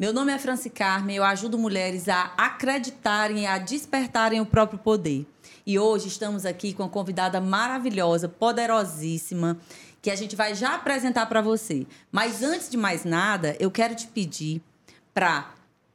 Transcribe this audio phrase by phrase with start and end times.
[0.00, 4.78] Meu nome é Franci Carmen, eu ajudo mulheres a acreditarem e a despertarem o próprio
[4.78, 5.26] poder.
[5.66, 9.58] E hoje estamos aqui com uma convidada maravilhosa, poderosíssima,
[10.00, 11.86] que a gente vai já apresentar para você.
[12.10, 14.62] Mas antes de mais nada, eu quero te pedir
[15.12, 15.52] para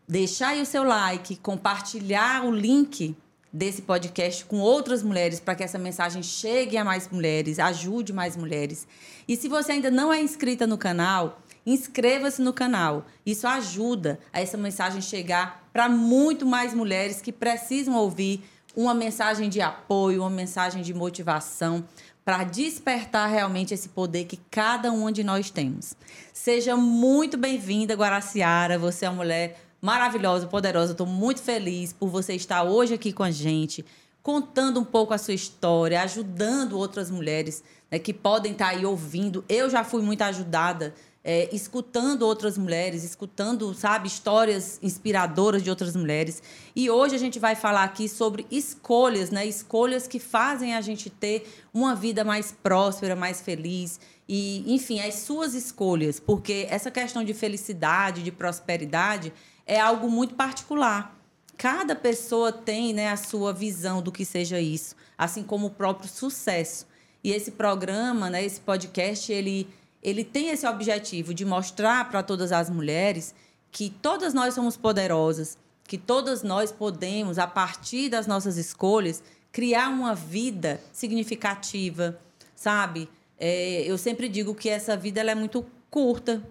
[0.07, 3.17] deixar aí o seu like, compartilhar o link
[3.51, 8.37] desse podcast com outras mulheres para que essa mensagem chegue a mais mulheres, ajude mais
[8.37, 8.87] mulheres.
[9.27, 13.05] E se você ainda não é inscrita no canal, inscreva-se no canal.
[13.25, 18.43] Isso ajuda a essa mensagem chegar para muito mais mulheres que precisam ouvir
[18.75, 21.83] uma mensagem de apoio, uma mensagem de motivação
[22.23, 25.95] para despertar realmente esse poder que cada uma de nós temos.
[26.33, 28.79] Seja muito bem-vinda, Guaraciara.
[28.79, 30.93] Você é uma mulher maravilhosa, poderosa.
[30.93, 33.85] Estou muito feliz por você estar hoje aqui com a gente,
[34.23, 39.45] contando um pouco a sua história, ajudando outras mulheres né, que podem estar aí ouvindo.
[39.47, 40.95] Eu já fui muito ajudada
[41.27, 46.43] é, escutando outras mulheres, escutando, sabe, histórias inspiradoras de outras mulheres.
[46.75, 49.43] E hoje a gente vai falar aqui sobre escolhas, né?
[49.43, 53.99] Escolhas que fazem a gente ter uma vida mais próspera, mais feliz.
[54.29, 59.33] E, enfim, as suas escolhas, porque essa questão de felicidade, de prosperidade,
[59.65, 61.19] é algo muito particular.
[61.57, 66.07] Cada pessoa tem né, a sua visão do que seja isso, assim como o próprio
[66.07, 66.85] sucesso.
[67.23, 69.67] E esse programa, né, esse podcast, ele
[70.05, 73.33] ele tem esse objetivo de mostrar para todas as mulheres
[73.71, 79.89] que todas nós somos poderosas, que todas nós podemos, a partir das nossas escolhas, criar
[79.89, 82.19] uma vida significativa,
[82.55, 83.09] sabe?
[83.39, 86.47] É, eu sempre digo que essa vida ela é muito curta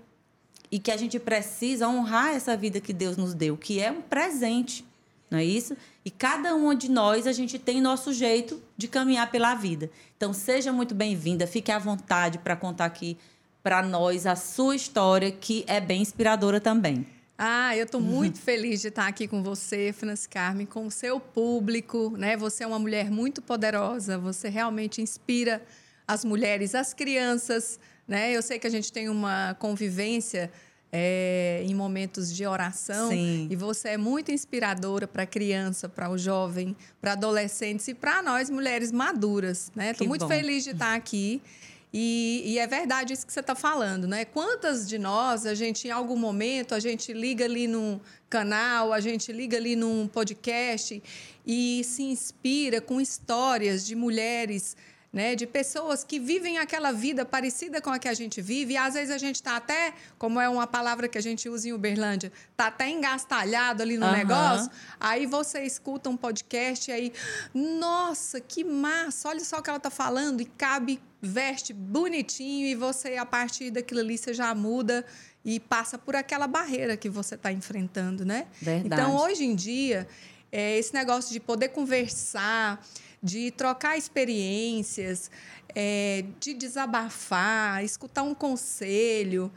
[0.68, 4.02] e que a gente precisa honrar essa vida que Deus nos deu, que é um
[4.02, 4.84] presente,
[5.30, 5.76] não é isso?
[6.04, 9.88] E cada uma de nós, a gente tem nosso jeito de caminhar pela vida.
[10.16, 13.16] Então, seja muito bem-vinda, fique à vontade para contar aqui
[13.64, 17.06] para nós a sua história, que é bem inspiradora também.
[17.38, 21.18] Ah, eu estou muito feliz de estar aqui com você, Francis Carmen, com o seu
[21.18, 22.36] público, né?
[22.36, 25.62] Você é uma mulher muito poderosa, você realmente inspira
[26.06, 28.36] as mulheres, as crianças, né?
[28.36, 30.52] Eu sei que a gente tem uma convivência
[30.92, 33.48] é, em momentos de oração Sim.
[33.50, 38.22] e você é muito inspiradora para a criança, para o jovem, para adolescentes e para
[38.22, 39.92] nós mulheres maduras, né?
[39.92, 40.28] Estou muito bom.
[40.28, 41.40] feliz de estar aqui.
[41.96, 44.24] E, e, é verdade isso que você está falando, né?
[44.24, 48.98] Quantas de nós, a gente, em algum momento, a gente liga ali num canal, a
[48.98, 51.00] gente liga ali num podcast
[51.46, 54.76] e se inspira com histórias de mulheres
[55.14, 58.76] né, de pessoas que vivem aquela vida parecida com a que a gente vive, e
[58.76, 61.72] às vezes a gente está até, como é uma palavra que a gente usa em
[61.72, 64.16] Uberlândia, está até engastalhado ali no Aham.
[64.16, 67.12] negócio, aí você escuta um podcast e aí,
[67.54, 72.74] nossa, que massa, olha só o que ela está falando, e cabe, veste bonitinho, e
[72.74, 75.06] você, a partir daquilo ali, você já muda
[75.44, 78.48] e passa por aquela barreira que você está enfrentando, né?
[78.60, 78.86] Verdade.
[78.86, 80.08] Então, hoje em dia,
[80.50, 82.84] é, esse negócio de poder conversar,
[83.24, 85.30] de trocar experiências,
[85.74, 89.50] é, de desabafar, escutar um conselho.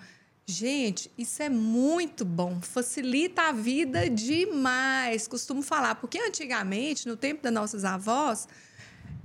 [0.45, 5.27] Gente, isso é muito bom, facilita a vida demais.
[5.27, 8.47] Costumo falar, porque antigamente, no tempo das nossas avós,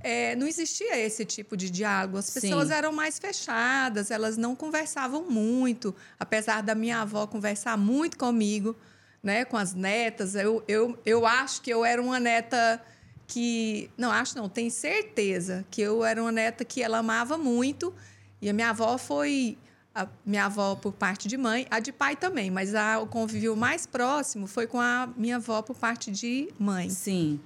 [0.01, 2.17] é, não existia esse tipo de diálogo.
[2.17, 2.41] As Sim.
[2.41, 5.95] pessoas eram mais fechadas, elas não conversavam muito.
[6.19, 8.75] Apesar da minha avó conversar muito comigo,
[9.23, 12.83] né, com as netas, eu, eu, eu acho que eu era uma neta
[13.33, 13.89] que.
[13.97, 17.93] Não, acho não, tenho certeza que eu era uma neta que ela amava muito.
[18.41, 19.57] E a minha avó foi.
[19.95, 23.55] A minha avó por parte de mãe, a de pai também, mas a, o convívio
[23.55, 26.89] mais próximo foi com a minha avó por parte de mãe.
[26.89, 27.39] Sim.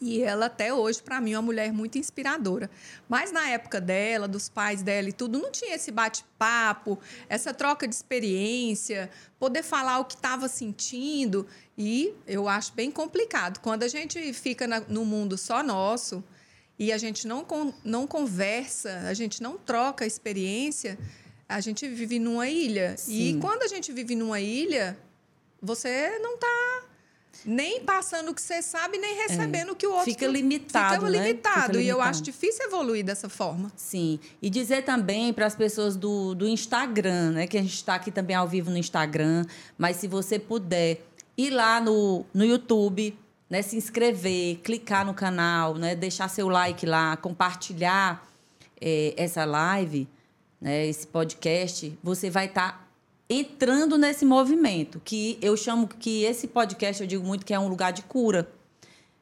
[0.00, 2.70] E ela, até hoje, para mim, é uma mulher muito inspiradora.
[3.08, 7.86] Mas na época dela, dos pais dela e tudo, não tinha esse bate-papo, essa troca
[7.86, 11.46] de experiência, poder falar o que estava sentindo.
[11.76, 13.60] E eu acho bem complicado.
[13.60, 16.22] Quando a gente fica na, no mundo só nosso
[16.78, 20.98] e a gente não, con, não conversa, a gente não troca experiência,
[21.48, 22.96] a gente vive numa ilha.
[22.96, 23.38] Sim.
[23.38, 24.98] E quando a gente vive numa ilha,
[25.62, 26.82] você não está
[27.44, 31.10] nem passando o que você sabe, nem recebendo o que o outro Fica limitado, Fica
[31.10, 31.18] né?
[31.18, 31.72] limitado.
[31.72, 33.72] Fica E eu acho difícil evoluir dessa forma.
[33.76, 34.18] Sim.
[34.40, 37.46] E dizer também para as pessoas do, do Instagram, né?
[37.46, 39.44] Que a gente está aqui também ao vivo no Instagram.
[39.78, 41.00] Mas se você puder
[41.36, 43.16] ir lá no, no YouTube,
[43.48, 43.62] né?
[43.62, 45.94] Se inscrever, clicar no canal, né?
[45.94, 48.26] Deixar seu like lá, compartilhar
[48.80, 50.08] eh, essa live,
[50.60, 50.86] né?
[50.86, 52.83] Esse podcast, você vai estar
[53.28, 57.68] entrando nesse movimento que eu chamo que esse podcast eu digo muito que é um
[57.68, 58.48] lugar de cura.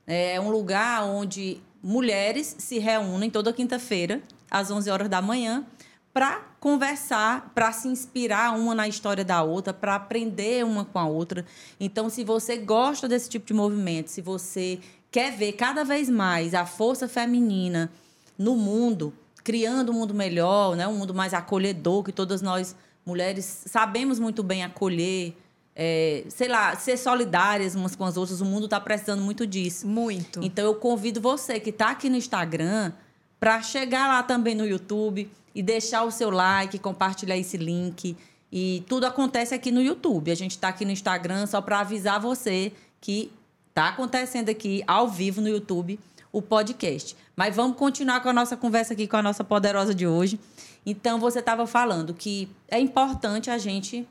[0.06, 4.20] É um lugar onde mulheres se reúnem toda quinta-feira,
[4.50, 5.64] às 11 horas da manhã,
[6.12, 11.06] para conversar, para se inspirar uma na história da outra, para aprender uma com a
[11.06, 11.46] outra.
[11.80, 14.78] Então, se você gosta desse tipo de movimento, se você
[15.10, 17.90] quer ver cada vez mais a força feminina
[18.36, 19.12] no mundo,
[19.42, 20.86] criando um mundo melhor, né?
[20.86, 25.34] um mundo mais acolhedor, que todas nós mulheres sabemos muito bem acolher,
[25.74, 28.40] é, sei lá, ser solidárias umas com as outras.
[28.40, 29.86] O mundo está precisando muito disso.
[29.86, 30.42] Muito.
[30.42, 32.92] Então eu convido você que está aqui no Instagram
[33.40, 38.16] para chegar lá também no YouTube e deixar o seu like, compartilhar esse link.
[38.50, 40.30] E tudo acontece aqui no YouTube.
[40.30, 43.32] A gente está aqui no Instagram só para avisar você que
[43.70, 45.98] está acontecendo aqui ao vivo no YouTube
[46.30, 47.16] o podcast.
[47.36, 50.38] Mas vamos continuar com a nossa conversa aqui com a nossa poderosa de hoje.
[50.84, 54.06] Então você estava falando que é importante a gente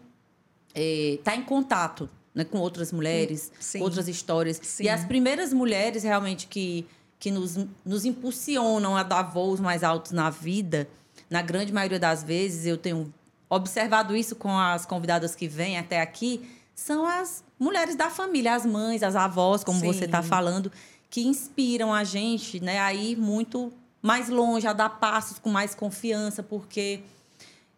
[0.74, 3.82] estar é, tá em contato né, com outras mulheres, Sim.
[3.82, 4.60] outras histórias.
[4.62, 4.86] Sim.
[4.86, 6.88] E as primeiras mulheres realmente que,
[7.20, 10.88] que nos, nos impulsionam a dar voos mais altos na vida,
[11.30, 13.14] na grande maioria das vezes, eu tenho
[13.50, 18.66] observado isso com as convidadas que vêm até aqui, são as mulheres da família, as
[18.66, 19.88] mães, as avós, como Sim.
[19.88, 20.72] você está falando,
[21.12, 23.72] que inspiram a gente né, a ir muito
[24.02, 27.02] mais longe, a dar passos com mais confiança, porque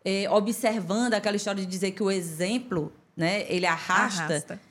[0.06, 4.62] é, observando aquela história de dizer que o exemplo, né, ele arrasta, arrasta,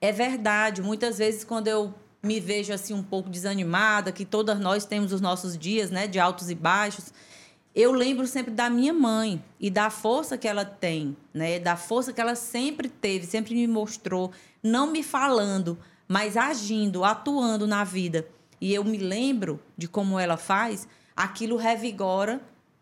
[0.00, 0.80] é verdade.
[0.80, 5.20] Muitas vezes quando eu me vejo assim um pouco desanimada, que todas nós temos os
[5.20, 7.12] nossos dias, né, de altos e baixos,
[7.74, 12.14] eu lembro sempre da minha mãe e da força que ela tem, né, da força
[12.14, 18.26] que ela sempre teve, sempre me mostrou, não me falando, mas agindo, atuando na vida.
[18.60, 22.40] E eu me lembro de como ela faz, aquilo revigora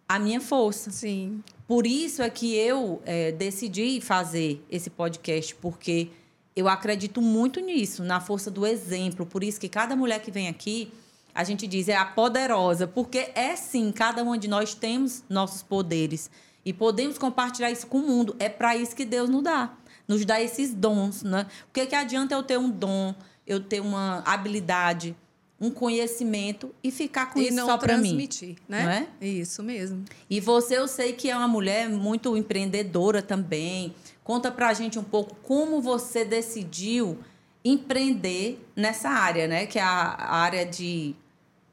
[0.09, 0.91] a minha força.
[0.91, 1.43] Sim.
[1.67, 6.11] Por isso é que eu é, decidi fazer esse podcast, porque
[6.55, 9.25] eu acredito muito nisso, na força do exemplo.
[9.27, 10.93] Por isso que cada mulher que vem aqui,
[11.35, 15.63] a gente diz é a poderosa, porque é sim, cada uma de nós temos nossos
[15.63, 16.31] poderes
[16.65, 18.37] e podemos compartilhar isso com o mundo.
[18.39, 19.75] É para isso que Deus nos dá,
[20.07, 21.47] nos dá esses dons, né?
[21.69, 23.15] O que, que adianta eu ter um dom,
[23.47, 25.17] eu ter uma habilidade,
[25.61, 28.03] um conhecimento e ficar com e isso só para mim.
[28.09, 28.85] transmitir, né?
[28.85, 29.27] Não é?
[29.27, 30.05] Isso mesmo.
[30.29, 33.95] E você, eu sei que é uma mulher muito empreendedora também.
[34.23, 37.19] Conta pra gente um pouco como você decidiu
[37.65, 39.65] empreender nessa área, né?
[39.67, 41.15] Que é a área de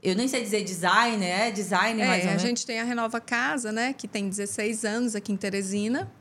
[0.01, 2.43] eu nem sei dizer design, é design, é, mais ou menos.
[2.43, 6.11] a gente tem a Renova Casa, né, que tem 16 anos aqui em Teresina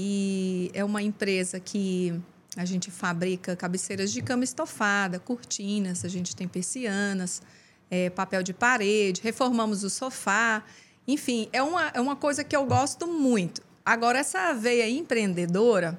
[0.00, 2.14] e é uma empresa que
[2.56, 7.42] a gente fabrica cabeceiras de cama estofada, cortinas, a gente tem persianas,
[7.90, 10.62] é, papel de parede, reformamos o sofá.
[11.04, 13.60] Enfim, é uma, é uma coisa que eu gosto muito.
[13.84, 15.98] Agora, essa veia empreendedora,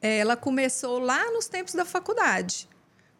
[0.00, 2.66] ela começou lá nos tempos da faculdade.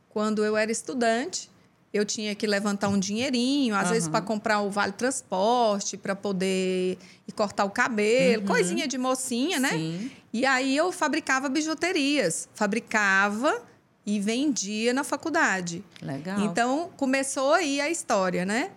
[0.09, 1.51] Quando eu era estudante,
[1.93, 3.93] eu tinha que levantar um dinheirinho, às uhum.
[3.93, 8.49] vezes para comprar o vale transporte, para poder ir cortar o cabelo, uhum.
[8.49, 9.71] coisinha de mocinha, né?
[9.71, 10.11] Sim.
[10.33, 13.63] E aí eu fabricava bijuterias, fabricava
[14.05, 15.83] e vendia na faculdade.
[16.03, 16.41] Legal.
[16.41, 18.71] Então começou aí a história, né?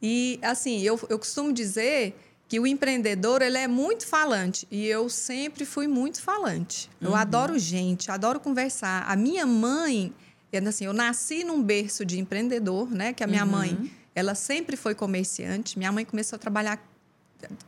[0.00, 2.16] E assim, eu, eu costumo dizer
[2.48, 6.90] que o empreendedor ele é muito falante e eu sempre fui muito falante.
[7.00, 7.16] Eu uhum.
[7.16, 9.04] adoro gente, adoro conversar.
[9.08, 10.12] A minha mãe
[10.58, 13.12] assim, eu nasci num berço de empreendedor, né?
[13.12, 13.50] Que a minha uhum.
[13.50, 15.78] mãe, ela sempre foi comerciante.
[15.78, 16.78] Minha mãe começou a trabalhar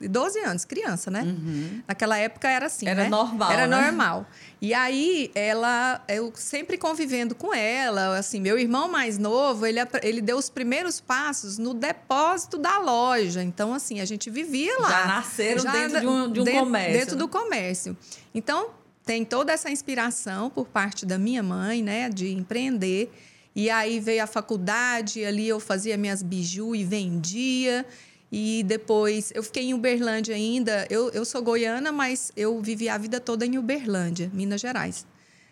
[0.00, 1.22] 12 anos, criança, né?
[1.22, 1.82] Uhum.
[1.86, 3.08] Naquela época era assim, Era né?
[3.08, 3.81] normal, Era né?
[3.81, 4.26] normal.
[4.60, 6.02] E aí, ela...
[6.08, 11.00] Eu sempre convivendo com ela, assim, meu irmão mais novo, ele, ele deu os primeiros
[11.00, 13.43] passos no depósito da loja.
[13.43, 14.91] Então, assim, a gente vivia lá.
[14.91, 16.98] Já nasceram já dentro de um, de um dentro, comércio.
[16.98, 17.96] Dentro do comércio.
[18.34, 18.70] Então,
[19.05, 23.13] tem toda essa inspiração por parte da minha mãe, né, de empreender.
[23.55, 27.87] E aí veio a faculdade, ali eu fazia minhas biju e vendia.
[28.32, 30.87] E depois eu fiquei em Uberlândia ainda.
[30.91, 35.06] Eu, eu sou goiana, mas eu vivi a vida toda em Uberlândia, Minas Gerais,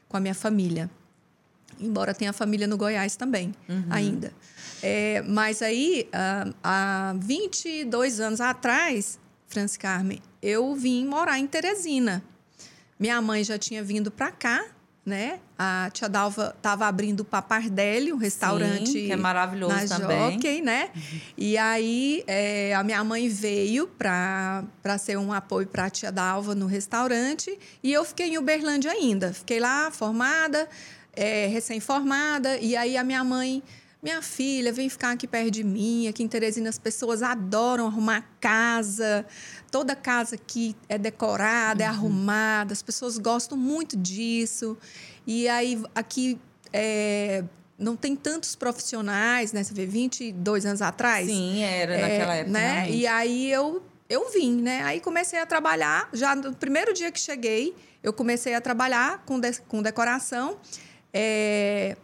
[0.09, 0.91] com a minha família.
[1.79, 3.85] Embora tenha família no Goiás também, uhum.
[3.91, 4.33] ainda.
[4.83, 6.09] É, mas aí,
[6.63, 12.23] há 22 anos atrás, Francis Carmen, eu vim morar em Teresina.
[13.03, 14.65] Minha mãe já tinha vindo para cá,
[15.05, 15.41] né?
[15.59, 18.93] A tia Dalva estava abrindo o Papardelli, um restaurante.
[18.93, 20.35] Sim, que é maravilhoso na também.
[20.35, 20.89] Jockey, né?
[20.95, 21.21] Uhum.
[21.37, 24.63] E aí é, a minha mãe veio para
[25.01, 27.59] ser um apoio para a tia Dalva no restaurante.
[27.83, 29.33] E eu fiquei em Uberlândia ainda.
[29.33, 30.69] Fiquei lá formada,
[31.13, 32.57] é, recém-formada.
[32.59, 33.65] E aí a minha mãe
[34.03, 36.09] minha filha, vem ficar aqui perto de mim.
[36.09, 39.25] Aqui em Teresina as pessoas adoram arrumar casa.
[39.71, 41.93] Toda casa aqui é decorada, é uhum.
[41.93, 42.73] é arrumada.
[42.73, 44.77] As pessoas gostam muito disso.
[45.25, 46.37] E aí aqui
[46.73, 47.45] é,
[47.79, 49.63] não tem tantos profissionais, né?
[49.63, 51.29] Você vê 22 anos atrás.
[51.29, 52.59] Sim, era é, naquela época.
[52.59, 52.91] Né?
[52.91, 54.83] E aí eu eu vim, né?
[54.83, 59.39] Aí comecei a trabalhar, já no primeiro dia que cheguei, eu comecei a trabalhar com,
[59.39, 60.59] de, com decoração.
[61.15, 61.97] É,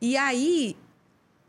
[0.00, 0.76] e aí,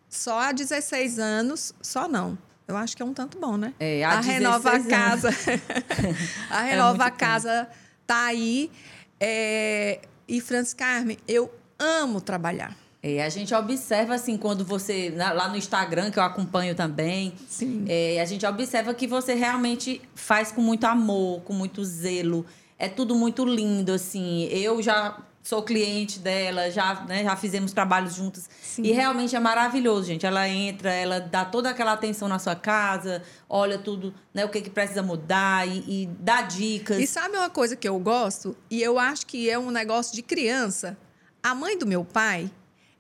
[0.09, 2.37] só há 16 anos, só não.
[2.67, 3.73] Eu acho que é um tanto bom, né?
[3.79, 5.29] É, a Renova a Casa.
[6.51, 7.67] a É Renova a muito Casa
[8.05, 8.71] tá aí.
[9.19, 12.75] É, e, Francis Carmen, eu amo trabalhar.
[13.01, 15.11] É, a gente observa, assim, quando você.
[15.15, 17.33] Lá no Instagram, que eu acompanho também.
[17.47, 17.85] Sim.
[17.87, 22.45] é, a gente observa que você realmente faz com muito amor, com muito zelo.
[22.77, 24.43] É tudo muito lindo, assim.
[24.45, 25.17] Eu já
[25.49, 28.47] sou cliente dela, já, né, já fizemos trabalhos juntos.
[28.61, 28.83] Sim.
[28.83, 30.23] E realmente é maravilhoso, gente.
[30.23, 34.61] Ela entra, ela dá toda aquela atenção na sua casa, olha tudo, né, o que,
[34.61, 36.99] que precisa mudar e, e dá dicas.
[36.99, 38.55] E sabe uma coisa que eu gosto?
[38.69, 40.95] E eu acho que é um negócio de criança.
[41.41, 42.51] A mãe do meu pai,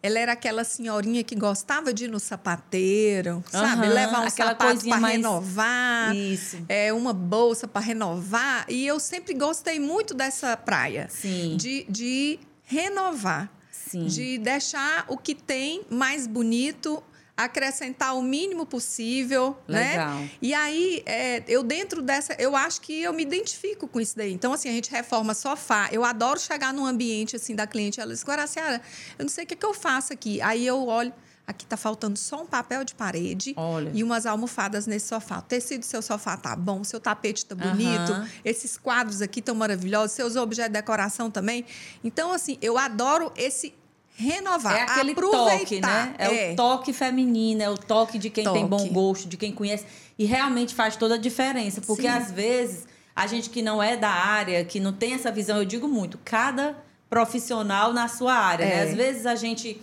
[0.01, 3.87] ela era aquela senhorinha que gostava de ir no sapateiro, sabe?
[3.87, 6.15] Levar um aquela sapato para mais- renovar.
[6.15, 6.57] Isso.
[6.69, 8.65] É, uma bolsa para renovar.
[8.69, 11.07] E eu sempre gostei muito dessa praia.
[11.09, 11.57] Sim.
[11.57, 13.49] De, de renovar.
[13.71, 14.05] Sim.
[14.05, 17.03] De deixar o que tem mais bonito,
[17.43, 20.15] acrescentar o mínimo possível, Legal.
[20.19, 20.29] né?
[20.41, 24.33] E aí, é, eu dentro dessa, eu acho que eu me identifico com isso daí.
[24.33, 25.87] Então, assim, a gente reforma sofá.
[25.91, 28.01] Eu adoro chegar num ambiente, assim, da cliente.
[28.01, 28.81] Ela diz, Guaraciara,
[29.17, 30.41] eu não sei o que, que eu faço aqui.
[30.41, 31.13] Aí eu olho,
[31.47, 33.89] aqui tá faltando só um papel de parede Olha.
[33.93, 35.39] e umas almofadas nesse sofá.
[35.39, 38.29] O tecido do seu sofá tá bom, seu tapete tá bonito, Aham.
[38.43, 41.65] esses quadros aqui estão maravilhosos, seus objetos de decoração também.
[42.03, 43.73] Então, assim, eu adoro esse
[44.19, 45.59] renovar, É aquele aproveitar.
[45.59, 46.13] toque, né?
[46.17, 48.89] É, o toque feminino, é o toque de quem tem bom Toque.
[48.89, 49.85] gosto, de quem conhece.
[50.17, 51.79] E realmente faz toda a diferença.
[51.81, 52.07] Porque Sim.
[52.09, 52.85] às vezes,
[53.15, 56.19] a gente que não é da área, que não tem essa visão, eu digo muito,
[56.25, 56.75] cada
[57.09, 58.65] profissional na sua área.
[58.65, 58.73] né?
[58.75, 58.83] É.
[58.89, 59.81] Às vezes a gente.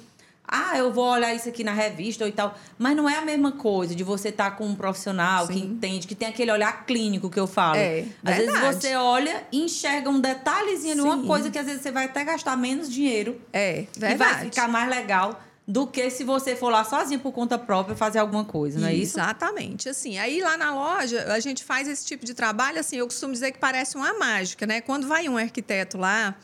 [0.49, 2.57] Ah, eu vou olhar isso aqui na revista ou e tal.
[2.79, 5.65] Mas não é a mesma coisa de você estar com um profissional que Sim.
[5.65, 7.77] entende, que tem aquele olhar clínico que eu falo.
[7.77, 8.77] É, às vezes verdade.
[8.77, 12.25] você olha e enxerga um detalhezinho de uma coisa que às vezes você vai até
[12.25, 14.45] gastar menos dinheiro É, e vai verdade.
[14.47, 18.45] ficar mais legal do que se você for lá sozinho por conta própria fazer alguma
[18.45, 19.19] coisa, não é isso?
[19.19, 19.89] Exatamente.
[19.89, 23.33] Assim, aí lá na loja, a gente faz esse tipo de trabalho, assim, eu costumo
[23.33, 24.81] dizer que parece uma mágica, né?
[24.81, 26.37] Quando vai um arquiteto lá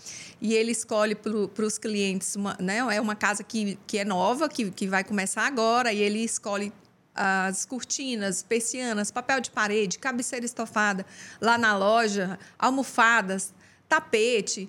[0.42, 2.78] e ele escolhe para os clientes, uma, né?
[2.78, 6.72] É uma casa que, que é nova, que, que vai começar agora, e ele escolhe
[7.14, 11.06] as cortinas, persianas, papel de parede, cabeceira estofada
[11.40, 13.54] lá na loja, almofadas,
[13.88, 14.68] tapete.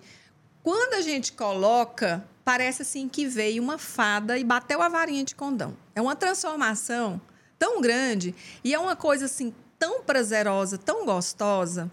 [0.62, 5.34] Quando a gente coloca, parece assim que veio uma fada e bateu a varinha de
[5.34, 5.75] condão.
[5.96, 7.20] É uma transformação
[7.58, 11.89] tão grande e é uma coisa assim tão prazerosa, tão gostosa.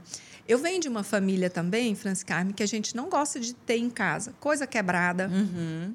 [0.48, 3.76] Eu venho de uma família também, Francis Carme, que a gente não gosta de ter
[3.76, 4.34] em casa.
[4.40, 5.94] Coisa quebrada, Uhum.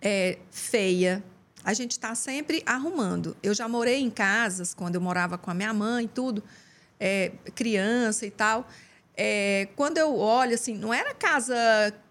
[0.00, 1.22] é, feia.
[1.64, 3.36] A gente está sempre arrumando.
[3.42, 6.42] Eu já morei em casas, quando eu morava com a minha mãe e tudo,
[7.00, 8.68] é, criança e tal.
[9.16, 11.56] É, quando eu olho, assim, não era casa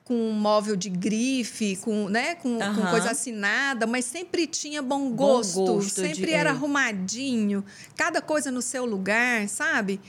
[0.03, 2.89] com móvel de grife, com, né, com, com Aham.
[2.89, 6.51] coisa assinada, mas sempre tinha bom Bom gosto, gosto de- sempre era é.
[6.53, 7.63] arrumadinho,
[7.95, 9.99] cada coisa no seu lugar, sabe?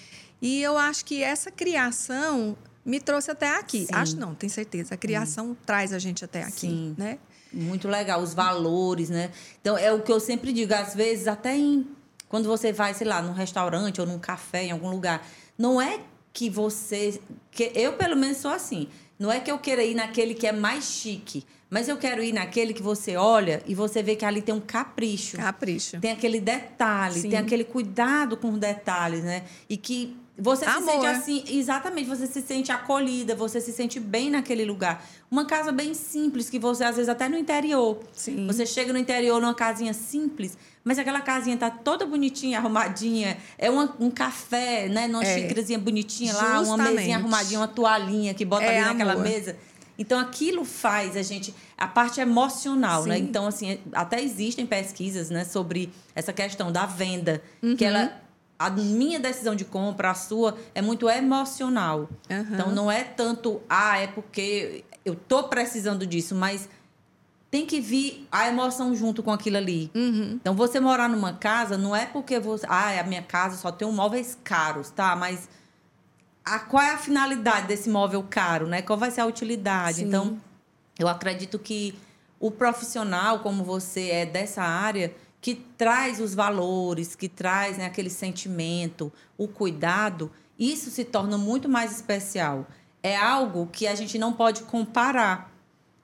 [0.41, 3.87] E eu acho que essa criação me trouxe até aqui.
[3.87, 3.93] Sim.
[3.93, 4.95] Acho não, tenho certeza.
[4.95, 6.95] A criação traz a gente até aqui, Sim.
[6.97, 7.19] né?
[7.53, 9.31] Muito legal, os valores, né?
[9.61, 11.87] Então, é o que eu sempre digo, às vezes, até em.
[12.29, 15.27] Quando você vai, sei lá, num restaurante ou num café, em algum lugar,
[15.57, 16.01] não é
[16.33, 17.21] que você.
[17.51, 18.89] Que eu, pelo menos, sou assim.
[19.19, 22.33] Não é que eu queira ir naquele que é mais chique, mas eu quero ir
[22.33, 25.37] naquele que você olha e você vê que ali tem um capricho.
[25.37, 25.99] Capricho.
[26.01, 27.31] Tem aquele detalhe, Sim.
[27.31, 29.45] tem aquele cuidado com os detalhes, né?
[29.69, 30.93] E que você se Amor.
[30.93, 35.05] sente assim, exatamente, você se sente acolhida, você se sente bem naquele lugar.
[35.31, 37.99] Uma casa bem simples, que você, às vezes, até no interior.
[38.13, 38.47] Sim.
[38.47, 43.37] Você chega no interior numa casinha simples, mas aquela casinha tá toda bonitinha, arrumadinha.
[43.59, 45.09] É uma- um café, né?
[45.09, 45.35] Numa É.
[45.43, 49.25] xícarazinha bonitinha lá, uma mesinha arrumadinha, uma toalhinha que bota É, ali naquela amor.
[49.25, 49.57] mesa.
[49.99, 51.53] Então, aquilo faz a gente.
[51.77, 53.17] A parte emocional, né?
[53.17, 53.23] Sim.
[53.25, 57.43] Então, assim, até existem pesquisas, né, sobre essa questão da venda.
[57.61, 57.75] Uhum.
[57.75, 58.13] Que ela.
[58.59, 62.09] A minha decisão de compra, a sua, é muito emocional.
[62.29, 62.49] Aham.
[62.53, 66.69] Então, não é tanto, ah, é porque eu tô precisando disso, mas
[67.51, 69.91] tem que vir a emoção junto com aquilo ali.
[69.95, 70.39] Uhum.
[70.41, 72.67] Então, você morar numa casa não é porque você.
[72.69, 75.15] Ah, a minha casa só tem um móveis caros, tá?
[75.15, 75.49] Mas
[76.45, 78.83] a, qual é a finalidade desse móvel caro, né?
[78.83, 79.99] Qual vai ser a utilidade?
[79.99, 80.05] Sim.
[80.05, 80.41] Então,
[80.99, 81.95] eu acredito que
[82.41, 88.11] o profissional, como você é dessa área, que traz os valores, que traz né, aquele
[88.11, 92.67] sentimento, o cuidado, isso se torna muito mais especial.
[93.03, 95.53] É algo que a gente não pode comparar.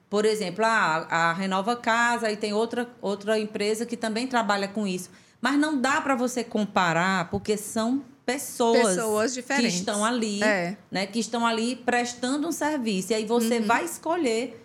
[0.09, 4.87] Por exemplo, ah, a Renova Casa e tem outra, outra empresa que também trabalha com
[4.87, 5.11] isso.
[5.41, 9.73] Mas não dá para você comparar, porque são pessoas, Pessoas diferentes.
[9.73, 10.77] que estão ali, É.
[10.91, 11.07] né?
[11.07, 13.11] Que estão ali prestando um serviço.
[13.13, 13.67] E aí você Uhum.
[13.67, 14.64] vai escolher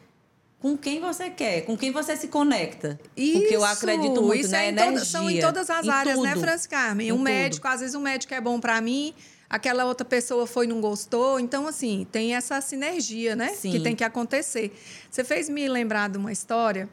[0.60, 3.00] com quem você quer, com quem você se conecta.
[3.16, 4.92] Porque eu Isso, acredito muito isso na é em energia.
[4.94, 6.42] toda- são em todas as em áreas, né, tudo.
[6.42, 7.08] Francis Carmen?
[7.08, 7.24] Em Um tudo.
[7.24, 9.14] médico, às vezes um médico é bom para mim,
[9.50, 11.40] aquela outra pessoa foi e não gostou.
[11.40, 13.50] Então, assim, tem essa sinergia, né?
[13.54, 13.72] Sim.
[13.72, 14.74] Que tem que acontecer.
[15.10, 16.90] Você fez me lembrar de uma história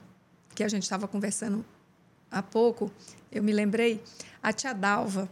[0.54, 1.64] que a gente estava conversando
[2.30, 2.90] há pouco.
[3.32, 4.00] Eu me lembrei.
[4.42, 5.28] A tia Dalva,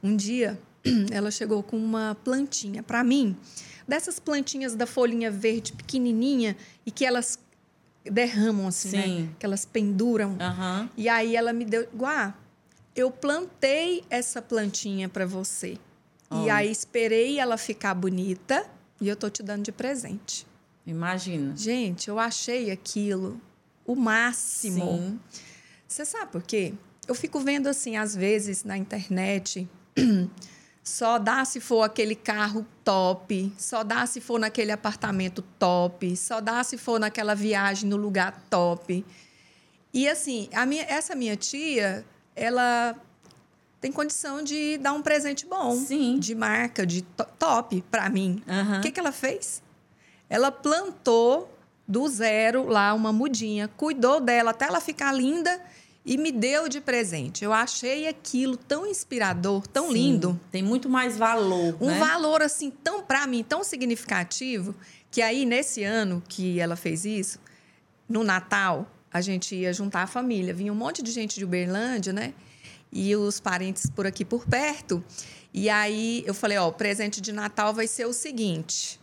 [0.00, 0.56] um dia,
[1.10, 3.36] ela chegou com uma plantinha para mim.
[3.86, 7.38] Dessas plantinhas da folhinha verde pequenininha e que elas
[8.04, 9.22] derramam assim, Sim.
[9.22, 9.28] né?
[9.38, 10.36] Que elas penduram.
[10.40, 10.90] Aham.
[10.96, 12.34] E aí ela me deu, Guá,
[12.94, 15.78] eu plantei essa plantinha para você.
[16.30, 16.54] E Olha.
[16.56, 18.66] aí esperei ela ficar bonita
[19.00, 20.46] e eu tô te dando de presente.
[20.86, 21.56] Imagina.
[21.56, 23.40] Gente, eu achei aquilo
[23.86, 24.84] o máximo.
[24.98, 25.20] Sim.
[25.86, 26.74] Você sabe por quê?
[27.06, 29.66] Eu fico vendo assim, às vezes, na internet,
[30.88, 36.40] só dá se for aquele carro top, só dá se for naquele apartamento top, só
[36.40, 39.04] dá se for naquela viagem no lugar top.
[39.92, 42.04] E assim, a minha, essa minha tia,
[42.34, 42.96] ela
[43.80, 46.18] tem condição de dar um presente bom, Sim.
[46.18, 48.42] de marca, de to- top para mim.
[48.78, 49.62] O que, que ela fez?
[50.28, 51.54] Ela plantou
[51.86, 55.60] do zero lá uma mudinha, cuidou dela até ela ficar linda
[56.04, 57.44] e me deu de presente.
[57.44, 59.92] Eu achei aquilo tão inspirador, tão Sim.
[59.94, 60.40] lindo.
[60.50, 61.98] Tem muito mais valor, Um né?
[61.98, 64.74] valor assim tão para mim tão significativo
[65.10, 67.38] que aí nesse ano que ela fez isso,
[68.08, 72.12] no Natal, a gente ia juntar a família, vinha um monte de gente de Uberlândia,
[72.12, 72.34] né?
[72.90, 75.04] E os parentes por aqui por perto.
[75.52, 79.00] E aí eu falei, ó, o presente de Natal vai ser o seguinte: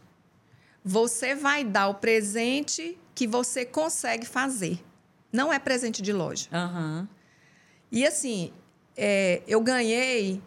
[0.84, 4.80] você vai dar o presente que você consegue fazer.
[5.36, 6.48] Não é presente de loja.
[6.52, 7.08] Aham.
[7.92, 8.52] E assim,
[8.96, 10.42] é, eu ganhei.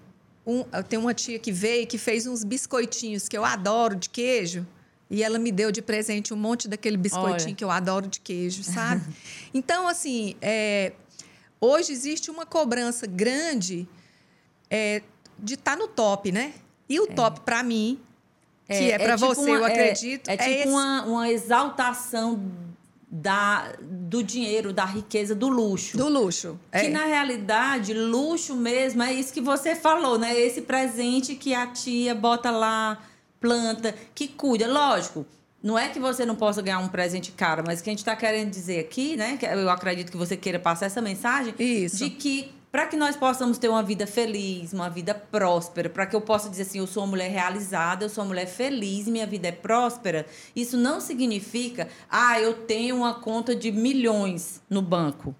[0.46, 4.08] Um, eu tenho uma tia que veio que fez uns biscoitinhos que eu adoro de
[4.08, 4.66] queijo.
[5.10, 7.54] E ela me deu de presente um monte daquele biscoitinho Olha.
[7.54, 9.02] que eu adoro de queijo, sabe?
[9.54, 10.92] então, assim, é,
[11.60, 13.88] hoje existe uma cobrança grande
[14.70, 15.02] é,
[15.38, 16.52] de estar no top, né?
[16.88, 17.98] E o top, para mim,
[18.66, 22.42] que é, para tipo você, uma- eu é- acredito, É, tipo esse- uma, uma exaltação
[23.10, 25.96] da, do dinheiro, da riqueza, do luxo.
[25.96, 26.58] do luxo.
[26.70, 26.88] Que É.
[26.88, 30.38] na realidade, luxo mesmo é isso que você falou, né?
[30.38, 32.98] Esse presente que a tia bota lá,
[33.40, 34.66] planta, que cuida.
[34.70, 35.24] Lógico,
[35.62, 38.00] não é que você não possa ganhar um presente caro, mas o que a gente
[38.00, 39.36] está querendo dizer aqui, né?
[39.38, 41.96] Que eu acredito que você queira passar essa mensagem Isso.
[41.96, 46.14] de que para que nós possamos ter uma vida feliz, uma vida próspera, para que
[46.14, 49.10] eu possa dizer assim, eu sou uma mulher realizada, eu sou uma mulher feliz e
[49.10, 54.82] minha vida é próspera, isso não significa, ah, eu tenho uma conta de milhões no
[54.82, 55.34] banco.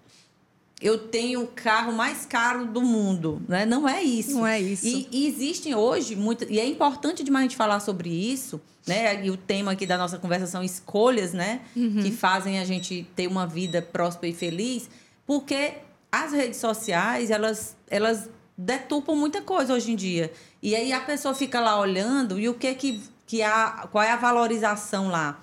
[0.81, 3.65] Eu tenho o carro mais caro do mundo, né?
[3.65, 4.31] Não é isso.
[4.35, 4.87] Não é isso.
[4.87, 9.25] E, e existem hoje muitas e é importante demais a gente falar sobre isso, né?
[9.25, 11.59] E o tema aqui da nossa conversa são escolhas, né?
[11.75, 12.01] Uhum.
[12.01, 14.89] Que fazem a gente ter uma vida próspera e feliz,
[15.27, 15.73] porque
[16.11, 20.31] as redes sociais, elas elas detupam muita coisa hoje em dia.
[20.61, 24.11] E aí a pessoa fica lá olhando e o que que que a qual é
[24.11, 25.39] a valorização lá?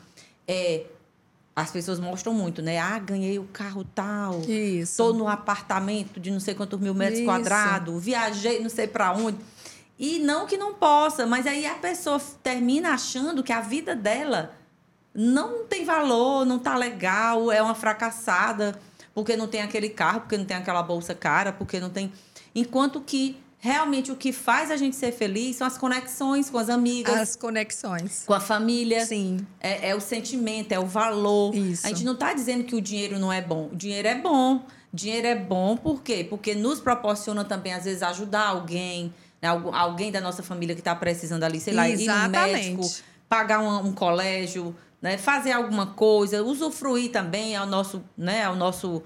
[0.47, 0.87] É
[1.55, 2.79] as pessoas mostram muito, né?
[2.79, 4.43] Ah, ganhei o carro tal.
[4.43, 4.93] Isso.
[4.93, 7.27] Estou no apartamento de não sei quantos mil metros Isso.
[7.27, 9.39] quadrados, viajei não sei para onde.
[9.99, 14.53] E não que não possa, mas aí a pessoa termina achando que a vida dela
[15.15, 18.79] não tem valor, não tá legal, é uma fracassada,
[19.17, 22.13] porque não tem aquele carro, porque não tem aquela bolsa cara, porque não tem.
[22.55, 26.69] Enquanto que realmente o que faz a gente ser feliz são as conexões com as
[26.69, 28.25] amigas, As conexões.
[28.27, 29.07] com a família.
[29.07, 29.39] Sim.
[29.59, 31.55] É, é o sentimento, é o valor.
[31.57, 31.87] Isso.
[31.87, 33.71] A gente não está dizendo que o dinheiro não é bom.
[33.73, 34.63] O dinheiro é bom.
[34.93, 36.25] Dinheiro é bom por quê?
[36.29, 39.49] Porque nos proporciona também, às vezes, ajudar alguém, né?
[39.49, 42.53] Algu- alguém da nossa família que está precisando ali, sei lá, ir no Exatamente.
[42.77, 42.83] médico,
[43.29, 45.17] pagar um, um colégio, né?
[45.19, 48.45] fazer alguma coisa, usufruir também ao nosso, né?
[48.45, 49.03] ao nosso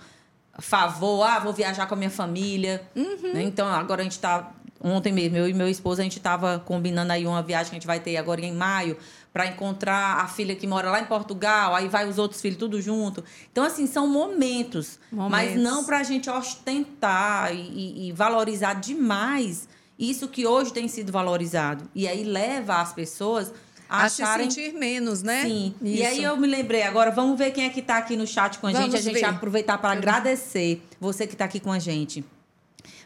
[0.58, 1.22] favor.
[1.24, 2.82] Ah, vou viajar com a minha família.
[2.94, 3.32] Uhum.
[3.34, 3.42] né?
[3.42, 4.52] Então, agora a gente está.
[4.82, 7.78] Ontem mesmo, eu e meu esposo, a gente estava combinando aí uma viagem que a
[7.78, 8.96] gente vai ter agora em maio
[9.30, 12.80] para encontrar a filha que mora lá em Portugal, aí vai os outros filhos tudo
[12.80, 13.22] junto.
[13.52, 15.62] Então, assim, são momentos, mas Momentos.
[15.62, 21.84] não para a gente ostentar e- e valorizar demais isso que hoje tem sido valorizado.
[21.94, 23.52] E aí leva as pessoas
[23.90, 25.42] a, acharem se sentir menos, né?
[25.42, 25.74] Sim.
[25.82, 26.26] E aí Isso.
[26.26, 28.70] eu me lembrei agora, vamos ver quem é que está aqui no chat com a
[28.72, 28.96] Vamos gente.
[28.96, 29.24] A gente ver.
[29.24, 32.24] aproveitar para agradecer você que está aqui com a gente.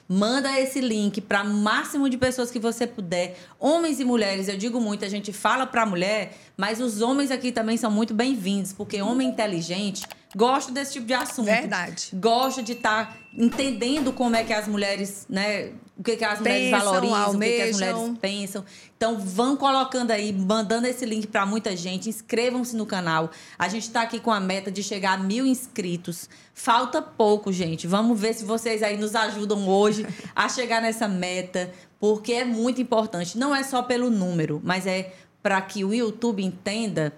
[0.07, 3.39] Manda esse link para o máximo de pessoas que você puder.
[3.59, 7.51] Homens e mulheres, eu digo muito, a gente fala para mulher, mas os homens aqui
[7.51, 11.47] também são muito bem-vindos, porque homem inteligente gosta desse tipo de assunto.
[11.47, 12.11] Verdade.
[12.13, 16.71] Gosta de estar entendendo como é que as mulheres, né, o que, que as mulheres
[16.71, 17.99] Pensam, valorizam, o que, que as almejam.
[17.99, 18.65] mulheres pensam.
[18.97, 22.09] Então, vão colocando aí, mandando esse link para muita gente.
[22.09, 23.31] Inscrevam-se no canal.
[23.57, 26.29] A gente está aqui com a meta de chegar a mil inscritos.
[26.53, 27.87] Falta pouco, gente.
[27.87, 30.05] Vamos ver se vocês aí nos ajudam hoje
[30.35, 33.39] a chegar nessa meta, porque é muito importante.
[33.39, 37.13] Não é só pelo número, mas é para que o YouTube entenda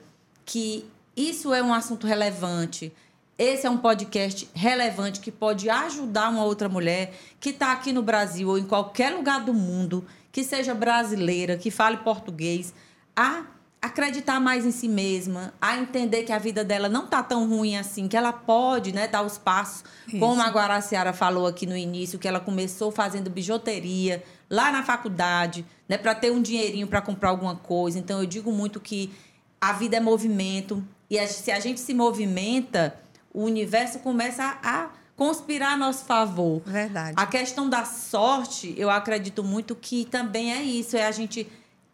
[0.45, 0.85] que
[1.17, 2.93] isso é um assunto relevante.
[3.39, 8.01] Esse é um podcast relevante que pode ajudar uma outra mulher que está aqui no
[8.01, 12.73] Brasil ou em qualquer lugar do mundo, que seja brasileira, que fale português,
[13.15, 13.45] a
[13.83, 17.77] acreditar mais em si mesma, a entender que a vida dela não está tão ruim
[17.77, 19.85] assim, que ela pode né, dar os passos,
[20.19, 25.63] como a Guaraciara falou aqui no início, que ela começou fazendo bijuteria lá na faculdade,
[25.87, 27.99] né, para ter um dinheirinho para comprar alguma coisa.
[27.99, 29.13] Então eu digo muito que
[29.61, 30.83] a vida é movimento.
[31.09, 32.99] E se a gente se movimenta,
[33.37, 36.63] o universo começa a, conspirar a nosso favor.
[36.65, 37.13] Verdade.
[37.17, 41.47] A questão da sorte, eu acredito muito que também é isso, é a gente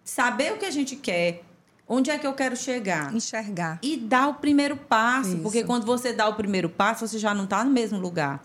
[0.04, 1.42] saber o que a gente quer,
[1.88, 3.80] onde é que eu quero chegar Enxergar.
[3.82, 5.38] e dar o primeiro passo, Isso.
[5.38, 8.40] porque quando você dá o primeiro passo, você já não está no mesmo lugar.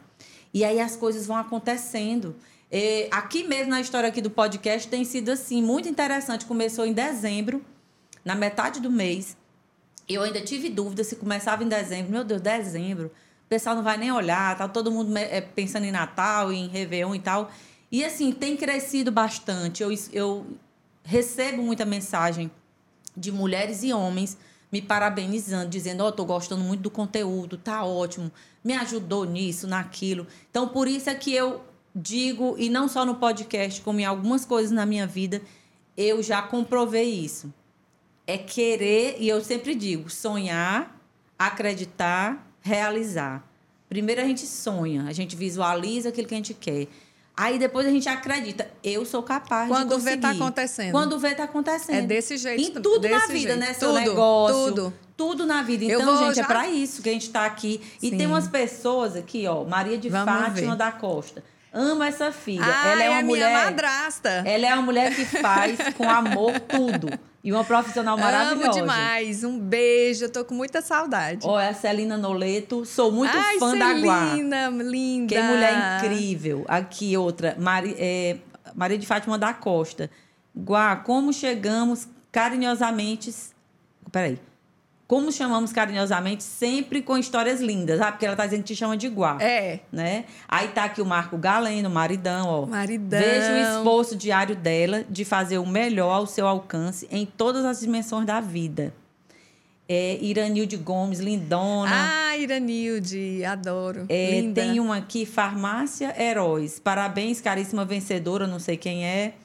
[0.51, 2.35] E aí as coisas vão acontecendo.
[2.71, 6.47] É, aqui mesmo na história aqui do podcast tem sido assim muito interessante.
[6.47, 7.63] Começou em dezembro,
[8.25, 9.37] na metade do mês.
[10.07, 12.11] Eu ainda tive dúvida se começava em dezembro.
[12.11, 13.07] Meu Deus, dezembro.
[13.07, 17.15] O pessoal não vai nem olhar, tá todo mundo eh, pensando em Natal, em Réveillon
[17.15, 17.51] e tal.
[17.91, 19.81] E assim, tem crescido bastante.
[19.81, 20.45] Eu, eu
[21.03, 22.51] recebo muita mensagem
[23.15, 24.37] de mulheres e homens
[24.71, 28.31] me parabenizando, dizendo: Ó, tô gostando muito do conteúdo, tá ótimo,
[28.63, 30.27] me ajudou nisso, naquilo.
[30.49, 31.63] Então, por isso é que eu
[31.95, 35.41] digo, e não só no podcast, como em algumas coisas na minha vida,
[35.95, 37.51] eu já comprovei isso.
[38.27, 40.99] É querer, e eu sempre digo, sonhar,
[41.39, 43.43] acreditar, realizar.
[43.89, 46.87] Primeiro a gente sonha, a gente visualiza aquilo que a gente quer.
[47.35, 50.21] Aí depois a gente acredita, eu sou capaz Quando de vê, conseguir.
[50.21, 50.91] tá acontecendo.
[50.91, 51.95] Quando vê, tá acontecendo.
[51.95, 52.79] É desse jeito.
[52.79, 53.55] Em tudo na vida, jeito.
[53.59, 53.73] né?
[53.73, 54.55] Seu Tudo, negócio.
[54.65, 54.93] Tudo.
[55.15, 55.85] Tudo na vida.
[55.85, 57.79] Então, vou gente, já- é pra isso que a gente tá aqui.
[58.01, 58.17] E Sim.
[58.17, 59.63] tem umas pessoas aqui, ó.
[59.63, 60.77] Maria de Vamos Fátima ver.
[60.77, 61.43] da Costa.
[61.73, 62.63] Ama essa filha.
[62.65, 63.65] Ah, ela é uma a mulher.
[63.65, 64.29] madrasta.
[64.45, 67.09] Ela é uma mulher que faz com amor tudo.
[67.43, 68.65] E uma profissional maravilhosa.
[68.65, 69.43] Amo demais.
[69.43, 70.25] Um beijo.
[70.25, 71.45] Eu tô com muita saudade.
[71.45, 72.85] Ó, é a Celina Noleto.
[72.85, 74.29] Sou muito Ai, fã da Guá.
[74.31, 75.35] Celina, linda.
[75.35, 76.65] Que mulher incrível.
[76.67, 77.55] Aqui, outra.
[77.57, 78.37] Mari, é,
[78.75, 80.09] Maria de Fátima da Costa.
[80.55, 83.33] Guá, como chegamos carinhosamente.
[84.11, 84.39] Peraí.
[85.07, 88.01] Como chamamos carinhosamente, sempre com histórias lindas.
[88.01, 89.37] Ah, porque ela tá dizendo que te chama de Guá.
[89.39, 89.79] É.
[89.89, 90.25] Né?
[90.49, 92.65] Aí tá aqui o Marco Galeno, maridão, ó.
[92.65, 93.17] Maridão.
[93.17, 97.79] Veja o esforço diário dela de fazer o melhor ao seu alcance em todas as
[97.79, 98.93] dimensões da vida.
[99.87, 101.89] É, Iranilde Gomes, lindona.
[101.89, 104.05] Ah, Iranilde, adoro.
[104.09, 104.61] É, Linda.
[104.61, 106.77] tem uma aqui, Farmácia Heróis.
[106.77, 109.35] Parabéns, caríssima vencedora, não sei quem é.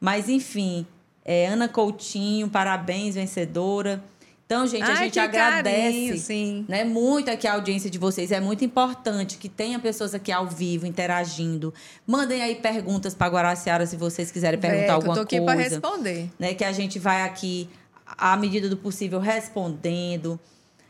[0.00, 0.84] Mas, enfim,
[1.24, 4.02] é, Ana Coutinho, parabéns, vencedora.
[4.46, 6.64] Então, gente, a Ai, gente que agradece carinho, sim.
[6.68, 8.30] né, muito aqui a audiência de vocês.
[8.30, 11.74] É muito importante que tenha pessoas aqui ao vivo, interagindo.
[12.06, 15.62] Mandem aí perguntas para Guaraciara se vocês quiserem perguntar alguma eu tô aqui coisa pra
[15.62, 16.30] responder.
[16.38, 17.68] né, que a gente vai aqui,
[18.06, 20.38] à medida do possível, respondendo.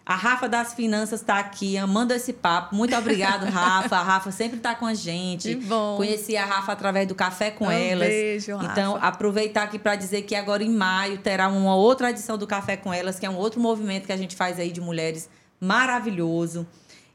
[0.09, 2.77] A Rafa das Finanças está aqui, amando esse papo.
[2.77, 3.97] Muito obrigado, Rafa.
[3.97, 5.49] A Rafa sempre está com a gente.
[5.49, 5.97] Que bom.
[5.97, 8.09] Conheci a Rafa através do Café com Um Elas.
[8.09, 8.71] beijo, Rafa.
[8.71, 12.77] Então, aproveitar aqui para dizer que agora em maio terá uma outra edição do Café
[12.77, 15.29] com Elas, que é um outro movimento que a gente faz aí de mulheres
[15.61, 16.67] maravilhoso.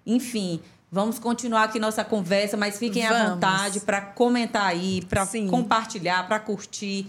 [0.05, 0.59] Enfim,
[0.91, 3.29] vamos continuar aqui nossa conversa, mas fiquem à Vamos.
[3.35, 7.07] vontade para comentar aí, para compartilhar, para curtir.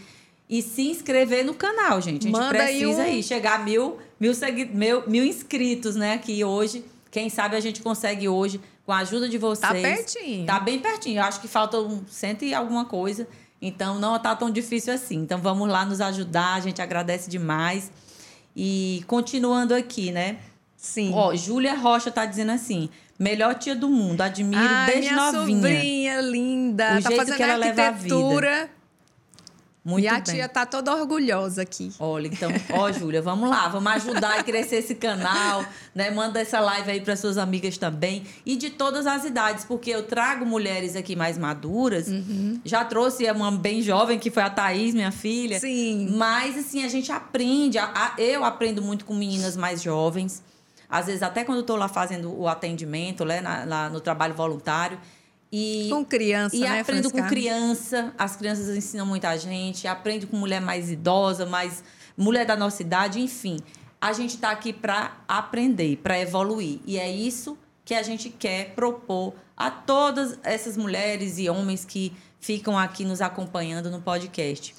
[0.49, 2.29] E se inscrever no canal, gente.
[2.29, 5.97] A gente Manda aí precisa um- aí chegar a mil, mil, segui- mil, mil inscritos,
[5.97, 6.15] né?
[6.15, 6.85] Aqui hoje.
[7.11, 9.61] Quem sabe a gente consegue hoje, com a ajuda de vocês.
[9.61, 10.47] Tá pertinho.
[10.47, 11.19] Tá bem pertinho.
[11.19, 13.27] Eu acho que falta um cento e alguma coisa.
[13.61, 15.17] Então não tá tão difícil assim.
[15.17, 16.55] Então vamos lá nos ajudar.
[16.55, 17.91] A gente agradece demais.
[18.57, 20.39] E continuando aqui, né?
[20.77, 21.11] Sim.
[21.15, 25.57] Ó, Júlia Rocha tá dizendo assim: melhor tia do mundo, admiro Ai, desde minha novinha.
[25.61, 26.85] sobrinha linda.
[26.85, 28.71] O tá jeito fazendo que ela leva a vida.
[29.85, 30.23] Muito e a bem.
[30.23, 31.91] tia tá toda orgulhosa aqui.
[31.99, 36.09] Olha, então, ó, Júlia, vamos lá, vamos ajudar a crescer esse canal, né?
[36.11, 40.05] Manda essa live aí para suas amigas também e de todas as idades, porque eu
[40.05, 42.07] trago mulheres aqui mais maduras.
[42.07, 42.61] Uhum.
[42.65, 45.59] Já trouxe uma bem jovem que foi a Thaís, minha filha.
[45.59, 46.11] Sim.
[46.17, 50.43] Mas assim, a gente aprende, a- a- eu aprendo muito com meninas mais jovens.
[50.89, 54.35] Às vezes até quando eu tô lá fazendo o atendimento, né, na- lá no trabalho
[54.35, 54.97] voluntário.
[55.53, 58.15] E Com criança, e né, aprendo com criança.
[58.17, 59.87] As crianças ensinam muita gente.
[59.87, 61.85] Aprendo com mulher mais idosa, mais
[62.17, 63.59] mulher da nossa idade, enfim.
[64.01, 66.81] A gente está aqui para aprender, para evoluir.
[66.87, 72.13] E é isso que a gente quer propor a todas essas mulheres e homens que
[72.41, 74.75] ficam aqui nos acompanhando no podcast.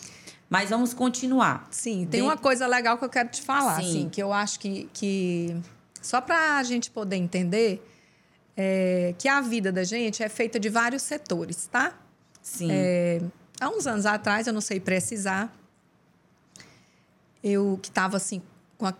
[0.49, 1.67] Mas vamos continuar.
[1.71, 3.89] Sim, tem uma coisa legal que eu quero te falar, Sim.
[3.89, 5.55] assim, que eu acho que, que
[6.01, 7.83] só para a gente poder entender
[8.55, 11.93] é, que a vida da gente é feita de vários setores, tá?
[12.41, 12.69] Sim.
[12.71, 13.21] É,
[13.59, 15.53] há uns anos atrás, eu não sei precisar,
[17.43, 18.41] eu que estava assim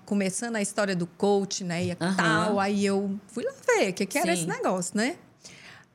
[0.06, 2.16] começando a história do coach, né, e Aham.
[2.16, 4.44] tal, aí eu fui lá ver o que, que era Sim.
[4.44, 5.18] esse negócio, né?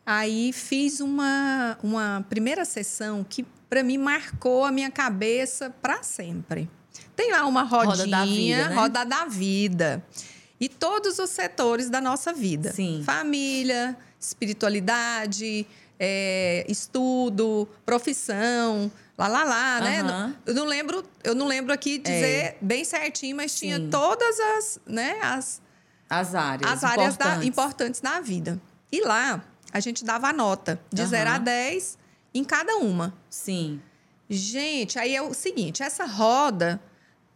[0.05, 6.69] Aí fiz uma, uma primeira sessão que para mim marcou a minha cabeça para sempre.
[7.15, 8.75] Tem lá uma Roda rodinha, da vida, né?
[8.75, 10.05] roda da vida.
[10.61, 12.73] E todos os setores da nossa vida.
[12.73, 13.03] Sim.
[13.05, 15.67] Família, espiritualidade,
[15.99, 20.01] é, estudo, profissão, lá lá lá, né?
[20.01, 20.37] Aham.
[20.47, 23.89] Eu não lembro, eu não lembro aqui dizer bem certinho, mas tinha Sim.
[23.91, 25.61] todas as, né, as,
[26.11, 26.71] As áreas.
[26.73, 27.49] as áreas da- importantes.
[27.49, 28.61] importantes da vida.
[28.91, 31.11] E lá a gente dava a nota de Aham.
[31.11, 31.99] 0 a 10
[32.35, 33.15] em cada uma.
[33.31, 33.81] Sim.
[34.31, 36.81] Gente, aí é o seguinte, essa roda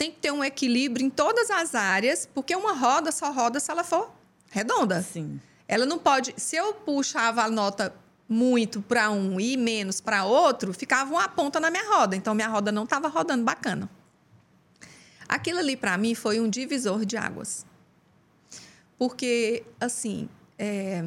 [0.03, 3.71] tem que ter um equilíbrio em todas as áreas, porque uma roda só roda se
[3.71, 4.12] ela for
[4.51, 5.01] redonda.
[5.01, 5.41] Sim.
[5.69, 6.35] Ela não pode.
[6.37, 7.95] Se eu puxava a nota
[8.29, 12.17] muito para um e menos para outro, ficava uma ponta na minha roda.
[12.17, 13.88] Então minha roda não estava rodando bacana.
[15.29, 17.65] Aquilo ali para mim foi um divisor de águas.
[18.99, 21.05] Porque, assim, é,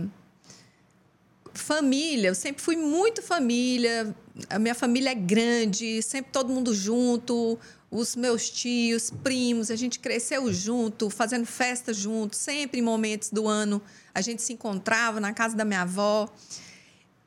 [1.54, 4.16] família, eu sempre fui muito família.
[4.50, 7.60] A minha família é grande, sempre todo mundo junto.
[7.96, 13.48] Os meus tios, primos, a gente cresceu junto, fazendo festa junto, sempre em momentos do
[13.48, 13.82] ano
[14.14, 16.28] a gente se encontrava na casa da minha avó.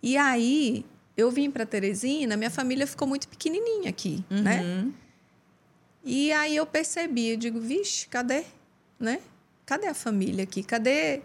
[0.03, 0.85] E aí
[1.17, 4.63] eu vim para Teresina, minha família ficou muito pequenininha aqui, né?
[4.63, 4.93] Uhum.
[6.05, 8.45] E aí eu percebi, eu digo, vixe, cadê,
[9.01, 9.21] né?
[9.65, 10.63] Cadê a família aqui?
[10.63, 11.23] Cadê,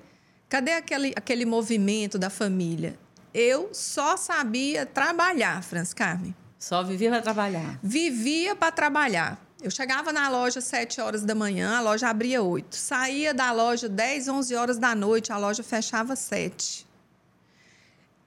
[0.48, 2.98] cadê aquele, aquele movimento da família?
[3.34, 6.34] Eu só sabia trabalhar, Franz Carmen.
[6.64, 7.78] Só vivia para trabalhar.
[7.84, 9.38] Vivia para trabalhar.
[9.62, 12.74] Eu chegava na loja às 7 horas da manhã, a loja abria 8.
[12.74, 16.88] Saía da loja 10, 11 horas da noite, a loja fechava às 7.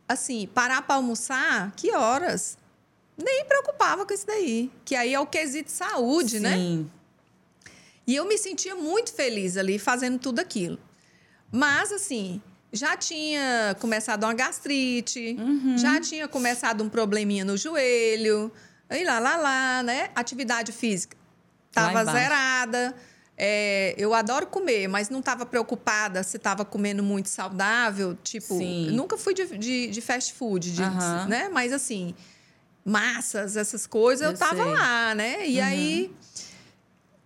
[0.06, 2.58] Assim, parar para almoçar, que horas?
[3.16, 4.70] Nem preocupava com isso daí.
[4.84, 6.56] Que aí é o quesito saúde, né?
[6.56, 6.90] Sim.
[8.06, 10.78] E eu me sentia muito feliz ali fazendo tudo aquilo.
[11.50, 15.76] Mas, assim, já tinha começado uma gastrite, Uhum.
[15.78, 18.52] já tinha começado um probleminha no joelho,
[18.90, 20.10] e lá, lá, lá, né?
[20.14, 21.16] Atividade física
[21.68, 22.94] estava zerada.
[23.38, 28.16] É, eu adoro comer, mas não estava preocupada se estava comendo muito saudável.
[28.22, 28.90] Tipo, Sim.
[28.92, 31.26] nunca fui de, de, de fast food, de- Aham.
[31.28, 31.48] né?
[31.50, 32.14] Mas, assim,
[32.84, 34.72] massas, essas coisas, eu, Eu tava sei.
[34.74, 35.46] lá, né?
[35.46, 35.64] E Uhum.
[35.66, 36.14] aí,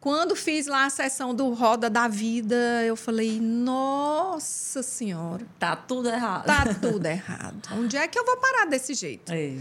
[0.00, 6.08] quando fiz lá a sessão do Roda da Vida, eu falei, nossa senhora, Tá tudo
[6.08, 6.46] errado.
[6.46, 7.68] tá tudo errado.
[7.72, 9.30] Onde é que eu vou parar desse jeito?
[9.32, 9.54] É.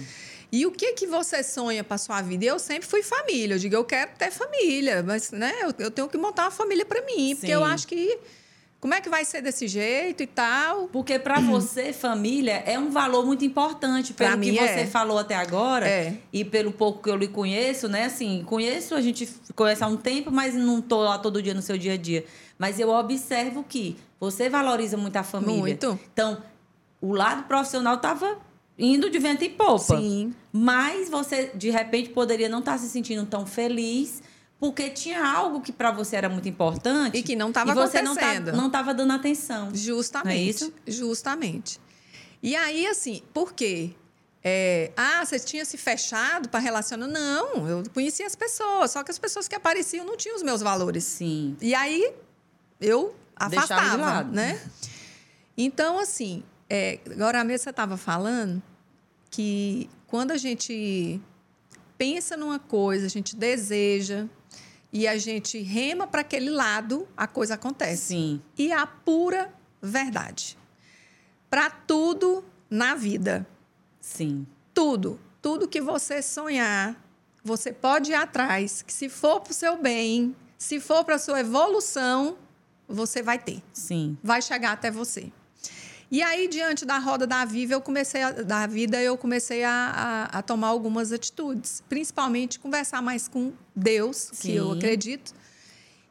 [0.51, 2.45] E o que que você sonha para sua vida?
[2.45, 3.53] Eu sempre fui família.
[3.55, 6.85] Eu digo, eu quero ter família, mas né, eu, eu tenho que montar uma família
[6.85, 7.53] para mim, porque Sim.
[7.53, 8.17] eu acho que
[8.79, 10.87] como é que vai ser desse jeito e tal?
[10.87, 14.13] Porque para você, família, é um valor muito importante.
[14.13, 14.85] Pelo Pra que mim, você é.
[14.87, 16.15] falou até agora, É.
[16.31, 18.05] e pelo pouco que eu lhe conheço, né?
[18.05, 21.61] Assim, conheço, a gente conhece há um tempo, mas não tô lá todo dia no
[21.61, 22.23] seu dia a dia.
[22.57, 25.57] Mas eu observo que você valoriza muito a família.
[25.59, 25.99] Muito.
[26.13, 26.41] Então,
[27.01, 28.37] o lado profissional tava
[28.77, 29.97] indo de vento em popa.
[29.97, 30.33] Sim.
[30.53, 34.21] Mas você, de repente, poderia não estar se sentindo tão feliz
[34.59, 38.01] porque tinha algo que para você era muito importante E que não tava e você
[38.01, 38.55] não tá- acontecendo.
[38.57, 39.69] não estava dando atenção.
[39.73, 40.25] Justamente.
[40.25, 40.73] Não é isso?
[40.85, 41.79] Justamente.
[42.43, 43.91] E aí, assim, por quê?
[44.43, 47.07] É, ah, você tinha se fechado para relacionar?
[47.07, 50.61] Não, eu conhecia as pessoas, só que as pessoas que apareciam não tinham os meus
[50.61, 51.03] valores.
[51.03, 51.57] Sim.
[51.61, 52.13] E aí
[52.79, 53.13] eu
[53.49, 54.31] Deixava de afastava, lado.
[54.33, 54.61] né?
[55.57, 58.61] Então, assim, é, agora mesmo você estava falando
[59.29, 61.19] que quando a gente
[61.97, 64.25] pensa numa coisa, a gente deseja
[64.91, 68.07] e a gente rema para aquele lado, a coisa acontece.
[68.07, 68.41] Sim.
[68.57, 70.57] E a pura verdade.
[71.49, 73.47] Para tudo na vida.
[74.01, 74.47] Sim.
[74.73, 75.19] Tudo.
[75.41, 76.95] Tudo que você sonhar,
[77.43, 78.81] você pode ir atrás.
[78.81, 82.37] Que se for para o seu bem, se for para a sua evolução,
[82.87, 83.61] você vai ter.
[83.71, 84.17] Sim.
[84.23, 85.31] Vai chegar até você.
[86.11, 90.27] E aí, diante da roda da vida, eu comecei a, da vida, eu comecei a,
[90.31, 91.83] a, a tomar algumas atitudes.
[91.87, 94.77] Principalmente conversar mais com Deus, que eu Sim.
[94.77, 95.33] acredito.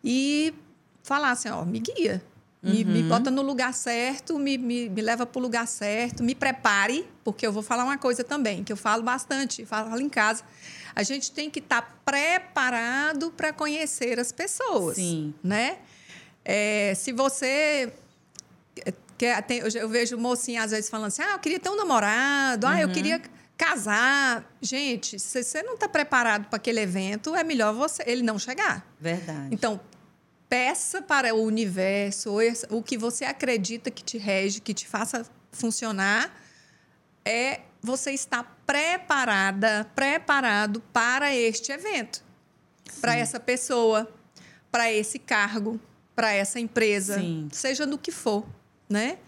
[0.04, 0.54] E
[1.02, 2.22] falar assim, ó, me guia.
[2.62, 3.08] Me, me Uhum.
[3.08, 7.46] bota no lugar certo, me, me, me leva para o lugar certo, me prepare, porque
[7.46, 10.42] eu vou falar uma coisa também, que eu falo bastante, falo em casa.
[10.94, 15.32] A gente tem que estar preparado para conhecer as pessoas Sim.
[15.42, 15.78] né?
[16.44, 17.92] É, se você
[19.18, 22.66] quer, tem, eu, vejo mocinha às vezes falando assim, ah, eu queria ter um namorado,
[22.66, 23.20] ah, eu queria
[23.57, 28.38] casar, gente, se você não está preparado para aquele evento, é melhor você ele não
[28.38, 28.87] chegar.
[29.00, 29.48] Verdade.
[29.50, 29.81] Então,
[30.48, 32.37] peça para o universo,
[32.70, 36.33] o que você acredita que te rege, que te faça funcionar,
[37.24, 42.22] é você estar preparada, preparado para este evento,
[43.00, 44.09] para essa pessoa,
[44.70, 45.81] para esse cargo,
[46.14, 47.48] para essa empresa, Sim.
[47.52, 48.46] seja no que for,
[48.88, 49.18] né?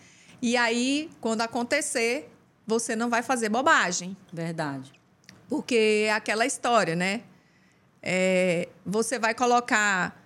[0.42, 2.30] E aí, quando acontecer,
[2.66, 4.16] você não vai fazer bobagem.
[4.32, 4.92] Verdade.
[5.48, 7.22] Porque é aquela história, né?
[8.02, 10.16] É, você vai colocar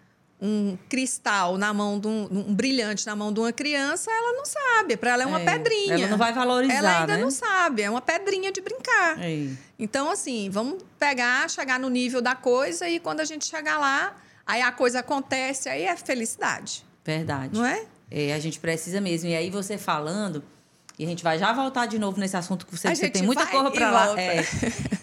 [0.40, 4.44] um cristal na mão de um, um, brilhante na mão de uma criança, ela não
[4.44, 4.96] sabe.
[4.96, 5.94] Para ela é uma é, pedrinha.
[5.94, 6.74] Ela não vai valorizar.
[6.74, 7.22] Ela ainda né?
[7.22, 7.82] não sabe.
[7.82, 9.18] É uma pedrinha de brincar.
[9.22, 9.48] É.
[9.78, 14.14] Então, assim, vamos pegar, chegar no nível da coisa e quando a gente chegar lá,
[14.46, 16.84] aí a coisa acontece, aí é felicidade.
[17.02, 17.54] Verdade.
[17.54, 17.86] Não é?
[18.16, 19.28] É, a gente precisa mesmo.
[19.28, 20.44] E aí você falando,
[20.96, 23.44] e a gente vai já voltar de novo nesse assunto que você, você tem muita
[23.44, 24.20] coisa para lá.
[24.20, 24.44] É,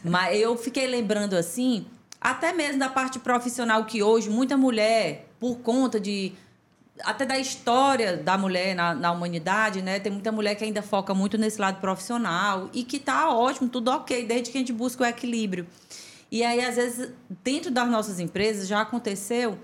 [0.01, 1.85] mas eu fiquei lembrando assim,
[2.21, 6.31] até mesmo da parte profissional que hoje muita mulher, por conta de
[7.03, 9.99] até da história da mulher na, na humanidade, né?
[9.99, 13.91] Tem muita mulher que ainda foca muito nesse lado profissional e que tá ótimo, tudo
[13.91, 15.67] ok, desde que a gente busca o equilíbrio.
[16.31, 17.09] E aí, às vezes,
[17.43, 19.57] dentro das nossas empresas já aconteceu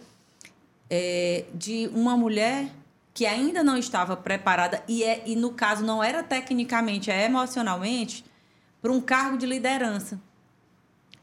[0.90, 2.72] é, de uma mulher
[3.18, 8.24] que ainda não estava preparada e, é, e no caso não era tecnicamente, é emocionalmente,
[8.80, 10.22] para um cargo de liderança.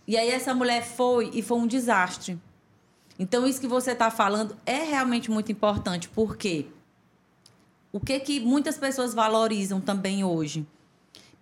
[0.05, 2.37] E aí essa mulher foi e foi um desastre.
[3.17, 6.67] Então isso que você está falando é realmente muito importante, porque
[7.93, 10.67] o que que muitas pessoas valorizam também hoje,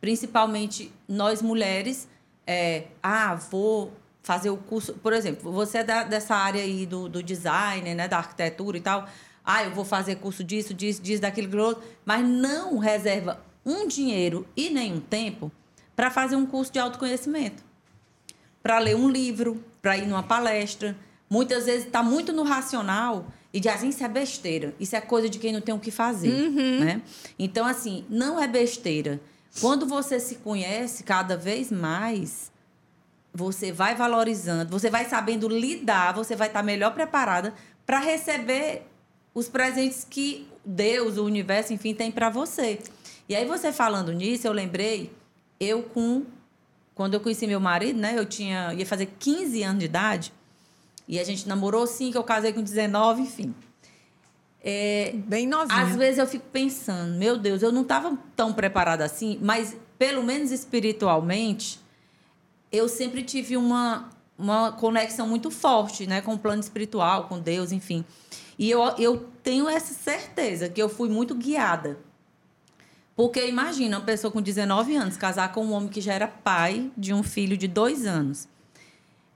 [0.03, 2.07] principalmente nós mulheres,
[2.47, 3.91] é, ah, vou
[4.23, 8.07] fazer o curso, por exemplo, você é da, dessa área aí do, do design, né,
[8.07, 9.09] da arquitetura e tal,
[9.45, 14.47] ah, eu vou fazer curso disso, disso, disso, daquilo, outro, mas não reserva um dinheiro
[14.57, 15.51] e nem um tempo
[15.97, 17.63] para fazer um curso de autoconhecimento,
[18.63, 20.97] para ler um livro, para ir numa palestra.
[21.29, 25.29] Muitas vezes está muito no racional e diz assim, isso é besteira, isso é coisa
[25.29, 26.81] de quem não tem o que fazer, uhum.
[26.81, 27.03] né?
[27.39, 29.21] Então, assim, não é besteira.
[29.61, 32.51] Quando você se conhece cada vez mais,
[33.35, 37.53] você vai valorizando, você vai sabendo lidar, você vai estar melhor preparada
[37.85, 38.87] para receber
[39.35, 42.79] os presentes que Deus, o universo, enfim, tem para você.
[43.29, 45.13] E aí você falando nisso, eu lembrei,
[45.59, 46.25] eu com
[46.95, 50.33] quando eu conheci meu marido, né, eu tinha ia fazer 15 anos de idade,
[51.09, 53.55] e a gente namorou sim, que eu casei com 19, enfim.
[54.63, 55.83] É, Bem novinha.
[55.83, 60.23] Às vezes eu fico pensando, meu Deus, eu não estava tão preparada assim, mas pelo
[60.23, 61.81] menos espiritualmente,
[62.71, 67.73] eu sempre tive uma, uma conexão muito forte, né, com o plano espiritual, com Deus,
[67.73, 68.05] enfim.
[68.59, 71.99] E eu, eu tenho essa certeza que eu fui muito guiada.
[73.15, 76.91] Porque imagina uma pessoa com 19 anos casar com um homem que já era pai
[76.97, 78.49] de um filho de dois anos.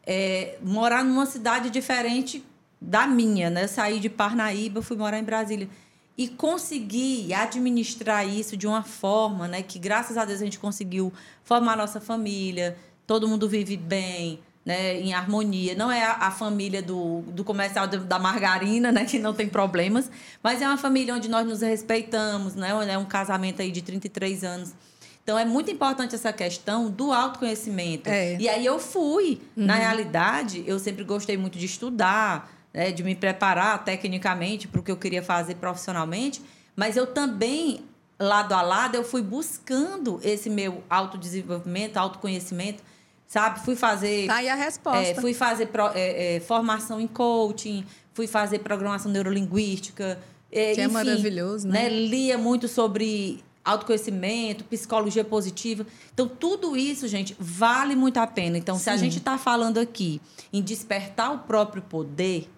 [0.07, 2.45] É, morar numa cidade diferente
[2.81, 3.67] da minha, né?
[3.67, 5.69] Saí de Parnaíba, fui morar em Brasília.
[6.17, 9.63] E conseguir administrar isso de uma forma, né?
[9.63, 11.13] Que graças a Deus a gente conseguiu
[11.45, 12.77] formar nossa família,
[13.07, 15.77] todo mundo vive bem, né, em harmonia.
[15.77, 20.11] Não é a, a família do, do comercial da margarina, né, que não tem problemas,
[20.43, 24.43] mas é uma família onde nós nos respeitamos, né, é um casamento aí de 33
[24.43, 24.75] anos.
[25.23, 28.09] Então é muito importante essa questão do autoconhecimento.
[28.09, 28.37] É.
[28.39, 29.41] E aí eu fui.
[29.57, 29.67] Uhum.
[29.67, 34.83] Na realidade, eu sempre gostei muito de estudar, né, de me preparar tecnicamente para o
[34.83, 36.43] que eu queria fazer profissionalmente,
[36.75, 37.85] mas eu também
[38.19, 42.83] lado a lado eu fui buscando esse meu autodesenvolvimento, autoconhecimento
[43.27, 43.65] sabe?
[43.65, 44.27] Fui fazer.
[44.27, 45.03] Tá aí a resposta.
[45.03, 47.85] É, fui fazer pro, é, é, formação em coaching,
[48.15, 50.19] fui fazer programação neurolinguística.
[50.51, 51.83] É, que é enfim, é maravilhoso, né?
[51.83, 51.89] né?
[51.89, 55.85] Lia muito sobre autoconhecimento, psicologia positiva.
[56.15, 58.57] Então, tudo isso, gente, vale muito a pena.
[58.57, 58.85] Então, Sim.
[58.85, 60.21] se a gente está falando aqui
[60.53, 62.49] em despertar o próprio poder,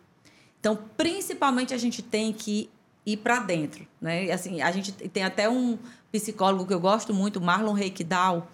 [0.61, 2.68] então, principalmente, a gente tem que
[3.07, 3.87] ir para dentro.
[4.00, 4.31] Né?
[4.31, 5.78] Assim, a gente tem até um
[6.12, 8.50] psicólogo que eu gosto muito, Marlon Reikdal,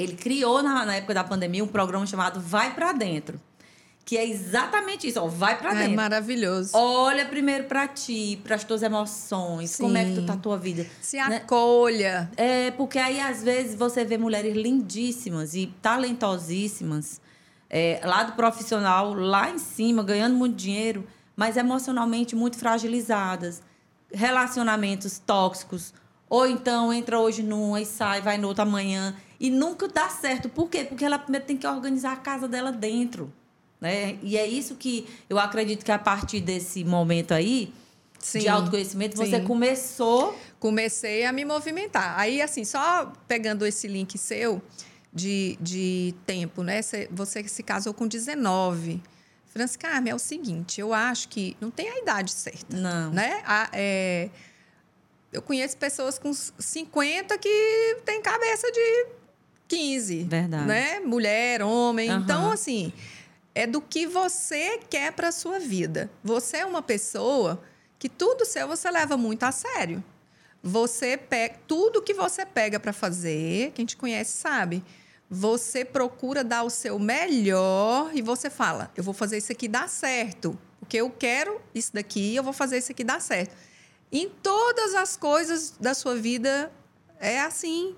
[0.00, 3.40] ele criou na, na época da pandemia um programa chamado Vai para Dentro.
[4.04, 5.92] Que é exatamente isso, ó, vai para é dentro.
[5.92, 6.70] É maravilhoso.
[6.74, 9.84] Olha primeiro para ti, para as tuas emoções, Sim.
[9.84, 10.86] como é que tu tá a tua vida.
[11.00, 11.36] Se né?
[11.36, 12.28] acolha.
[12.36, 17.20] É, porque aí às vezes você vê mulheres lindíssimas e talentosíssimas,
[17.68, 23.62] é, lado profissional, lá em cima, ganhando muito dinheiro, mas emocionalmente muito fragilizadas.
[24.12, 25.94] Relacionamentos tóxicos.
[26.30, 30.48] Ou então entra hoje numa e sai, vai no outro amanhã e nunca dá certo.
[30.48, 30.84] Por quê?
[30.84, 33.32] Porque ela primeiro tem que organizar a casa dela dentro.
[33.80, 34.16] Né?
[34.22, 37.72] E é isso que eu acredito que a partir desse momento aí,
[38.20, 39.26] sim, de autoconhecimento, sim.
[39.26, 40.38] você começou.
[40.60, 42.16] Comecei a me movimentar.
[42.16, 44.62] Aí, assim, só pegando esse link seu,
[45.12, 46.80] de, de tempo, né?
[47.10, 49.02] Você se casou com 19.
[49.46, 52.76] Francis Carmen, é o seguinte, eu acho que não tem a idade certa.
[52.76, 53.10] Não.
[53.10, 53.42] Né?
[53.44, 54.30] A, é,
[55.32, 59.06] eu conheço pessoas com 50 que têm cabeça de
[59.68, 60.24] 15.
[60.24, 60.66] Verdade.
[60.66, 61.00] Né?
[61.00, 62.10] Mulher, homem.
[62.10, 62.18] Uhum.
[62.18, 62.92] Então, assim,
[63.54, 66.10] é do que você quer para sua vida.
[66.22, 67.62] Você é uma pessoa
[67.98, 70.02] que tudo seu você leva muito a sério.
[70.62, 74.82] Você pega tudo que você pega para fazer, quem te conhece sabe
[75.30, 79.88] você procura dar o seu melhor e você fala: eu vou fazer isso aqui dar
[79.88, 83.54] certo, porque eu quero isso daqui, eu vou fazer isso aqui dar certo.
[84.12, 86.72] Em todas as coisas da sua vida
[87.18, 87.94] é assim.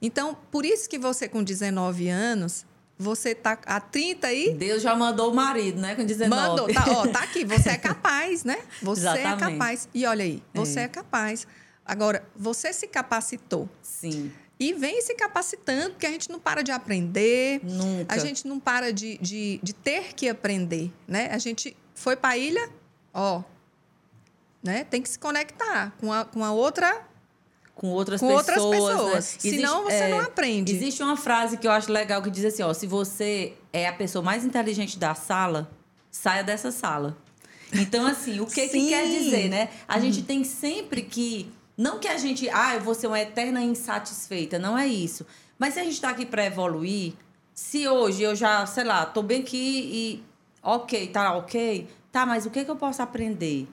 [0.00, 2.66] Então, por isso que você com 19 anos,
[2.98, 4.54] você tá há 30 aí.
[4.54, 5.94] Deus já mandou o marido, né?
[5.94, 6.28] Com 19.
[6.28, 7.44] Mandou, tá, ó, tá aqui.
[7.44, 8.58] Você é capaz, né?
[8.82, 9.42] Você é Exatamente.
[9.42, 9.88] é capaz.
[9.94, 10.82] E olha aí, você é.
[10.84, 11.46] é capaz.
[11.84, 13.68] Agora, você se capacitou.
[13.82, 14.32] Sim.
[14.58, 17.60] E vem se capacitando, porque a gente não para de aprender.
[17.62, 18.14] Nunca.
[18.14, 21.28] A gente não para de, de, de ter que aprender, né?
[21.32, 22.70] A gente foi para a ilha,
[23.12, 23.42] ó,
[24.64, 24.84] né?
[24.84, 27.02] Tem que se conectar com a, com a outra...
[27.74, 28.54] Com outras com pessoas.
[28.54, 29.38] Outras pessoas.
[29.44, 29.50] Né?
[29.50, 30.72] Senão você é, não aprende.
[30.72, 33.92] Existe uma frase que eu acho legal que diz assim, ó, se você é a
[33.92, 35.68] pessoa mais inteligente da sala,
[36.10, 37.16] saia dessa sala.
[37.72, 39.68] Então, assim, o que, que quer dizer, né?
[39.88, 40.24] A gente uhum.
[40.24, 44.78] tem sempre que não que a gente, ah, eu vou ser uma eterna insatisfeita, não
[44.78, 45.26] é isso.
[45.58, 47.14] Mas se a gente está aqui para evoluir,
[47.52, 50.24] se hoje eu já, sei lá, tô bem aqui e
[50.62, 53.66] ok, tá ok, tá, mas o que, que eu posso aprender?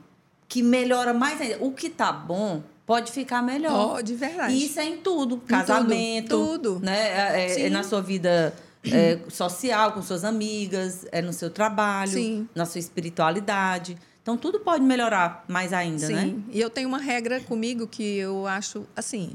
[0.51, 1.63] Que melhora mais ainda.
[1.63, 3.99] O que tá bom pode ficar melhor.
[3.99, 4.53] Oh, de verdade.
[4.53, 5.35] E isso é em tudo.
[5.35, 6.27] Em casamento.
[6.27, 6.73] Tudo.
[6.73, 6.85] tudo.
[6.85, 7.37] Né?
[7.37, 12.11] É, é, é na sua vida é, social, com suas amigas, é no seu trabalho,
[12.11, 12.49] Sim.
[12.53, 13.97] na sua espiritualidade.
[14.21, 16.13] Então tudo pode melhorar mais ainda, Sim.
[16.15, 16.21] né?
[16.23, 16.43] Sim.
[16.49, 19.31] E eu tenho uma regra comigo que eu acho assim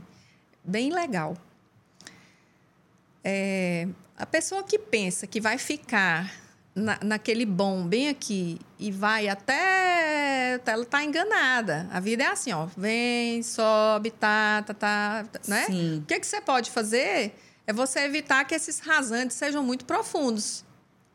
[0.62, 1.35] bem legal.
[3.25, 3.89] É,
[4.19, 6.31] a pessoa que pensa que vai ficar
[6.77, 11.89] na, naquele bom bem aqui e vai até ela tá enganada.
[11.91, 15.64] A vida é assim, ó, vem, sobe, tá, tá, tá, tá né?
[15.64, 15.99] Sim.
[15.99, 17.35] O que que você pode fazer
[17.66, 20.64] é você evitar que esses rasantes sejam muito profundos.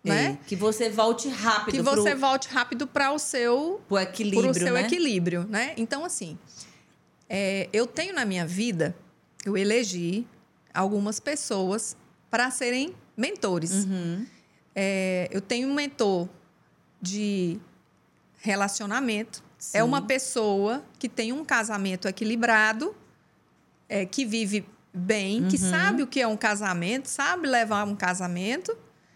[0.03, 0.39] Né?
[0.41, 1.75] É, que você volte rápido.
[1.75, 2.19] Que você pro...
[2.19, 4.81] volte rápido para o seu pro equilíbrio, pro seu né?
[4.81, 5.75] equilíbrio, né?
[5.77, 6.39] Então assim,
[7.29, 8.95] é, eu tenho na minha vida,
[9.45, 10.25] eu elegi
[10.73, 11.95] algumas pessoas
[12.31, 13.85] para serem mentores.
[13.85, 14.25] Uhum.
[14.75, 16.27] É, eu tenho um mentor
[17.01, 17.59] de
[18.37, 19.39] relacionamento.
[19.39, 19.77] É Sim.
[19.77, 22.95] É uma pessoa que tem um casamento equilibrado,
[23.87, 25.49] é, que vive bem, uhum.
[25.49, 28.75] que sabe o que é um casamento, sabe levar um casamento.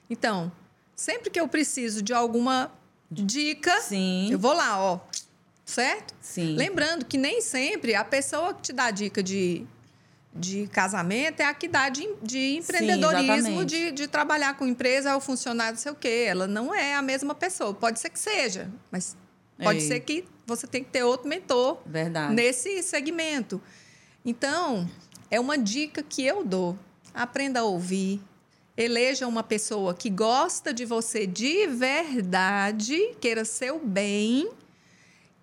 [0.10, 0.51] Então,
[0.95, 2.72] Sempre que eu preciso de alguma
[3.12, 4.32] dica, Sim.
[4.32, 4.99] eu vou lá, ó.
[5.66, 6.14] Certo?
[6.22, 6.56] Sim.
[6.56, 9.68] Lembrando que nem sempre a pessoa que te dá dica de,
[10.36, 15.16] de casamento é a que dá de, de empreendedorismo, Sim, de, de trabalhar com empresa
[15.16, 16.26] ou funcionário, não sei o quê.
[16.28, 17.74] Ela não é a mesma pessoa.
[17.74, 19.16] Pode ser que seja, mas
[19.58, 19.88] pode Ei.
[19.88, 22.34] ser que você tem que ter outro mentor Verdade.
[22.34, 23.62] nesse segmento.
[24.26, 24.90] Então,
[25.32, 26.78] é uma dica que eu dou.
[27.14, 28.22] Aprenda a ouvir,
[28.78, 34.52] Eleja uma pessoa que gosta de você de verdade, queira seu bem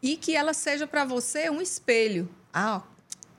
[0.03, 2.29] e que ela seja para você um espelho.
[2.53, 2.92] Ah, ó,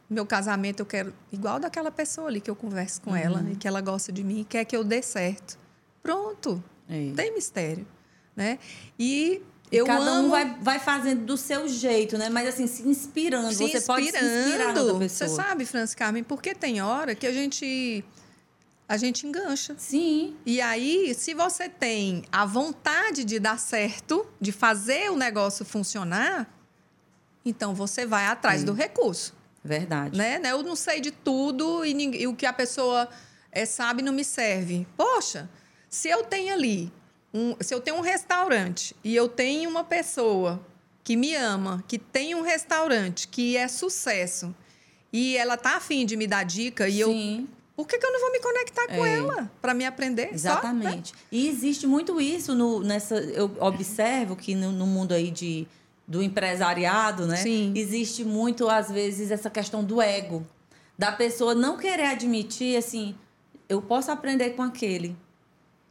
[0.10, 3.18] meu casamento eu quero igual daquela pessoa ali que eu converso com uhum.
[3.18, 5.58] ela e que ela gosta de mim e quer que eu dê certo.
[6.02, 6.64] Pronto.
[6.90, 7.14] Ei.
[7.14, 7.88] Tem mistério,
[8.36, 8.60] né?
[9.00, 9.42] E
[9.72, 10.28] eu Cada amo...
[10.28, 12.30] um vai, vai fazendo do seu jeito, né?
[12.30, 13.50] Mas assim, se inspirando.
[13.50, 13.86] Se você inspirando.
[13.86, 15.10] pode se inspirar na pessoa.
[15.10, 18.06] Você sabe, Francis Carmen, porque tem hora que a gente
[18.88, 19.76] a gente engancha.
[19.78, 20.36] Sim.
[20.46, 26.48] E aí, se você tem a vontade de dar certo, de fazer o negócio funcionar,
[27.44, 28.68] então você vai atrás Sim.
[28.68, 29.34] do recurso.
[29.64, 30.18] Verdade.
[30.18, 30.40] Né?
[30.40, 30.52] né?
[30.52, 33.08] Eu não sei de tudo e, ninguém, e o que a pessoa
[33.52, 34.86] é, sabe não me serve.
[34.98, 35.50] Poxa,
[35.90, 36.92] se eu tenho ali,
[37.34, 40.66] um, se eu tenho um restaurante e eu tenho uma pessoa
[41.04, 44.56] que me ama, que tem um restaurante que é sucesso
[45.12, 47.00] e ela tá afim de me dar dica e Sim.
[47.00, 49.16] eu por que, que, eu não vou me conectar com é.
[49.18, 50.30] ela para me aprender?
[50.32, 51.10] Exatamente.
[51.10, 51.22] Só, né?
[51.32, 53.16] E existe muito isso no, nessa.
[53.16, 55.68] Eu observo que no, no, mundo aí de,
[56.08, 57.38] do empresariado, né?
[57.38, 57.74] Sim.
[57.76, 60.46] Existe muito, às vezes, essa questão do ego.
[60.98, 63.16] Da pessoa não querer admitir assim,
[63.68, 65.16] eu posso aprender com aquele.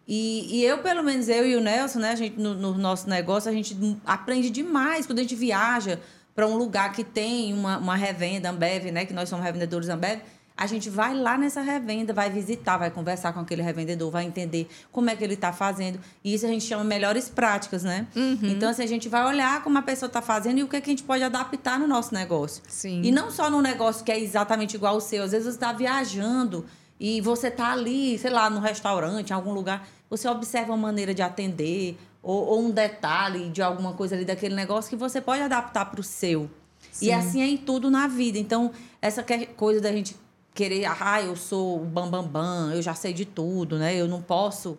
[0.07, 2.11] E, e eu, pelo menos, eu e o Nelson, né?
[2.11, 6.01] A gente, no, no nosso negócio, a gente aprende demais quando a gente viaja
[6.35, 9.05] para um lugar que tem uma, uma revenda Ambev, né?
[9.05, 10.21] Que nós somos revendedores Ambev
[10.57, 14.69] a gente vai lá nessa revenda, vai visitar, vai conversar com aquele revendedor, vai entender
[14.91, 15.99] como é que ele está fazendo.
[16.23, 18.07] E isso a gente chama melhores práticas, né?
[18.15, 18.39] Uhum.
[18.43, 20.81] Então, assim, a gente vai olhar como a pessoa está fazendo e o que, é
[20.81, 22.63] que a gente pode adaptar no nosso negócio.
[22.69, 23.03] Sim.
[23.03, 25.23] E não só no negócio que é exatamente igual ao seu.
[25.23, 26.67] Às vezes você está viajando
[27.01, 31.15] e você tá ali, sei lá, no restaurante, em algum lugar, você observa uma maneira
[31.15, 35.43] de atender ou, ou um detalhe de alguma coisa ali daquele negócio que você pode
[35.43, 36.49] adaptar para o seu.
[36.93, 37.07] Sim.
[37.07, 38.39] E assim é em tudo na vida.
[38.39, 39.25] Então, essa
[39.57, 40.15] coisa da gente
[40.55, 43.95] querer, ah, eu sou o bambambam, bam, bam, eu já sei de tudo, né?
[43.95, 44.79] Eu não posso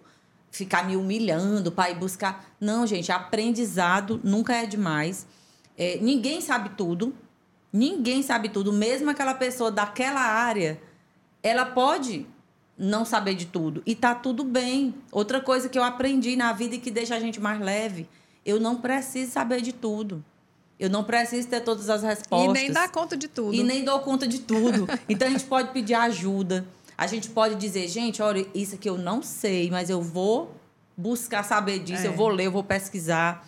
[0.52, 2.46] ficar me humilhando para ir buscar.
[2.60, 5.26] Não, gente, aprendizado nunca é demais.
[5.78, 7.14] É, ninguém sabe tudo.
[7.72, 8.72] Ninguém sabe tudo.
[8.72, 10.80] Mesmo aquela pessoa daquela área,
[11.42, 12.28] ela pode
[12.78, 13.82] não saber de tudo.
[13.86, 14.94] E tá tudo bem.
[15.12, 18.08] Outra coisa que eu aprendi na vida e que deixa a gente mais leve,
[18.46, 20.24] eu não preciso saber de tudo.
[20.80, 22.50] Eu não preciso ter todas as respostas.
[22.50, 23.54] E nem dar conta de tudo.
[23.54, 24.88] E nem dou conta de tudo.
[25.08, 26.66] então a gente pode pedir ajuda.
[26.98, 30.56] A gente pode dizer, gente, olha, isso aqui eu não sei, mas eu vou
[30.96, 32.08] buscar saber disso, é.
[32.08, 33.48] eu vou ler, eu vou pesquisar.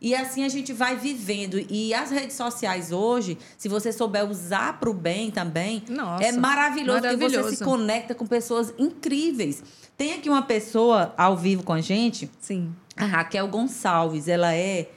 [0.00, 1.58] E assim a gente vai vivendo.
[1.70, 6.32] E as redes sociais hoje, se você souber usar para o bem também, Nossa, é
[6.32, 9.62] maravilhoso, maravilhoso, porque você se conecta com pessoas incríveis.
[9.96, 12.30] Tem aqui uma pessoa ao vivo com a gente.
[12.40, 12.74] Sim.
[12.94, 14.28] A Raquel Gonçalves.
[14.28, 14.90] Ela é,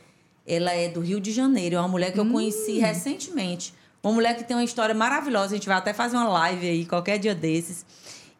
[0.49, 1.75] ela é do Rio de Janeiro.
[1.75, 2.31] É uma mulher que eu hum.
[2.31, 3.73] conheci recentemente.
[4.01, 5.53] Uma mulher que tem uma história maravilhosa.
[5.53, 7.85] A gente vai até fazer uma live aí qualquer dia desses.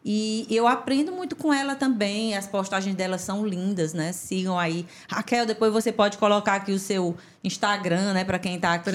[0.02, 2.34] E eu aprendo muito com ela também.
[2.34, 4.12] As postagens dela são lindas, né?
[4.12, 4.86] Sigam aí.
[5.08, 8.24] Raquel, depois você pode colocar aqui o seu Instagram, né?
[8.24, 8.90] Para quem está aqui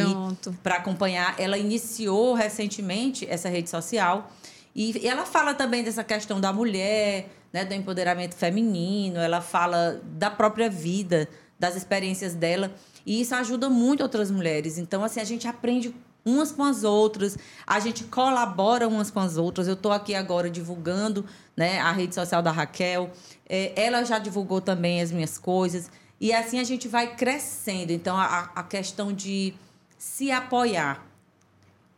[0.63, 1.35] para acompanhar.
[1.39, 4.31] Ela iniciou recentemente essa rede social.
[4.75, 7.63] E ela fala também dessa questão da mulher, né?
[7.63, 9.19] do empoderamento feminino.
[9.19, 12.73] Ela fala da própria vida, das experiências dela.
[13.05, 14.77] E isso ajuda muito outras mulheres.
[14.77, 15.93] Então, assim, a gente aprende
[16.25, 17.37] umas com as outras,
[17.67, 19.67] a gente colabora umas com as outras.
[19.67, 21.23] Eu estou aqui agora divulgando
[21.55, 23.11] né, a rede social da Raquel,
[23.47, 25.89] é, ela já divulgou também as minhas coisas,
[26.19, 27.91] e assim a gente vai crescendo.
[27.91, 29.53] Então, a, a questão de
[29.97, 31.05] se apoiar,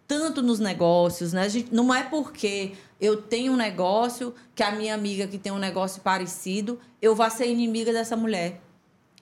[0.05, 1.47] tanto nos negócios, né?
[1.47, 5.57] Gente, não é porque eu tenho um negócio que a minha amiga que tem um
[5.57, 8.61] negócio parecido, eu vá ser inimiga dessa mulher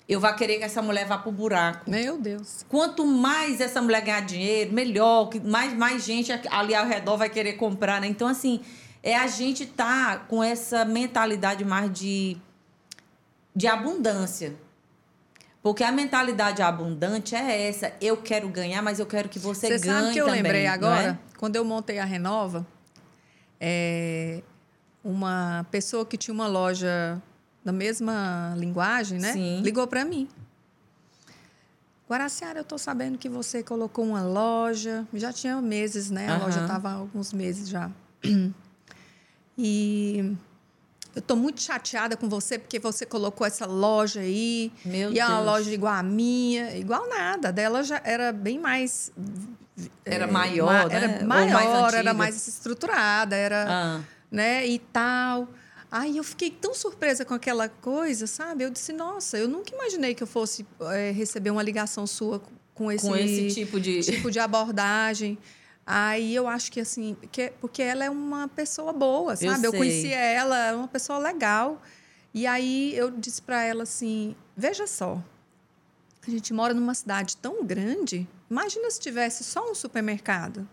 [0.08, 1.90] eu vou querer que essa mulher vá pro buraco.
[1.90, 2.64] Meu Deus.
[2.70, 7.54] Quanto mais essa mulher ganhar dinheiro, melhor, mais, mais gente ali ao redor vai querer
[7.54, 8.08] comprar, né?
[8.08, 8.62] Então, assim,
[9.02, 12.38] é a gente tá com essa mentalidade mais de,
[13.56, 14.56] de abundância.
[15.64, 17.92] Porque a mentalidade abundante é essa.
[18.00, 20.68] Eu quero ganhar, mas eu quero que você, você ganhe sabe que eu também, lembrei
[20.68, 21.20] agora?
[21.20, 21.38] É?
[21.40, 22.68] Quando eu montei a Renova,
[23.60, 24.44] é,
[25.04, 27.20] uma pessoa que tinha uma loja
[27.66, 29.34] da mesma linguagem, né?
[29.34, 29.62] Sim.
[29.62, 30.30] Ligou para mim.
[32.08, 35.08] Guaraciara, eu estou sabendo que você colocou uma loja.
[35.12, 36.30] Já tinha meses, né?
[36.30, 36.44] A uhum.
[36.44, 37.90] loja estava há alguns meses já.
[39.58, 40.36] E
[41.16, 44.70] eu estou muito chateada com você porque você colocou essa loja aí.
[44.84, 46.76] Meu e é uma loja igual a minha.
[46.76, 47.54] Igual nada.
[47.54, 49.14] Dela já era bem mais.
[50.04, 50.96] Era é, maior, né?
[50.96, 53.66] Era maior, mais era mais estruturada, era.
[53.66, 54.02] Ah.
[54.30, 54.68] Né?
[54.68, 55.48] E tal.
[55.98, 58.66] Aí eu fiquei tão surpresa com aquela coisa, sabe?
[58.66, 62.42] Eu disse, nossa, eu nunca imaginei que eu fosse é, receber uma ligação sua
[62.74, 64.02] com esse, com esse tipo, de...
[64.04, 65.38] tipo de abordagem.
[65.86, 69.68] Aí eu acho que assim, que, porque ela é uma pessoa boa, sabe?
[69.68, 71.82] Eu, eu conheci ela, é uma pessoa legal.
[72.34, 75.24] E aí eu disse para ela assim: veja só,
[76.28, 80.68] a gente mora numa cidade tão grande, imagina se tivesse só um supermercado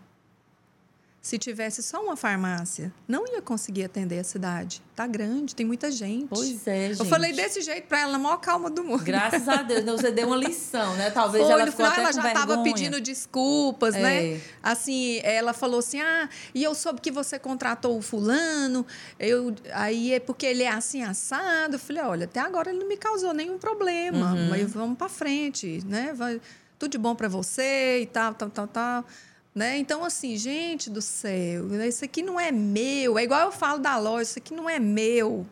[1.23, 4.81] se tivesse só uma farmácia, não ia conseguir atender a cidade.
[4.93, 6.27] Tá grande, tem muita gente.
[6.27, 6.99] Pois é, gente.
[6.99, 9.05] Eu falei desse jeito para ela, na maior calma do mundo.
[9.05, 11.09] Graças a Deus, você deu uma lição, né?
[11.11, 14.01] Talvez Foi, ela ficou final ela já estava pedindo desculpas, né?
[14.01, 14.33] é.
[14.33, 14.41] né?
[14.61, 18.85] Assim, ela falou assim: "Ah, e eu soube que você contratou o fulano,
[19.17, 21.75] eu aí é porque ele é assim assado".
[21.75, 24.49] Eu falei: "Olha, até agora ele não me causou nenhum problema, uhum.
[24.49, 26.11] mas vamos para frente, né?
[26.13, 26.41] Vai,
[26.77, 29.05] tudo de bom para você e tal, tal, tal, tal".
[29.53, 29.77] Né?
[29.77, 33.19] Então, assim, gente do céu, isso aqui não é meu.
[33.19, 35.45] É igual eu falo da loja, isso aqui não é meu.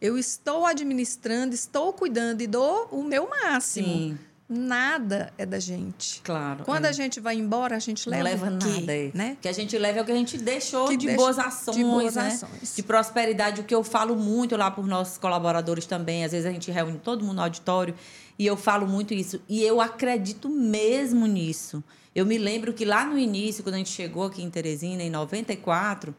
[0.00, 3.86] Eu estou administrando, estou cuidando e dou o meu máximo.
[3.86, 4.18] Sim.
[4.48, 6.20] Nada é da gente.
[6.22, 6.64] Claro.
[6.64, 6.88] Quando é.
[6.88, 8.92] a gente vai embora, a gente leva, leva nada.
[8.92, 9.10] É.
[9.12, 9.36] Né?
[9.40, 11.76] que a gente leva é o que a gente deixou que de, deixa, boas ações,
[11.76, 12.28] de boas né?
[12.28, 12.76] ações.
[12.76, 16.24] De prosperidade, o que eu falo muito lá por nossos colaboradores também.
[16.24, 17.94] Às vezes a gente reúne todo mundo no auditório
[18.38, 19.40] e eu falo muito isso.
[19.48, 21.82] E eu acredito mesmo nisso.
[22.16, 25.10] Eu me lembro que lá no início, quando a gente chegou aqui em Teresina, em
[25.10, 26.16] 94,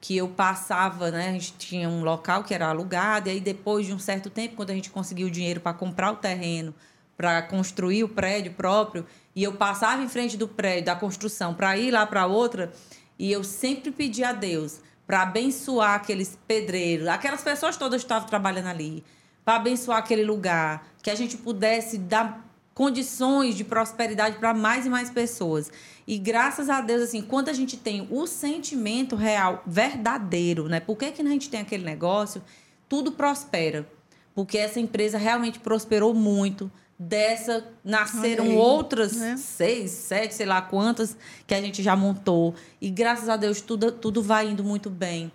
[0.00, 1.30] que eu passava, né?
[1.30, 4.54] A gente tinha um local que era alugado, e aí depois de um certo tempo,
[4.54, 6.72] quando a gente conseguiu o dinheiro para comprar o terreno,
[7.16, 9.04] para construir o prédio próprio,
[9.34, 12.72] e eu passava em frente do prédio, da construção, para ir lá para outra,
[13.18, 18.28] e eu sempre pedia a Deus para abençoar aqueles pedreiros, aquelas pessoas todas que estavam
[18.28, 19.02] trabalhando ali,
[19.44, 22.43] para abençoar aquele lugar, que a gente pudesse dar
[22.74, 25.70] condições de prosperidade para mais e mais pessoas.
[26.06, 30.80] E graças a Deus, assim, quando a gente tem o sentimento real, verdadeiro, né?
[30.80, 32.42] Por que, que a gente tem aquele negócio?
[32.88, 33.88] Tudo prospera.
[34.34, 36.70] Porque essa empresa realmente prosperou muito.
[36.96, 39.36] Dessa nasceram aí, outras né?
[39.36, 42.54] seis, sete, sei lá quantas que a gente já montou.
[42.80, 45.32] E graças a Deus tudo, tudo vai indo muito bem.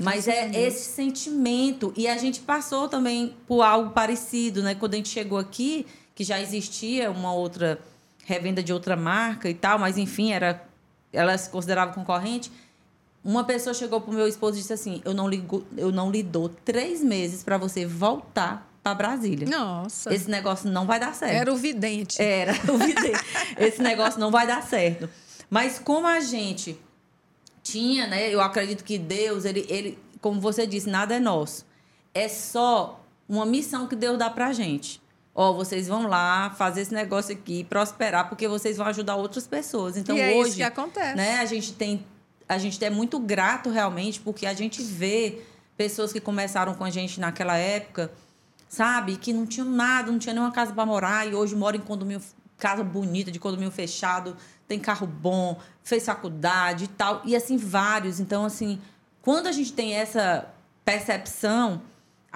[0.00, 1.92] Mas é esse sentimento.
[1.96, 4.74] E a gente passou também por algo parecido, né?
[4.74, 7.78] Quando a gente chegou aqui, que já existia uma outra
[8.24, 10.66] revenda de outra marca e tal, mas enfim, era
[11.12, 12.50] ela se considerava concorrente.
[13.22, 16.22] Uma pessoa chegou pro meu esposo e disse assim: Eu não, ligo, eu não lhe
[16.22, 19.46] dou três meses para você voltar para Brasília.
[19.46, 20.14] Nossa.
[20.14, 21.34] Esse negócio não vai dar certo.
[21.34, 22.20] Era o vidente.
[22.20, 23.18] Era, eu vi dele.
[23.58, 25.10] Esse negócio não vai dar certo.
[25.50, 26.78] Mas como a gente
[27.62, 28.32] tinha, né?
[28.32, 31.66] Eu acredito que Deus, ele, ele, como você disse, nada é nosso.
[32.14, 35.00] É só uma missão que Deus dá pra gente.
[35.38, 39.98] Ó, vocês vão lá fazer esse negócio aqui, prosperar, porque vocês vão ajudar outras pessoas.
[39.98, 41.14] Então e é hoje, isso que acontece.
[41.14, 42.02] né, a gente tem
[42.48, 45.42] a gente é muito grato realmente porque a gente vê
[45.76, 48.10] pessoas que começaram com a gente naquela época,
[48.66, 51.82] sabe, que não tinham nada, não tinha nenhuma casa para morar e hoje moram em
[51.82, 52.22] condomínio,
[52.56, 54.34] casa bonita, de condomínio fechado,
[54.66, 58.20] tem carro bom, fez faculdade e tal, e assim vários.
[58.20, 58.80] Então assim,
[59.20, 60.48] quando a gente tem essa
[60.82, 61.82] percepção,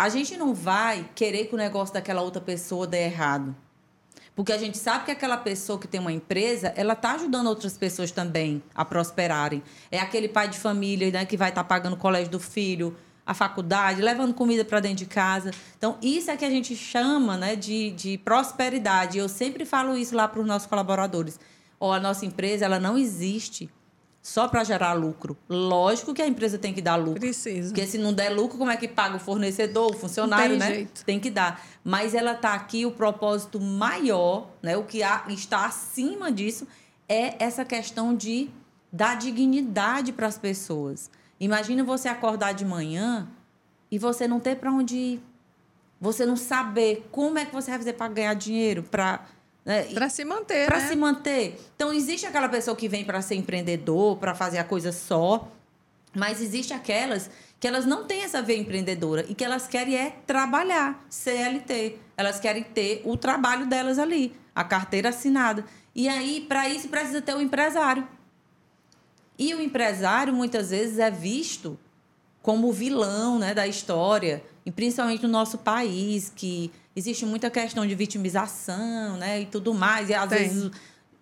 [0.00, 3.54] a gente não vai querer que o negócio daquela outra pessoa dê errado.
[4.34, 7.76] Porque a gente sabe que aquela pessoa que tem uma empresa, ela está ajudando outras
[7.76, 9.62] pessoas também a prosperarem.
[9.90, 12.96] É aquele pai de família né, que vai estar pagando o colégio do filho,
[13.26, 15.50] a faculdade, levando comida para dentro de casa.
[15.76, 19.18] Então, isso é que a gente chama né, de, de prosperidade.
[19.18, 21.38] Eu sempre falo isso lá para os nossos colaboradores.
[21.78, 23.68] Ó, a nossa empresa ela não existe
[24.22, 25.36] só para gerar lucro.
[25.48, 27.20] Lógico que a empresa tem que dar lucro.
[27.20, 27.68] Precisa.
[27.68, 30.74] Porque se não der lucro, como é que paga o fornecedor, o funcionário, tem né?
[30.74, 31.04] jeito.
[31.04, 31.64] Tem que dar.
[31.82, 34.76] Mas ela está aqui, o propósito maior, né?
[34.76, 36.66] O que está acima disso
[37.08, 38.50] é essa questão de
[38.92, 41.10] dar dignidade para as pessoas.
[41.38, 43.26] Imagina você acordar de manhã
[43.90, 45.22] e você não ter para onde ir.
[46.00, 49.26] Você não saber como é que você vai fazer para ganhar dinheiro, para
[49.64, 49.84] né?
[49.94, 50.88] Para se manter, para né?
[50.88, 51.60] se manter.
[51.76, 55.48] Então, existe aquela pessoa que vem para ser empreendedor, para fazer a coisa só,
[56.14, 57.30] mas existe aquelas
[57.60, 61.98] que elas não têm essa veia empreendedora e que elas querem é trabalhar, CLT.
[62.16, 65.64] Elas querem ter o trabalho delas ali, a carteira assinada.
[65.94, 68.08] E aí, para isso, precisa ter o empresário.
[69.38, 71.78] E o empresário, muitas vezes, é visto
[72.42, 77.84] como o vilão né, da história, e principalmente no nosso país, que existe muita questão
[77.84, 80.08] de vitimização né, e tudo mais.
[80.08, 80.38] E às Tem.
[80.38, 80.70] vezes,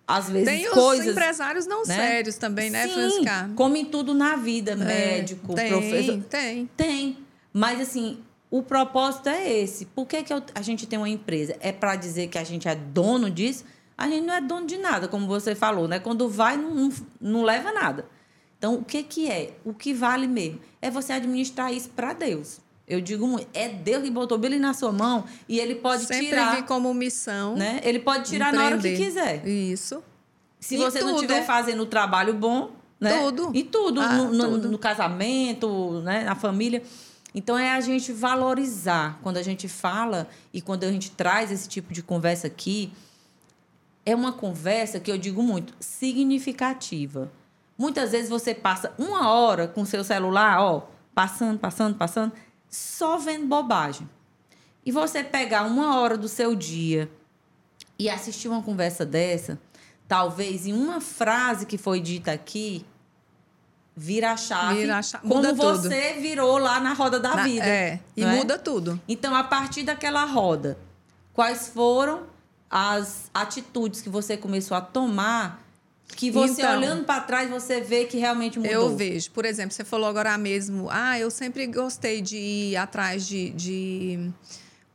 [0.07, 1.07] às vezes Tem os coisas.
[1.07, 1.95] empresários não né?
[1.95, 3.49] sérios também, né, Sim, Francisca?
[3.55, 6.21] como em tudo na vida, médico, tem, professor.
[6.29, 6.69] Tem.
[6.77, 7.17] Tem.
[7.51, 8.19] Mas assim,
[8.51, 9.85] o propósito é esse.
[9.87, 11.55] Por que, que eu- a gente tem uma empresa?
[11.59, 13.65] É para dizer que a gente é dono disso?
[13.97, 15.99] A gente não é dono de nada, como você falou, né?
[15.99, 18.05] Quando vai, não, não, não leva nada.
[18.57, 19.53] Então, o que, que é?
[19.65, 20.59] O que vale mesmo?
[20.81, 22.59] É você administrar isso para Deus.
[22.89, 26.27] Eu digo muito, é Deus que botou Billy na sua mão e ele pode Sempre
[26.29, 26.55] tirar.
[26.55, 27.55] vi como missão.
[27.55, 27.79] Né?
[27.83, 29.05] Ele pode tirar na hora que empreender.
[29.05, 29.47] quiser.
[29.47, 30.03] Isso.
[30.59, 31.21] Se E você não tudo.
[31.21, 33.17] estiver fazendo o trabalho bom, né?
[33.19, 33.51] Tudo.
[33.53, 34.71] E tudo, Ah, no, no- tudo.
[34.71, 36.23] no casamento, né?
[36.23, 36.81] na família.
[37.33, 39.19] Então é a gente valorizar.
[39.21, 42.91] Quando a gente fala e quando a gente traz esse tipo de conversa aqui,
[44.03, 47.31] é uma conversa que eu digo muito, significativa.
[47.77, 52.31] Muitas vezes você passa uma hora com o seu celular, ó, passando, passando, passando,
[52.69, 54.09] só vendo bobagem.
[54.85, 57.09] E você pegar uma hora do seu dia
[57.97, 59.59] e assistir uma conversa dessa,
[60.07, 62.85] talvez em uma frase que foi dita aqui,
[63.95, 65.81] vira a chave, Vira a chave, como muda tudo.
[65.83, 67.65] você virou lá na roda da Na- vida.
[67.65, 68.35] É, e é?
[68.35, 68.99] muda tudo.
[69.07, 70.77] Então, a partir daquela roda,
[71.33, 72.23] quais foram
[72.69, 75.61] as atitudes que você começou a tomar
[76.15, 78.71] que você Então, olhando para trás você vê que realmente mudou?
[78.71, 79.31] Eu vejo.
[79.31, 84.31] Por exemplo, você falou agora mesmo, ah, eu sempre gostei de ir atrás de, de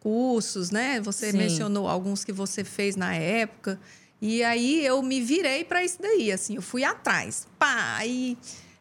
[0.00, 1.00] cursos, né?
[1.00, 1.38] Você Sim.
[1.38, 3.80] mencionou alguns que você fez na época.
[4.20, 7.46] E aí eu me virei para isso daí, assim, eu fui atrás.
[7.58, 8.36] Pá, aí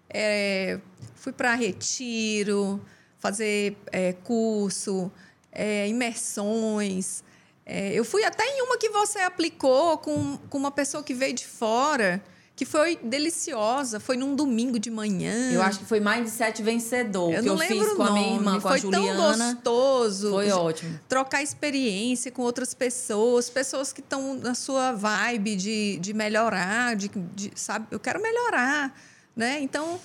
[0.09, 0.79] é,
[1.15, 2.79] fui para retiro,
[3.17, 5.11] fazer é, curso,
[5.51, 7.23] é, imersões.
[7.65, 11.33] É, eu fui até em uma que você aplicou com, com uma pessoa que veio
[11.33, 12.21] de fora,
[12.55, 13.99] que foi deliciosa.
[13.99, 15.51] Foi num domingo de manhã.
[15.51, 18.03] Eu acho que foi mais de sete vencedor eu que não eu lembro fiz com
[18.03, 19.37] a minha irmã, com foi a Juliana.
[19.37, 20.29] tão gostoso.
[20.31, 20.99] Foi ótimo.
[21.07, 27.09] Trocar experiência com outras pessoas, pessoas que estão na sua vibe de, de melhorar, de,
[27.33, 28.93] de, sabe, eu quero melhorar,
[29.35, 29.59] né?
[29.61, 29.99] Então,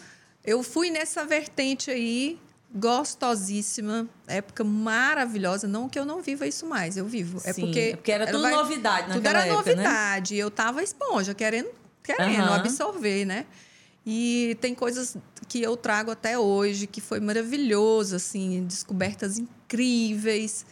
[0.45, 2.39] eu fui nessa vertente aí,
[2.75, 5.67] gostosíssima, época maravilhosa.
[5.67, 7.41] Não que eu não viva isso mais, eu vivo.
[7.45, 9.75] É Sim, porque, é porque era tudo vai- novidade tudo era época, né?
[9.77, 10.37] novidade.
[10.37, 11.71] Eu tava esponja, querendo,
[12.03, 12.55] querendo Aham.
[12.57, 13.47] absorver, né?
[14.07, 15.17] E tem coisas
[15.49, 20.65] que eu trago até hoje que foi maravilhoso, assim, descobertas incríveis.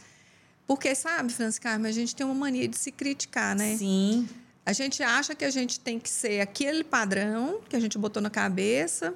[0.66, 3.76] Porque, sabe, Francis Carmen, a gente tem uma mania de se criticar, né?
[3.76, 4.28] Sim.
[4.64, 8.20] A gente acha que a gente tem que ser aquele padrão que a gente botou
[8.22, 9.14] na cabeça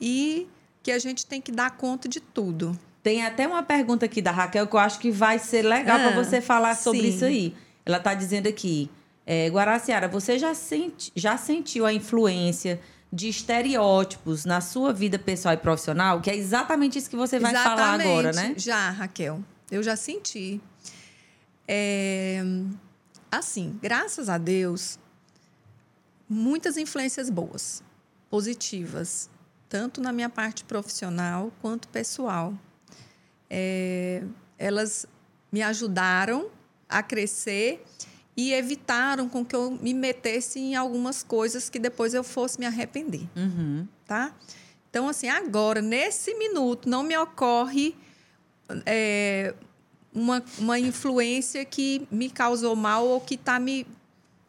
[0.00, 0.46] e
[0.82, 2.78] que a gente tem que dar conta de tudo.
[3.02, 6.12] Tem até uma pergunta aqui da Raquel que eu acho que vai ser legal Ah,
[6.12, 7.08] para você falar sobre sim.
[7.08, 7.54] isso aí.
[7.84, 8.90] Ela está dizendo aqui,
[9.26, 12.80] é, Guaraciara, você já, senti, já sentiu a influência
[13.12, 16.20] de estereótipos na sua vida pessoal e profissional?
[16.20, 18.54] Que é exatamente isso que você vai falar agora, né?
[18.56, 19.42] Já, Raquel.
[19.70, 20.60] Eu já senti.
[21.66, 22.42] É,
[23.30, 24.98] assim, graças a Deus,
[26.28, 27.82] muitas influências boas,
[28.30, 29.28] positivas,
[29.72, 32.52] tanto na minha parte profissional quanto pessoal.
[33.48, 34.22] É,
[34.58, 35.06] elas
[35.50, 36.50] me ajudaram
[36.86, 37.82] a crescer
[38.36, 42.66] e evitaram com que eu me metesse em algumas coisas que depois eu fosse me
[42.66, 43.88] arrepender Uhum.
[44.06, 44.34] tá?
[44.90, 47.96] Então, assim, agora, nesse minuto, não me ocorre
[48.84, 49.54] é,
[50.12, 53.86] uma, uma influência que me causou mal ou que tá me.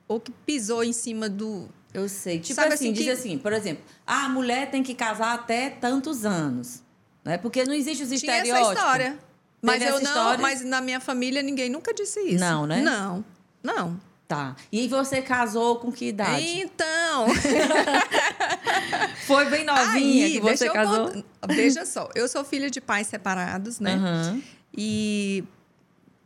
[0.06, 1.70] ou que pisou em cima do.
[1.94, 2.40] Eu sei.
[2.40, 5.34] Tipo Sabe assim, assim diz que- assim, por exemplo, ah, a mulher tem que casar
[5.34, 6.82] até tantos anos.
[7.24, 7.38] Né?
[7.38, 8.70] Porque não existe os Tinha estereótipos.
[8.72, 9.20] essa história.
[9.62, 10.42] Mas Teve eu não, história?
[10.42, 12.40] mas na minha família ninguém nunca disse isso.
[12.44, 12.82] Não, né?
[12.82, 13.24] Não.
[13.64, 14.00] Não.
[14.28, 14.56] Tá.
[14.72, 16.44] E você casou com que idade?
[16.44, 17.28] Então,
[19.28, 21.12] Foi bem novinha aí, que você casou?
[21.12, 23.94] cont- Veja só, eu sou filha de pais separados, né?
[23.94, 24.42] Aham.
[24.76, 25.44] E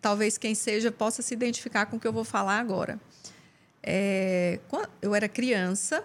[0.02, 3.00] talvez quem seja possa se identificar com o que eu vou falar agora.
[3.90, 4.60] É,
[5.02, 6.04] eu era criança,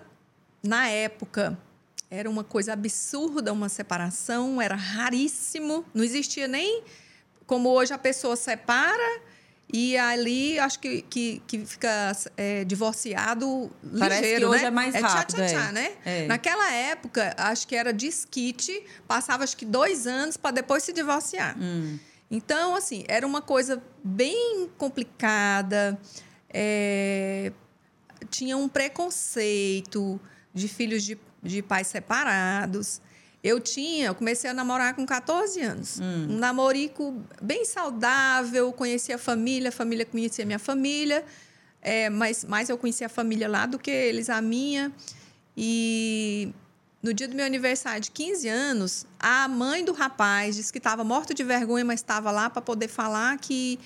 [0.62, 1.58] na época
[2.08, 6.84] era uma coisa absurda uma separação, era raríssimo, não existia nem
[7.44, 9.20] como hoje a pessoa separa
[9.72, 13.68] e ali acho que, que, que fica é, divorciado
[13.98, 14.68] Parece que ligeiro, hoje né?
[14.68, 15.72] é mais rápido, tchá, tchá, tchá, é.
[15.72, 15.92] né?
[16.04, 16.26] É.
[16.28, 21.56] Naquela época, acho que era disquite, passava acho que dois anos para depois se divorciar.
[21.58, 21.98] Hum.
[22.30, 25.98] Então, assim, era uma coisa bem complicada.
[28.30, 30.20] Tinha um preconceito
[30.54, 33.00] de filhos de, de pais separados.
[33.42, 35.98] Eu tinha, eu comecei a namorar com 14 anos.
[36.30, 41.24] Um namorico bem saudável, conhecia a família, a família conhecia a minha família,
[41.80, 44.92] é, mas mais eu conhecia a família lá do que eles a minha.
[45.56, 46.54] E
[47.02, 51.02] no dia do meu aniversário de 15 anos, a mãe do rapaz disse que estava
[51.02, 53.80] morto de vergonha, mas estava lá para poder falar que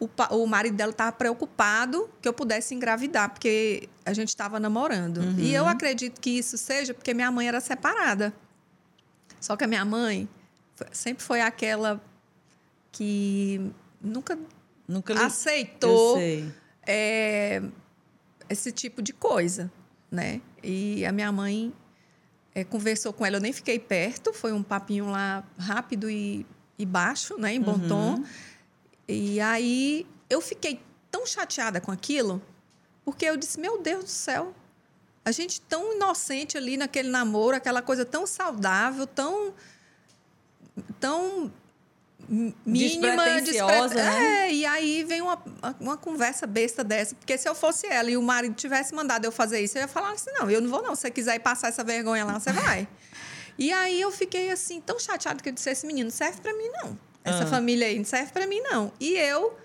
[0.00, 5.20] o, o marido dela estava preocupado que eu pudesse engravidar, porque a gente estava namorando.
[5.38, 8.32] E eu acredito que isso seja porque minha mãe era separada.
[9.40, 10.28] Só que a minha mãe
[10.92, 12.02] sempre foi aquela
[12.92, 13.70] que
[14.00, 14.38] nunca
[14.88, 15.20] Nunca li...
[15.20, 16.18] aceitou
[16.86, 17.62] é,
[18.48, 19.70] esse tipo de coisa,
[20.10, 20.40] né?
[20.62, 21.72] E a minha mãe
[22.54, 26.44] é, conversou com ela, eu nem fiquei perto, foi um papinho lá rápido e,
[26.78, 27.54] e baixo, né?
[27.54, 27.88] Em bom Uhum.
[27.88, 28.24] tom.
[29.12, 30.80] E aí eu fiquei
[31.10, 32.40] tão chateada com aquilo,
[33.04, 34.54] porque eu disse, meu Deus do céu,
[35.24, 39.52] a gente tão inocente ali naquele namoro, aquela coisa tão saudável, tão
[40.98, 41.52] tão
[42.28, 44.46] mínima, despre- né?
[44.48, 45.42] É, e aí vem uma,
[45.80, 49.32] uma conversa besta dessa, porque se eu fosse ela e o marido tivesse mandado eu
[49.32, 51.40] fazer isso, eu ia falar assim, não, eu não vou não, se você quiser ir
[51.40, 52.86] passar essa vergonha lá, você vai.
[53.58, 56.68] e aí eu fiquei assim, tão chateada que eu disse, esse menino serve pra mim
[56.82, 57.09] não.
[57.24, 57.46] Essa Ah.
[57.46, 58.92] família aí não serve pra mim não.
[58.98, 59.56] E eu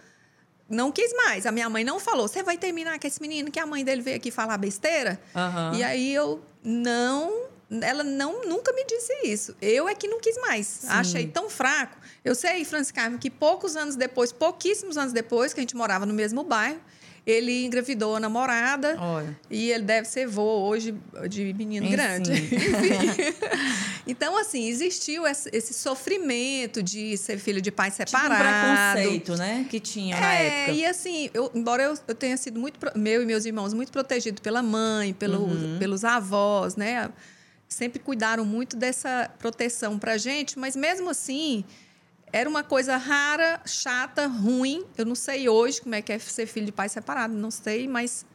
[0.70, 1.46] não quis mais.
[1.46, 4.02] A minha mãe não falou, você vai terminar com esse menino que a mãe dele
[4.02, 5.20] veio aqui falar besteira?
[5.36, 5.74] Aham.
[5.76, 7.54] E aí eu não.
[7.82, 9.56] Ela não nunca me disse isso.
[9.62, 10.82] Eu é que não quis mais.
[10.88, 11.98] Achei tão fraco.
[12.24, 16.06] Eu sei, Francis Carmen, que poucos anos depois, pouquíssimos anos depois, que a gente morava
[16.06, 16.80] no mesmo bairro,
[17.26, 18.96] ele engravidou a namorada.
[19.00, 19.36] Olha.
[19.50, 20.94] E ele deve ser vô hoje
[21.30, 21.96] de menino Enfim.
[21.96, 22.32] grande.
[22.56, 23.34] Enfim.
[24.08, 28.94] então, assim, existiu esse sofrimento de ser filho de pai Tipo um separado.
[28.94, 29.66] preconceito, né?
[29.70, 30.72] Que tinha na É, época.
[30.74, 34.42] e assim, eu, embora eu, eu tenha sido muito, meu e meus irmãos, muito protegido
[34.42, 35.78] pela mãe, pelo, Uhum.
[35.80, 37.10] pelos avós, né?
[37.68, 41.66] Sempre cuidaram muito dessa proteção pra gente, mas mesmo assim,
[42.36, 44.84] era uma coisa rara, chata, ruim.
[44.98, 47.88] Eu não sei hoje como é que é ser filho de pai separado, não sei,
[47.88, 48.26] mas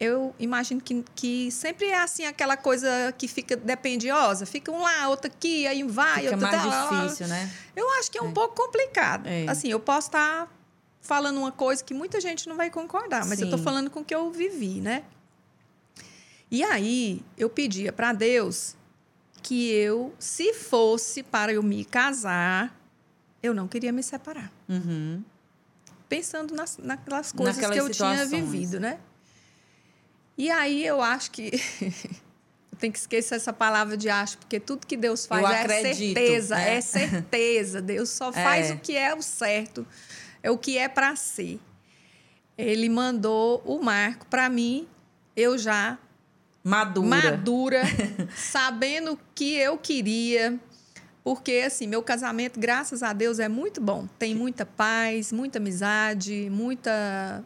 [0.00, 4.44] eu imagino que, que sempre é assim aquela coisa que fica dependiosa.
[4.46, 7.48] Fica um lá, outro aqui, aí vai, Fica outro mais tá, difícil, né?
[7.76, 9.28] eu acho que é um pouco complicado.
[9.28, 9.46] É.
[9.46, 10.52] Assim, eu posso estar
[11.00, 13.64] falando uma coisa que muita gente não vai concordar, mas eu estou Sim.
[13.64, 15.04] falando com o que eu vivi, né?
[16.50, 18.74] E aí, eu pedia para Deus
[19.40, 22.79] que eu, se fosse para eu me casar,
[23.42, 24.50] eu não queria me separar.
[24.68, 25.22] Uhum.
[26.08, 28.50] Pensando nas, naquelas coisas Naquelas que eu tinha situações.
[28.50, 28.98] vivido, né?
[30.36, 31.50] E aí eu acho que.
[32.72, 35.60] eu tenho que esquecer essa palavra de acho, porque tudo que Deus faz Eu é
[35.62, 36.74] acredito, certeza, né?
[36.76, 37.80] é certeza.
[37.82, 38.74] Deus só faz É.
[38.74, 39.86] o que é o certo,
[40.42, 41.60] é o que é para ser.
[42.58, 44.86] Ele mandou o Marco para mim,
[45.36, 45.96] eu já
[46.64, 47.06] Madura.
[47.08, 47.82] madura,
[48.36, 50.58] sabendo o que eu queria.
[51.22, 54.06] Porque, assim, meu casamento, graças a Deus, é muito bom.
[54.18, 57.44] Tem muita paz, muita amizade, muita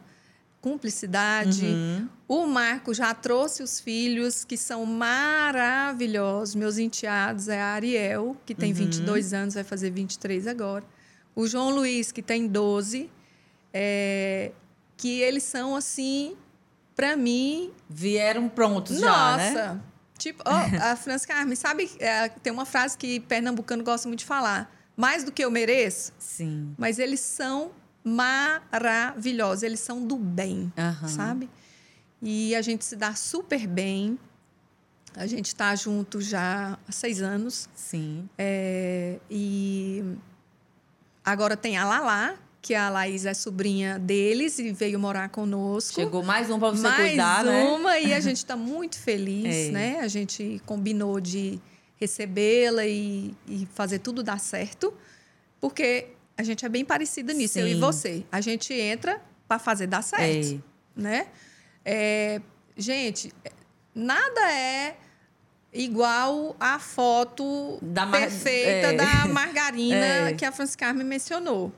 [0.61, 1.65] cumplicidade.
[1.65, 2.09] Uhum.
[2.27, 6.55] O Marco já trouxe os filhos, que são maravilhosos.
[6.55, 8.77] Meus enteados é a Ariel, que tem Uhum.
[8.77, 10.83] 22 anos, vai fazer 23 agora.
[11.35, 13.09] O João Luiz, que tem 12.
[13.77, 14.51] é,
[14.97, 16.37] que eles são, assim,
[16.95, 19.81] para mim, Vieram prontos já, nossa!
[20.25, 24.25] Tipo, ó, a Francisca Carmen, sabe, é, tem uma frase que pernambucano gosta muito de
[24.25, 24.73] falar.
[24.97, 26.73] Mais do que eu mereço, Sim.
[26.79, 27.71] mas eles são
[28.03, 31.07] maravilhosos, eles são do bem, Aham.
[31.07, 31.47] sabe?
[32.23, 34.17] E a gente se dá super bem.
[35.15, 37.69] A gente está junto já há seis anos.
[37.75, 38.27] Sim.
[38.35, 40.03] É, e
[41.23, 45.93] agora tem a Lala, que a Laís é sobrinha deles e veio morar conosco.
[45.93, 47.63] Chegou mais um para você Mais cuidar, né?
[47.63, 49.69] uma e a gente está muito feliz, É.
[49.69, 49.99] né?
[49.99, 51.59] A gente combinou de
[51.97, 54.91] recebê-la e, e fazer tudo dar certo,
[55.61, 57.79] porque a gente é bem parecida nisso, eu e Sim.
[57.79, 58.23] você.
[58.31, 60.99] A gente entra para fazer dar certo, É.
[60.99, 61.27] né?
[61.85, 62.41] É,
[62.75, 63.31] gente,
[63.93, 64.97] nada é
[65.71, 68.93] igual à foto Da perfeita é.
[68.93, 69.95] da margarina
[70.31, 70.33] É.
[70.33, 71.71] que a Francisca Carmen mencionou.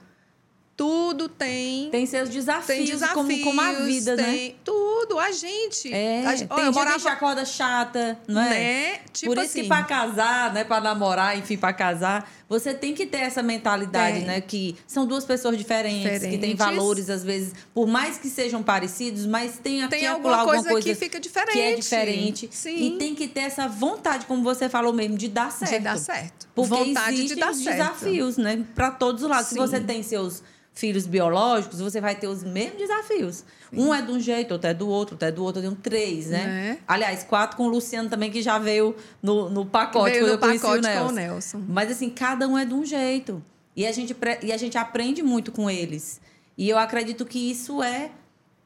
[0.78, 4.23] Tudo tem Tem seus desafios, tem desafios, como, como a vida, né?
[4.23, 5.91] tem tudo, a gente.
[5.91, 8.49] É, a gente, tem ó, dia que a morava, gente acorda chata, não é?
[8.49, 8.99] né?
[9.11, 12.93] Tipo Por isso assim, que para casar, né, para namorar, enfim, para casar, você tem
[12.93, 14.28] que ter essa mentalidade, Tem.
[14.28, 16.59] né, que são duas pessoas diferentes, que têm Diferentes.
[16.59, 20.71] valores às vezes, por mais que sejam parecidos, mas tem aqui tem alguma coisa, alguma
[20.73, 21.53] coisa que fica diferente.
[21.53, 22.49] que é diferente.
[22.51, 22.75] Sim.
[22.93, 25.71] E tem que ter essa vontade, como você falou mesmo, de dar certo.
[25.71, 26.47] de dar certo.
[26.53, 27.78] Porque Vontade de existem dar certo.
[27.78, 28.63] desafios, né?
[28.75, 29.47] Para todos os lados.
[29.47, 29.59] Se Sim.
[29.59, 30.43] você tem seus
[30.78, 33.43] filhos biológicos, você vai ter os mesmos desafios.
[33.73, 35.59] Um é de um jeito, outro é do outro, outro é do outro.
[35.61, 36.45] Eu tenho três, né?
[36.45, 36.80] Né?
[36.88, 40.36] Aliás, quatro com o Luciano também, que já veio no, no pacote Veio quando no
[40.36, 41.05] eu conheci pacote o Nelson.
[41.05, 41.63] com o Nelson.
[41.67, 43.43] Mas assim, cada um é de um jeito.
[43.75, 46.21] E a gente, e a gente aprende muito com eles.
[46.57, 48.11] E eu acredito que isso é,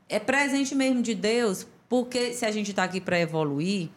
[0.08, 3.90] é presente mesmo de Deus, porque se a gente está aqui para evoluir,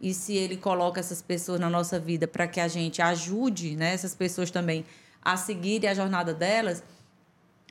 [0.00, 3.94] e se ele coloca essas pessoas na nossa vida para que a gente ajude né,
[3.94, 4.84] essas pessoas também
[5.22, 6.82] a seguirem a jornada delas,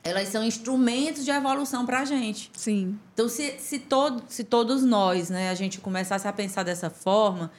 [0.02, 2.50] elas são instrumentos de evolução para a gente.
[2.54, 2.98] Sim.
[3.14, 7.50] Então, se, se, todo, se todos nós, né, a gente começasse a pensar dessa forma,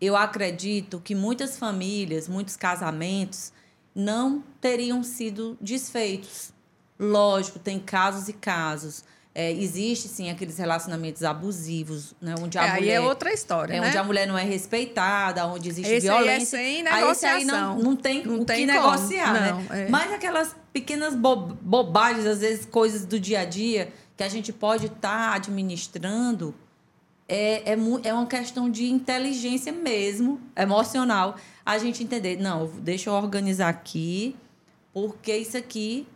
[0.00, 3.52] eu acredito que muitas famílias, muitos casamentos
[3.94, 6.52] não teriam sido desfeitos.
[6.98, 9.04] Lógico, tem casos e casos.
[9.36, 12.94] É, existe, sim, aqueles relacionamentos abusivos, né, onde a É, aí mulher...
[12.94, 13.88] é outra história, É né?
[13.88, 16.46] onde a mulher não é respeitada, onde existe Esse aí é violência.
[16.58, 17.78] sem Aí esse aí não, negociação.
[17.80, 18.90] não tem Não o tem que como.
[18.92, 19.50] negociar, né?
[19.68, 19.88] Não, é.
[19.88, 24.52] Mas aquelas pequenas bo- bobagens, às vezes coisas do dia a dia, que a gente
[24.52, 26.54] pode estar administrando,
[27.28, 31.34] é, é, é uma questão de inteligência mesmo, emocional.
[31.66, 34.36] A gente entender, não, deixa eu organizar aqui,
[34.92, 36.06] porque isso aqui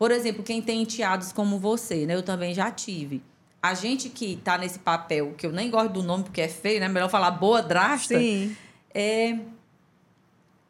[0.00, 2.14] por exemplo, quem tem enteados como você, né?
[2.14, 3.22] Eu também já tive.
[3.62, 6.80] A gente que tá nesse papel, que eu nem gosto do nome porque é feio,
[6.80, 6.88] né?
[6.88, 8.18] Melhor falar boa drasta.
[8.18, 8.56] Sim.
[8.94, 9.36] É...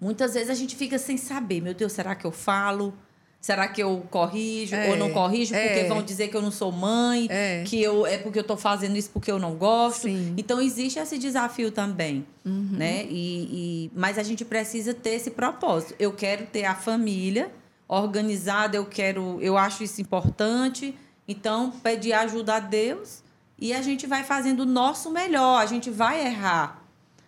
[0.00, 1.60] Muitas vezes a gente fica sem saber.
[1.60, 2.92] Meu Deus, será que eu falo?
[3.40, 5.54] Será que eu corrijo É, ou não corrijo?
[5.54, 5.88] Porque é.
[5.88, 7.62] vão dizer que eu não sou mãe, É.
[7.64, 10.02] que eu é porque eu tô fazendo isso porque eu não gosto.
[10.08, 10.34] Sim.
[10.36, 12.68] Então existe esse desafio também, Uhum.
[12.72, 13.04] né?
[13.08, 15.94] E, e- mas a gente precisa ter esse propósito.
[16.00, 17.50] Eu quero ter a família
[17.90, 20.96] organizada, eu quero, eu acho isso importante.
[21.26, 23.22] Então pedir ajuda a Deus
[23.58, 25.60] e a gente vai fazendo o nosso melhor.
[25.60, 26.82] A gente vai errar,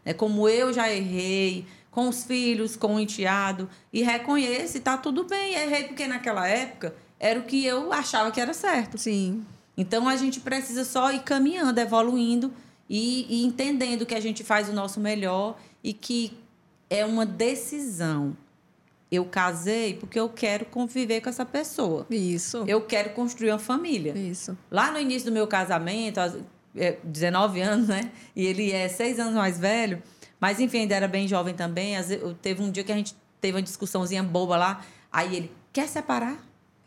[0.05, 5.25] é como eu já errei com os filhos, com o enteado e reconheço, tá tudo
[5.25, 5.55] bem.
[5.55, 8.97] Errei porque naquela época era o que eu achava que era certo.
[8.97, 9.45] Sim.
[9.77, 12.53] Então a gente precisa só ir caminhando, evoluindo
[12.89, 16.39] e, e entendendo que a gente faz o nosso melhor e que
[16.89, 18.37] é uma decisão.
[19.13, 22.07] Eu casei porque eu quero conviver com essa pessoa.
[22.09, 22.65] Isso.
[22.67, 24.17] Eu quero construir uma família.
[24.17, 24.57] Isso.
[24.71, 26.39] Lá no início do meu casamento, aos-
[26.75, 28.11] é, 19 anos, né?
[28.35, 30.03] E ele é seis anos mais velho.
[30.41, 31.95] Mas, enfim, ainda era bem jovem também.
[32.41, 34.81] Teve um dia que a gente teve uma discussãozinha boba lá.
[35.13, 36.37] Aí ele, quer separar?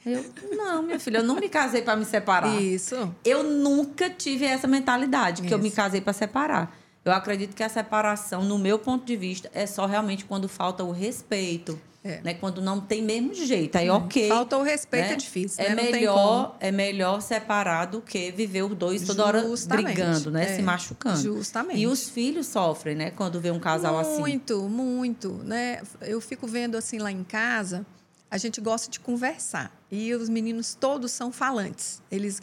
[0.04, 2.60] Eu, não, minha filha, eu não me casei para me separar.
[2.62, 3.14] Isso.
[3.24, 5.76] Eu nunca tive essa mentalidade, que eu me Isso.
[5.76, 6.76] casei para separar.
[7.04, 10.84] Eu acredito que a separação, no meu ponto de vista, é só realmente quando falta
[10.84, 11.80] o respeito.
[12.06, 12.22] É.
[12.24, 12.34] Né?
[12.36, 13.96] Quando não tem mesmo jeito, aí uhum.
[13.96, 14.30] ok.
[14.30, 15.14] Falta o respeito, né?
[15.14, 15.66] é difícil.
[15.66, 15.92] É, né?
[15.92, 20.44] melhor, é melhor separar do que viver os dois toda hora brigando, né?
[20.44, 20.56] É.
[20.58, 21.20] Se machucando.
[21.20, 21.80] Justamente.
[21.80, 23.10] E os filhos sofrem, né?
[23.10, 24.22] Quando vê um casal muito, assim.
[24.22, 25.30] Muito, muito.
[25.44, 25.82] Né?
[26.00, 27.84] Eu fico vendo assim lá em casa,
[28.30, 29.76] a gente gosta de conversar.
[29.90, 32.04] E os meninos todos são falantes.
[32.12, 32.40] Eles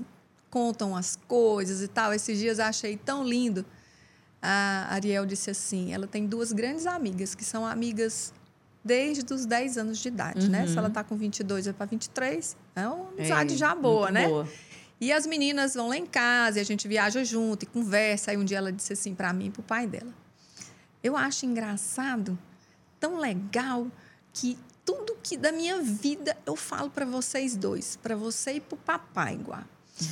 [0.51, 2.13] contam as coisas e tal.
[2.13, 3.65] Esses dias eu achei tão lindo.
[4.43, 8.35] A Ariel disse assim: ela tem duas grandes amigas, que são amigas
[8.85, 10.53] desde os 10 anos de idade, uhum.
[10.53, 10.67] né?
[10.67, 14.29] Se ela está com 22 é para 23, é uma amizade Ei, já boa, né?
[14.29, 14.49] Boa.
[15.01, 18.31] E as meninas vão lá em casa e a gente viaja junto e conversa.
[18.31, 20.13] Aí um dia ela disse assim para mim e para o pai dela:
[21.03, 22.39] Eu acho engraçado,
[22.99, 23.87] tão legal,
[24.33, 28.75] que tudo que da minha vida eu falo para vocês dois, para você e para
[28.75, 29.65] o papai, igual.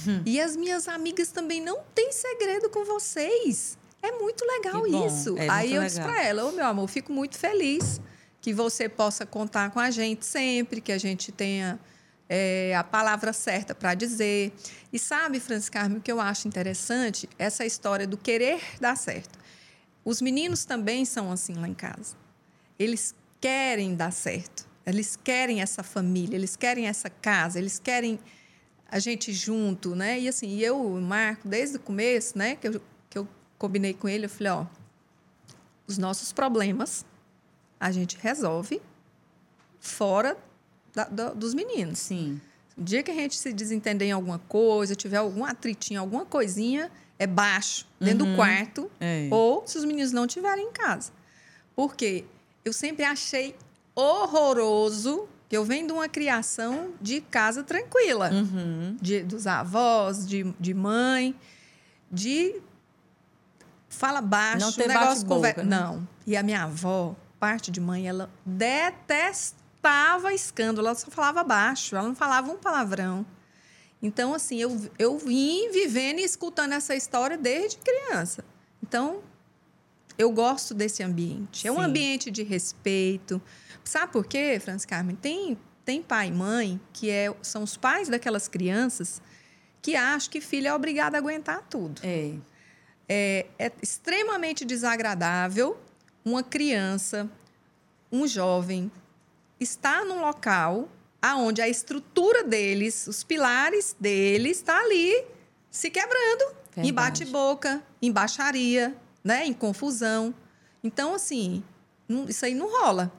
[0.06, 0.22] Uhum.
[0.24, 3.78] E as minhas amigas também não têm segredo com vocês.
[4.02, 5.36] É muito legal isso.
[5.36, 5.86] É Aí eu legal.
[5.86, 8.00] disse para ela: Ô, oh, meu amor, fico muito feliz
[8.41, 11.78] que você possa contar com a gente sempre, que a gente tenha
[12.28, 14.53] é, a palavra certa para dizer.
[14.93, 17.28] E sabe, Francis Carmen, o que eu acho interessante?
[17.38, 19.38] Essa história do querer dar certo.
[20.05, 22.16] Os meninos também são assim lá em casa.
[22.78, 24.66] Eles querem dar certo.
[24.86, 28.18] Eles querem essa família, eles querem essa casa, eles querem
[28.91, 30.18] a gente junto, né?
[30.18, 33.28] E assim, eu, Marco, desde o começo, né, que eu, que eu
[33.59, 34.66] combinei com ele, eu falei, ó,
[35.86, 37.05] os nossos problemas
[37.81, 38.81] a gente resolve
[39.81, 40.37] fora
[40.95, 41.99] da, da, dos meninos.
[41.99, 42.41] Sim.
[42.76, 46.91] O dia que a gente se desentender em alguma coisa, tiver algum atritinho, alguma coisinha,
[47.18, 48.33] é baixo, dentro uhum.
[48.33, 49.28] do quarto, é.
[49.31, 51.12] ou se os meninos não estiverem em casa.
[51.74, 52.24] Porque
[52.64, 53.57] eu sempre achei
[53.95, 58.97] horroroso que eu venho de uma criação de casa tranquila, uhum.
[59.01, 61.35] de, dos avós, de, de mãe,
[62.11, 62.61] de
[63.89, 65.59] fala baixo, não tem negócio conver...
[65.59, 65.64] né?
[65.64, 66.09] não.
[66.26, 72.07] E a minha avó, parte de mãe, ela detestava escândalo, ela só falava baixo, ela
[72.07, 73.24] não falava um palavrão.
[74.03, 78.45] Então, assim, eu, eu vim vivendo e escutando essa história desde criança.
[78.82, 79.22] Então,
[80.16, 81.66] eu gosto desse ambiente.
[81.66, 83.41] É um ambiente de respeito.
[83.82, 85.16] Sabe por quê, Franz Carmen?
[85.16, 89.20] Tem, tem pai e mãe que é, são os pais daquelas crianças
[89.82, 92.01] que acham que filho é obrigado a aguentar tudo.
[92.05, 92.34] É.
[93.09, 95.76] É, é extremamente desagradável
[96.24, 97.28] uma criança,
[98.10, 98.90] um jovem,
[99.58, 100.88] está num local
[101.20, 105.24] aonde a estrutura deles, os pilares deles, está ali
[105.70, 106.88] se quebrando, Verdade.
[106.88, 110.34] em bate-boca, em baixaria, né, em confusão.
[110.82, 111.62] Então, assim,
[112.08, 113.12] não, isso aí não rola.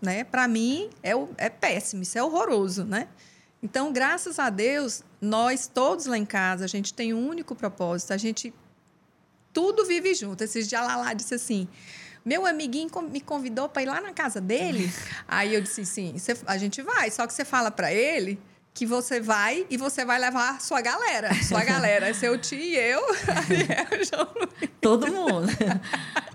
[0.00, 0.24] Né?
[0.24, 3.08] Para mim, é, é péssimo, isso é horroroso, né?
[3.62, 8.12] Então, graças a Deus, nós todos lá em casa, a gente tem um único propósito,
[8.12, 8.52] a gente
[9.52, 10.42] tudo vive junto.
[10.42, 11.68] Esses dias lá, lá disse assim,
[12.24, 14.92] meu amiguinho me convidou para ir lá na casa dele.
[15.26, 16.14] Aí eu disse sim,
[16.46, 17.10] a gente vai.
[17.10, 18.38] Só que você fala para ele
[18.74, 21.30] que você vai e você vai levar sua galera.
[21.44, 22.08] Sua galera.
[22.08, 24.70] É seu tio e eu, Ariel, João Luiz.
[24.80, 25.46] Todo mundo.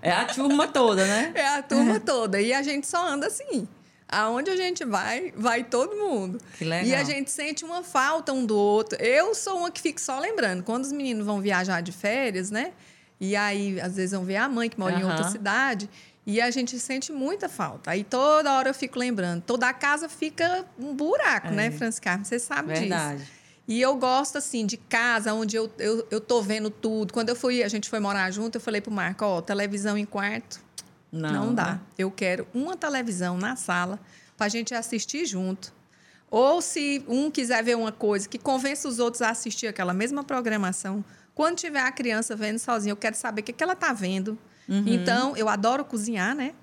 [0.01, 1.31] É a turma toda, né?
[1.33, 2.39] É a turma toda.
[2.39, 3.67] E a gente só anda assim.
[4.09, 6.39] Aonde a gente vai, vai todo mundo.
[6.57, 6.85] Que legal.
[6.85, 8.97] E a gente sente uma falta um do outro.
[9.01, 10.63] Eu sou uma que fico só lembrando.
[10.63, 12.71] Quando os meninos vão viajar de férias, né?
[13.19, 15.01] E aí, às vezes, vão ver a mãe que mora uhum.
[15.01, 15.89] em outra cidade.
[16.25, 17.91] E a gente sente muita falta.
[17.91, 19.41] Aí toda hora eu fico lembrando.
[19.43, 21.69] Toda a casa fica um buraco, né, é.
[21.69, 22.25] né, Francis Carmen?
[22.25, 23.19] Você sabe Verdade.
[23.19, 23.31] disso.
[23.67, 27.13] E eu gosto, assim, de casa onde eu, eu, eu tô vendo tudo.
[27.13, 30.05] Quando eu fui, a gente foi morar junto, eu falei pro Marco, ó, televisão em
[30.05, 30.61] quarto.
[31.11, 31.73] Não, não dá.
[31.73, 31.79] Né?
[31.97, 33.99] Eu quero uma televisão na sala
[34.37, 35.73] pra gente assistir junto.
[36.29, 40.23] Ou se um quiser ver uma coisa que convença os outros a assistir aquela mesma
[40.23, 41.03] programação,
[41.37, 44.39] quando tiver a criança vendo sozinha, eu quero saber o que, que ela está vendo.
[44.67, 44.85] Uhum.
[44.87, 46.55] Então, eu adoro cozinhar, né?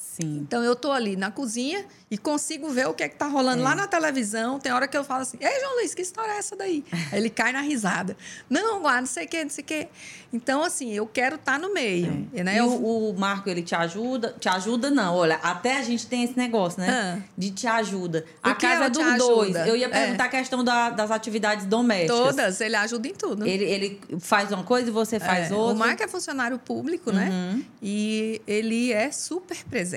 [0.00, 0.38] Sim.
[0.38, 3.60] Então eu tô ali na cozinha e consigo ver o que é que tá rolando
[3.60, 3.64] é.
[3.64, 4.58] lá na televisão.
[4.58, 6.82] Tem hora que eu falo assim: Ei, João Luiz, que história é essa daí?
[7.12, 8.16] Aí ele cai na risada.
[8.48, 9.88] Não, guarda, não sei o quê, não sei o quê.
[10.32, 12.28] Então, assim, eu quero estar tá no meio.
[12.32, 12.42] É.
[12.42, 12.56] Né?
[12.56, 14.34] E o, o, Marco, ele te ajuda?
[14.38, 15.16] Te ajuda, não.
[15.16, 16.88] Olha, até a gente tem esse negócio, né?
[16.88, 17.22] Ah.
[17.36, 18.24] De te ajuda.
[18.44, 19.54] O a casa é dos dois.
[19.54, 20.26] Eu ia perguntar é.
[20.26, 22.16] a questão da, das atividades domésticas.
[22.16, 23.46] Todas, ele ajuda em tudo.
[23.46, 25.54] Ele, ele faz uma coisa e você faz é.
[25.54, 25.74] outra.
[25.74, 27.28] O Marco é funcionário público, né?
[27.28, 27.56] uhum.
[27.58, 27.64] né?
[27.82, 29.89] E ele é super presente.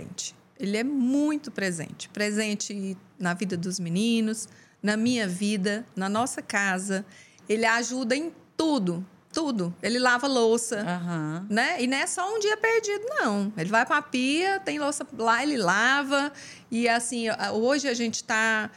[0.59, 2.09] Ele é muito presente.
[2.09, 4.47] Presente na vida dos meninos,
[4.81, 7.05] na minha vida, na nossa casa.
[7.49, 9.75] Ele ajuda em tudo, tudo.
[9.81, 11.45] Ele lava louça, uhum.
[11.49, 11.81] né?
[11.81, 13.51] E não é só um dia perdido, não.
[13.57, 16.31] Ele vai para a pia, tem louça lá, ele lava.
[16.69, 18.69] E assim, hoje a gente está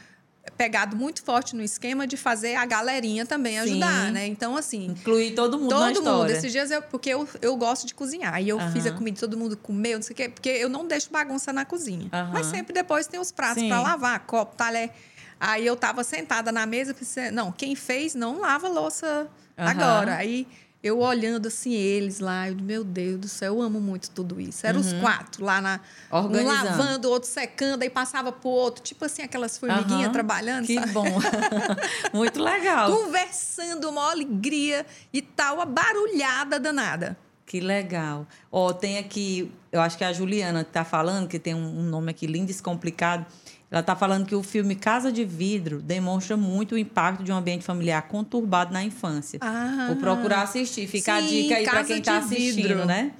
[0.57, 4.13] pegado muito forte no esquema de fazer a galerinha também ajudar, Sim.
[4.13, 4.27] né?
[4.27, 4.87] Então, assim.
[4.87, 6.31] Incluir todo mundo na Todo mundo.
[6.31, 6.83] Esses dias eu.
[6.83, 8.41] Porque eu, eu gosto de cozinhar.
[8.43, 8.71] E eu Aham.
[8.73, 10.29] fiz a comida, todo mundo comeu, não sei o quê.
[10.29, 12.09] Porque eu não deixo bagunça na cozinha.
[12.13, 12.31] Aham.
[12.33, 14.91] Mas sempre depois tem os pratos para lavar, copo, talher.
[15.39, 19.29] Aí eu tava sentada na mesa, pensei, não, quem fez não lava louça
[19.59, 19.71] Aham.
[19.71, 20.17] agora.
[20.17, 20.47] Aí
[20.87, 24.67] eu olhando assim eles lá, eu, meu Deus do céu, eu amo muito tudo isso.
[24.67, 25.81] Eram os quatro lá na
[26.13, 26.47] um Uhum.
[26.47, 30.13] Lavando, outro secando, aí passava pro outro, tipo assim aquelas formiguinhas Aham.
[30.13, 30.93] trabalhando, Que sabe?
[30.93, 31.19] bom.
[32.15, 32.91] Muito legal.
[32.91, 37.17] Conversando, uma alegria e tal, a barulhada danada.
[37.45, 38.27] Que legal.
[38.51, 41.79] Ó, tem aqui, eu acho que é a Juliana que tá falando, que tem um,
[41.81, 43.25] um nome aqui lindo e descomplicado.
[43.71, 47.37] Ela tá falando que o filme Casa de Vidro demonstra muito o impacto de um
[47.37, 49.39] ambiente familiar conturbado na infância.
[49.43, 49.87] Ah.
[49.89, 50.87] Vou procurar assistir.
[50.87, 52.85] Fica a Sim, dica aí para quem tá de assistindo, Vidro.
[52.87, 53.13] né?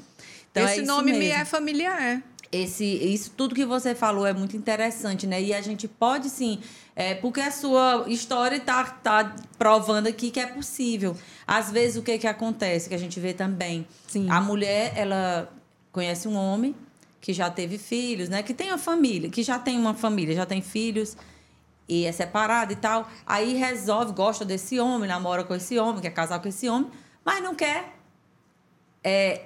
[0.53, 1.35] Então é Esse isso nome me mesmo.
[1.35, 2.23] é familiar.
[2.53, 5.43] Esse, isso tudo que você falou é muito interessante, né?
[5.43, 6.61] E a gente pode sim,
[6.95, 11.17] é, porque a sua história está tá provando aqui que é possível.
[11.45, 14.31] Às vezes o que que acontece, que a gente vê também, Sim.
[14.31, 15.53] a mulher ela
[15.91, 16.75] conhece um homem
[17.27, 18.41] que já teve filhos, né?
[18.41, 21.17] Que tem uma família, que já tem uma família, já tem filhos
[21.89, 23.11] e é separado e tal.
[23.27, 26.89] Aí resolve, gosta desse homem, namora com esse homem, quer casar com esse homem,
[27.25, 27.97] mas não quer
[29.03, 29.41] é,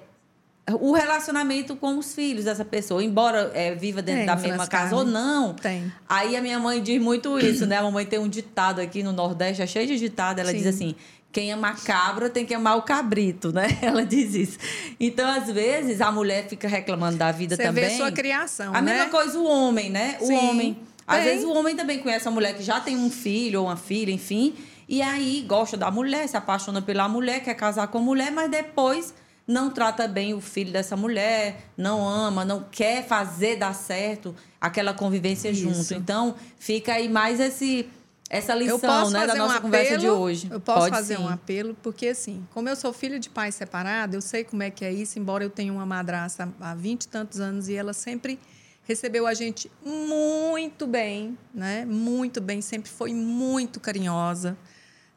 [0.79, 4.95] o relacionamento com os filhos dessa pessoa, embora é, viva dentro Tem, da mesma casa
[4.95, 5.55] ou não.
[5.55, 5.91] Tem.
[6.07, 7.79] Aí a minha mãe diz muito isso, né?
[7.79, 10.39] A mamãe tem um ditado aqui no Nordeste, é cheio de ditado.
[10.39, 10.59] Ela Sim.
[10.59, 10.95] diz assim:
[11.33, 13.79] quem ama cabra tem que amar o cabrito, né?
[13.83, 14.59] Ela diz isso.
[14.99, 17.85] Então, às vezes, a mulher fica reclamando da vida Você também.
[17.89, 18.93] vê sua criação, A né?
[18.95, 20.17] mesma coisa o homem, né?
[20.21, 20.35] O Sim.
[20.35, 20.79] homem.
[21.07, 21.25] Às Tem.
[21.27, 24.11] vezes o homem também conhece a mulher que já tem um filho ou uma filha,
[24.13, 24.55] enfim.
[24.89, 28.51] E aí gosta da mulher, se apaixona pela mulher, quer casar com a mulher, mas
[28.51, 29.15] depois
[29.47, 34.93] não trata bem o filho dessa mulher, não ama, não quer fazer dar certo aquela
[34.95, 35.63] convivência Isso.
[35.63, 35.95] junto.
[35.95, 37.89] Então, fica aí mais esse,
[38.31, 40.49] essa lição eu posso né, fazer da nossa um conversa apelo, de hoje.
[40.49, 41.23] Eu posso Pode fazer sim.
[41.23, 44.71] um apelo, porque assim, como eu sou filha de pai separado, eu sei como é
[44.71, 47.93] que é isso, embora eu tenha uma madrasta há 20 e tantos anos e ela
[47.93, 48.39] sempre
[48.85, 51.85] recebeu a gente muito bem, né?
[51.85, 54.57] Muito bem, sempre foi muito carinhosa.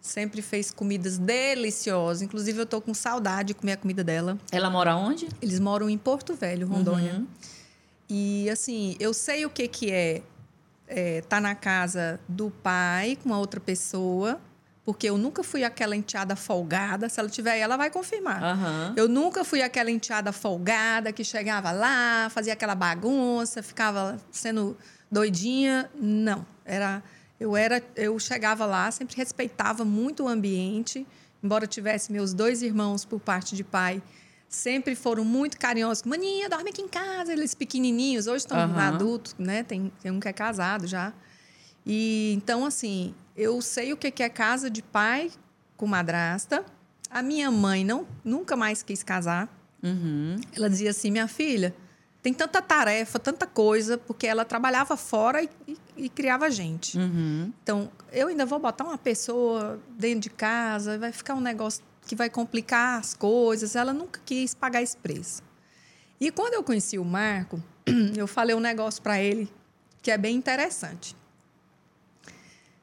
[0.01, 2.21] Sempre fez comidas deliciosas.
[2.21, 4.37] Inclusive, eu tô com saudade de comer a comida dela.
[4.51, 5.29] Ela mora onde?
[5.41, 7.13] Eles moram em Porto Velho, Rondônia.
[7.13, 7.27] Uhum.
[8.09, 10.21] E assim, eu sei o que, que é
[10.87, 14.39] estar tá na casa do pai com a outra pessoa,
[14.85, 17.07] porque eu nunca fui aquela enteada folgada.
[17.07, 18.43] Se ela tiver aí, ela vai confirmar.
[18.43, 18.93] Aham.
[18.95, 24.77] Eu nunca fui aquela enteada folgada que chegava lá, fazia aquela bagunça, ficava sendo
[25.09, 25.89] doidinha.
[25.95, 27.01] Não, era
[27.39, 31.05] eu era eu chegava lá, sempre respeitava muito o ambiente,
[31.41, 34.01] embora tivesse meus dois irmãos por parte de pai,
[34.53, 36.03] sempre foram muito carinhosos.
[36.03, 38.79] Maninha, dorme aqui em casa, eles pequenininhos, hoje estão Aham.
[38.87, 39.63] adultos, né?
[39.63, 41.11] Tem, tem um que é casado já.
[41.85, 45.31] E então assim, eu sei o que que é casa de pai
[45.75, 46.63] com madrasta.
[47.09, 49.49] A minha mãe não nunca mais quis casar.
[49.81, 50.35] Uhum.
[50.55, 51.75] Ela dizia assim: minha filha,
[52.21, 56.97] tem tanta tarefa, tanta coisa, porque ela trabalhava fora e, e- e criava gente.
[56.97, 57.51] Uhum.
[57.61, 62.15] Então, eu ainda vou botar uma pessoa dentro de casa, vai ficar um negócio que
[62.15, 63.75] vai complicar as coisas.
[63.75, 65.41] Ela nunca quis pagar esse preço.
[66.19, 67.61] E quando eu conheci o Marco,
[68.15, 69.51] eu falei um negócio para ele
[70.01, 71.15] que é bem interessante.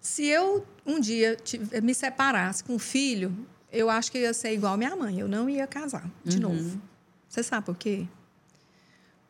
[0.01, 1.37] Se eu um dia
[1.83, 5.21] me separasse com um filho, eu acho que eu ia ser igual minha mãe.
[5.21, 6.81] Eu não ia casar de novo.
[7.29, 8.09] Você sabe por quê?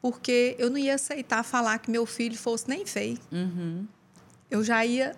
[0.01, 3.19] Porque eu não ia aceitar falar que meu filho fosse nem feio.
[3.31, 3.87] Uhum.
[4.51, 5.15] Eu já ia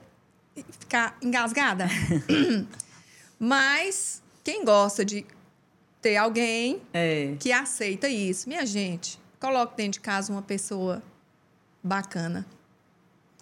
[0.80, 1.86] ficar engasgada.
[3.38, 5.24] Mas quem gosta de
[6.00, 7.36] ter alguém É.
[7.38, 11.02] que aceita isso, minha gente, coloque dentro de casa uma pessoa
[11.82, 12.46] bacana.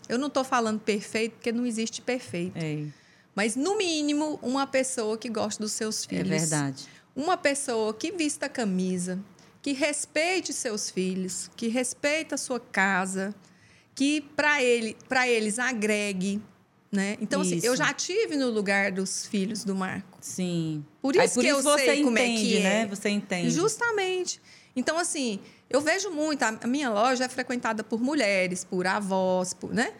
[0.08, 2.56] Eu não estou falando perfeito, porque não existe perfeito.
[2.56, 2.86] É,
[3.34, 6.28] Mas, no mínimo, uma pessoa que gosta dos seus é filhos.
[6.28, 6.88] verdade.
[7.14, 9.18] Uma pessoa que vista a camisa,
[9.62, 13.34] que respeite seus filhos, que respeite a sua casa,
[13.94, 16.42] que para ele, para eles agregue,
[16.90, 17.16] né?
[17.20, 17.66] Então assim, Isso.
[17.66, 20.18] eu já tive no lugar dos filhos do Marco.
[20.20, 20.84] Sim.
[21.00, 22.62] Por Aí, isso por que isso eu você sei como é entende, que é.
[22.62, 22.86] né?
[22.86, 23.50] Você entende.
[23.50, 24.40] Justamente.
[24.74, 29.72] Então assim, eu vejo muito, a minha loja é frequentada por mulheres, por avós, por,
[29.72, 29.92] né?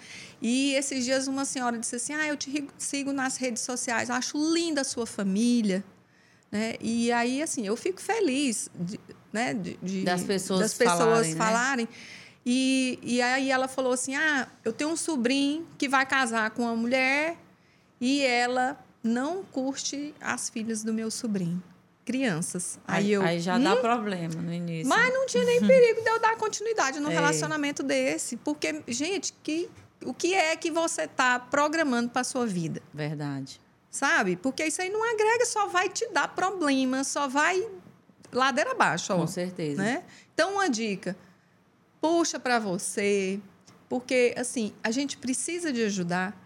[0.42, 4.36] E esses dias uma senhora disse assim: "Ah, eu te sigo nas redes sociais, acho
[4.54, 5.84] linda a sua família".
[6.52, 6.74] Né?
[6.80, 8.98] E aí, assim, eu fico feliz de,
[9.32, 11.92] né, de, de- Das pessoas das pessoas falarem, né?
[12.44, 16.62] E, e aí ela falou assim: ah, eu tenho um sobrinho que vai casar com
[16.62, 17.36] uma mulher
[18.00, 21.62] e ela não curte as filhas do meu sobrinho,
[22.04, 22.78] crianças.
[22.86, 23.22] Aí, Aí, eu.
[23.22, 24.88] aí já "Hum?" dá problema no início.
[24.88, 27.14] Mas não tinha nem perigo de eu dar continuidade num É.
[27.14, 28.36] relacionamento desse.
[28.38, 29.68] Porque, gente, que
[30.04, 32.80] o que é que você está programando para sua vida.
[32.92, 33.60] Verdade.
[33.90, 34.36] Sabe?
[34.36, 37.68] Porque isso aí não agrega, só vai te dar problema, só vai
[38.32, 39.12] ladeira abaixo.
[39.12, 39.82] Ó, Com certeza.
[39.82, 40.04] Né?
[40.32, 41.14] Então, uma dica:
[42.01, 43.39] puxa para você,
[43.89, 46.36] porque assim, a gente precisa de ajudar.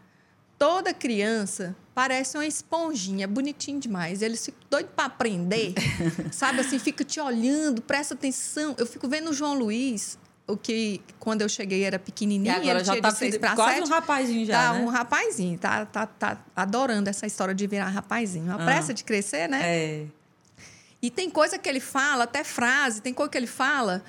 [0.59, 4.23] Toda criança parece uma esponjinha, bonitinho demais.
[4.23, 5.75] Eles ficam doidos para aprender,
[6.33, 6.61] sabe?
[6.61, 8.75] Assim, fica te olhando, presta atenção.
[8.79, 10.17] Eu fico vendo o João Luiz,
[10.47, 13.55] o que quando eu cheguei era pequenininho, E agora ele já tá de seis para
[13.55, 13.87] quase sete.
[13.87, 14.81] um rapazinho já, tá né?
[14.85, 18.45] um rapazinho, tá, tá, tá adorando essa história de virar rapazinho.
[18.47, 18.65] Uma Ah.
[18.65, 19.61] pressa de crescer, né?
[19.63, 20.07] É.
[21.03, 24.03] E tem coisa que ele fala, até frase, tem coisa que ele fala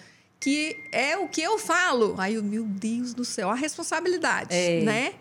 [0.46, 2.14] que é o que eu falo.
[2.20, 4.84] Aí eu, meu Deus do céu, a responsabilidade, É.
[4.84, 5.14] né?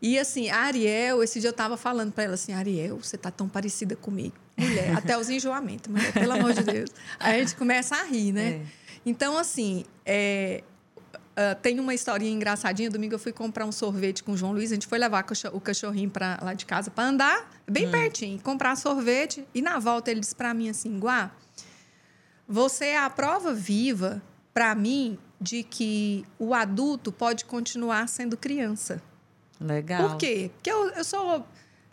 [0.00, 3.28] E assim, a Ariel, esse dia eu tava falando para ela assim, Ariel, você tá
[3.28, 4.36] tão parecida comigo.
[4.56, 6.90] Mulher, até os enjoamentos, mulher, pelo amor de Deus.
[7.18, 8.50] Aí a gente começa a rir, né?
[8.50, 8.62] É.
[9.04, 10.62] Então, assim, é,
[11.34, 12.88] ah, tem uma historinha engraçadinha.
[12.88, 14.70] Domingo eu fui comprar um sorvete com o João Luiz.
[14.70, 18.76] A gente foi levar o cachorrinho pra, lá de casa para andar, bem pertinho, comprar
[18.76, 19.44] sorvete.
[19.52, 21.32] E na volta ele disse para mim assim: Guá,
[22.46, 24.22] você é a prova viva
[24.58, 29.00] para mim de que o adulto pode continuar sendo criança.
[29.60, 30.08] Legal.
[30.08, 30.50] Por quê?
[30.52, 31.46] Porque eu, eu sou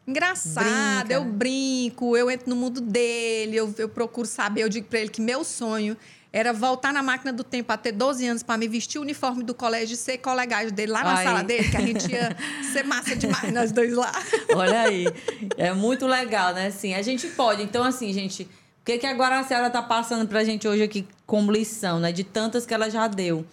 [0.08, 1.14] engraçada, Brinca.
[1.14, 4.64] eu brinco, eu entro no mundo dele, eu, eu procuro saber.
[4.64, 5.96] Eu digo para ele que meu sonho
[6.34, 9.44] era voltar na máquina do tempo a ter 12 anos para me vestir o uniforme
[9.44, 11.24] do colégio e ser colegagem dele lá na Aí.
[11.24, 12.36] sala dele, que a gente ia
[12.74, 14.12] ser massa demais nós dois lá.
[14.56, 15.06] Olha aí.
[15.56, 16.66] É muito legal, né?
[16.66, 17.62] Assim, a gente pode.
[17.62, 18.50] Então, assim, gente,
[18.86, 22.12] o que, que agora a senhora tá passando pra gente hoje aqui como lição, né?
[22.12, 23.44] De tantas que ela já deu.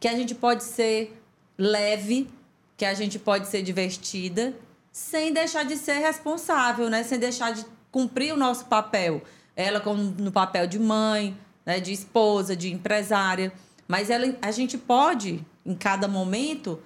[0.00, 1.14] Que a gente pode ser
[1.58, 2.26] leve,
[2.74, 4.56] que a gente pode ser divertida,
[4.90, 7.02] sem deixar de ser responsável, né?
[7.02, 9.20] Sem deixar de cumprir o nosso papel.
[9.54, 11.36] Ela como no papel de mãe,
[11.66, 11.78] né?
[11.80, 13.52] de esposa, de empresária.
[13.86, 16.80] Mas ela, a gente pode, em cada momento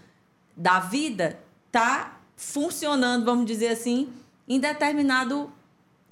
[0.57, 1.39] da vida,
[1.70, 4.09] tá funcionando, vamos dizer assim,
[4.49, 5.53] em determinado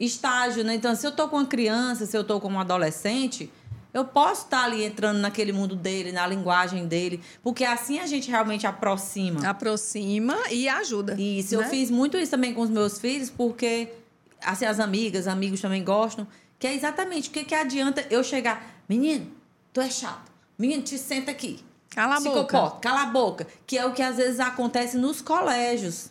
[0.01, 0.75] estágio, né?
[0.75, 3.53] Então, se eu tô com uma criança, se eu tô com um adolescente,
[3.93, 8.31] eu posso estar ali entrando naquele mundo dele, na linguagem dele, porque assim a gente
[8.31, 9.47] realmente aproxima.
[9.49, 11.21] Aproxima e ajuda.
[11.21, 11.69] Isso, eu né?
[11.69, 13.89] fiz muito isso também com os meus filhos, porque
[14.43, 16.27] assim, as amigas, amigos também gostam,
[16.59, 19.31] que é exatamente o que, que adianta eu chegar, menino,
[19.73, 21.61] tu é chato, menino, te senta aqui.
[21.91, 22.71] Cala a boca.
[22.81, 23.47] cala a boca.
[23.67, 26.11] Que é o que às vezes acontece nos colégios.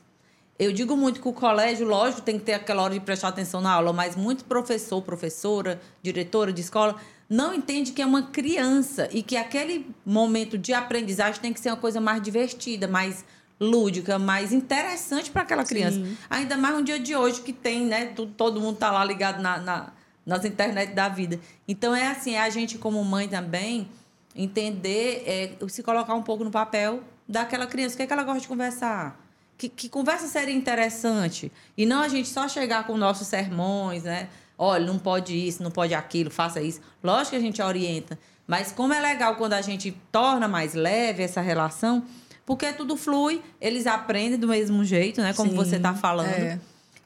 [0.59, 3.61] Eu digo muito que o colégio, lógico, tem que ter aquela hora de prestar atenção
[3.61, 6.97] na aula, mas muito professor, professora, diretora de escola
[7.29, 11.69] não entende que é uma criança e que aquele momento de aprendizagem tem que ser
[11.69, 13.23] uma coisa mais divertida, mais
[13.59, 15.99] lúdica, mais interessante para aquela criança.
[16.29, 18.13] Ainda mais no dia de hoje que tem, né?
[18.35, 19.93] Todo mundo tá lá ligado na, na-
[20.25, 21.39] nas internet da vida.
[21.67, 23.87] Então é assim, é a gente como mãe também
[24.35, 27.93] entender, é, se colocar um pouco no papel daquela criança.
[27.93, 29.19] O que, é que ela gosta de conversar?
[29.59, 31.51] Que, que conversa seria interessante?
[31.77, 34.29] E não a gente só chegar com nossos sermões, né?
[34.57, 36.79] Olha, não pode isso, não pode aquilo, faça isso.
[37.03, 38.17] Lógico que a gente orienta.
[38.47, 42.05] Mas como é legal quando a gente torna mais leve essa relação,
[42.45, 45.33] porque tudo flui, eles aprendem do mesmo jeito, né?
[45.33, 46.29] Como Sim, você está falando.
[46.29, 46.59] é.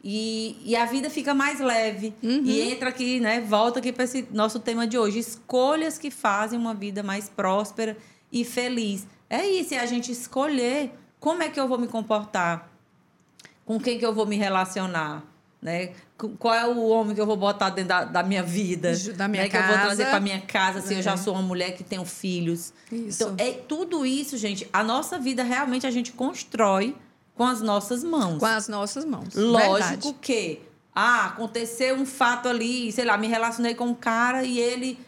[0.05, 2.13] E, e a vida fica mais leve.
[2.21, 3.39] E entra aqui, né?
[3.39, 5.17] Volta aqui para esse nosso tema de hoje.
[5.17, 7.95] Escolhas que fazem uma vida mais próspera
[8.29, 9.07] e feliz.
[9.29, 10.91] É isso, é a gente escolher
[11.23, 12.69] como é que eu vou me comportar,
[13.63, 15.23] com quem que eu vou me relacionar,
[15.61, 15.93] né?
[16.37, 19.43] Qual é o homem que eu vou botar dentro da, da minha vida, da minha
[19.43, 19.49] né?
[19.49, 20.09] que eu vou trazer casa.
[20.09, 21.01] para minha casa, se eu É.
[21.01, 22.73] já sou uma mulher que tenho filhos.
[22.91, 23.23] Isso.
[23.23, 24.67] Então, é tudo isso, gente.
[24.73, 26.93] A nossa vida realmente a gente constrói
[27.35, 28.39] com as nossas mãos.
[28.39, 29.33] Com as nossas mãos.
[29.33, 30.15] Lógico Verdade.
[30.21, 30.59] que
[30.93, 34.99] ah, aconteceu um fato ali, sei lá, me relacionei com um cara e ele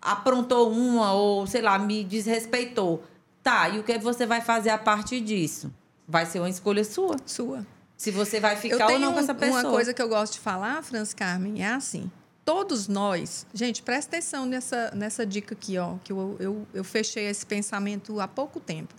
[0.00, 3.02] aprontou uma ou sei lá, me desrespeitou.
[3.42, 5.72] Tá, e o que você vai fazer a partir disso?
[6.06, 7.16] Vai ser uma escolha sua.
[7.24, 7.66] Sua.
[7.96, 9.60] Se você vai ficar ou não com essa pessoa.
[9.60, 12.10] uma coisa que eu gosto de falar, Franz Carmen, é assim.
[12.44, 17.26] Todos nós, gente, presta atenção nessa, nessa dica aqui, ó, que eu, eu, eu fechei
[17.26, 18.94] esse pensamento há pouco tempo.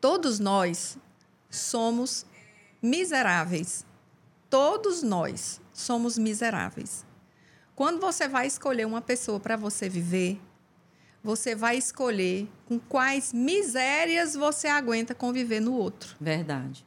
[0.00, 0.98] Todos nós
[1.48, 2.26] somos
[2.80, 3.86] miseráveis.
[4.50, 7.04] Todos nós somos miseráveis.
[7.74, 10.40] Quando você vai escolher uma pessoa para você viver,
[11.22, 16.84] você vai escolher com quais misérias você aguenta conviver no outro, Verdade.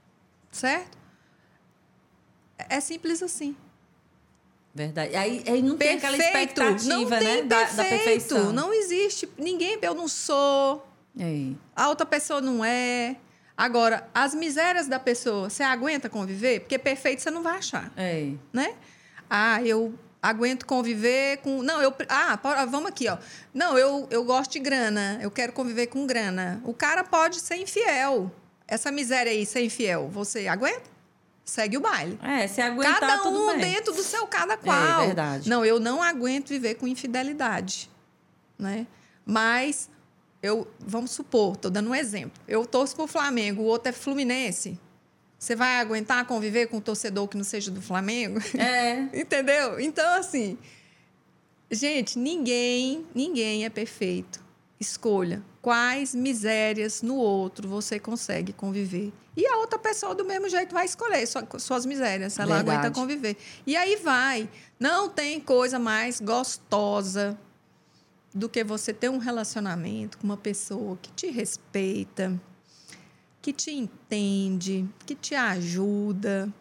[0.52, 0.98] certo?
[2.58, 3.56] É simples assim.
[4.74, 5.16] Verdade.
[5.16, 6.62] Aí, aí não tem aquela Perfeito.
[6.62, 7.20] expectativa, não né?
[7.20, 7.78] tem da, perfeito.
[7.78, 8.52] da perfeição.
[8.54, 9.30] Não existe.
[9.38, 10.86] Ninguém, eu não sou,
[11.18, 11.52] É.
[11.76, 13.16] a outra pessoa não é.
[13.58, 16.60] Agora, as misérias da pessoa, você aguenta conviver?
[16.60, 18.34] Porque perfeito você não vai achar, É.
[18.52, 18.76] né?
[19.30, 19.94] Ah, eu
[20.30, 21.62] aguento conviver com.
[21.62, 21.94] Não, eu.
[22.10, 23.18] Ah, po- vamos aqui, ó.
[23.54, 26.62] Não, eu, eu gosto de grana, eu quero conviver com grana.
[26.66, 28.32] O cara pode ser infiel.
[28.68, 30.96] essa miséria aí, ser infiel, você aguenta?
[31.44, 32.18] Segue o baile.
[32.24, 35.04] É, se aguentar cada um dentro do seu cada qual.
[35.04, 35.48] É verdade.
[35.50, 37.88] Não, eu não aguento viver com infidelidade,
[38.58, 38.88] né?
[39.24, 39.88] Mas
[40.42, 42.42] eu, vamos supor, tô dando um exemplo.
[42.48, 44.80] Eu torço pro Flamengo, o outro é Fluminense.
[45.46, 48.40] Você vai aguentar conviver com um torcedor que não seja do Flamengo?
[48.58, 49.02] É.
[49.14, 49.80] Entendeu?
[49.80, 50.58] Então, assim,
[51.70, 54.44] gente, ninguém, ninguém é perfeito.
[54.80, 59.14] Escolha quais misérias no outro você consegue conviver.
[59.38, 62.78] E a outra pessoa, do mesmo jeito, vai escolher sua- suas misérias, se ela Verdade.
[62.80, 63.38] aguenta conviver.
[63.68, 64.50] E aí vai.
[64.80, 67.38] Não tem coisa mais gostosa
[68.34, 72.34] do que você ter um relacionamento com uma pessoa que te respeita,
[73.46, 76.52] que te entende, que te ajuda,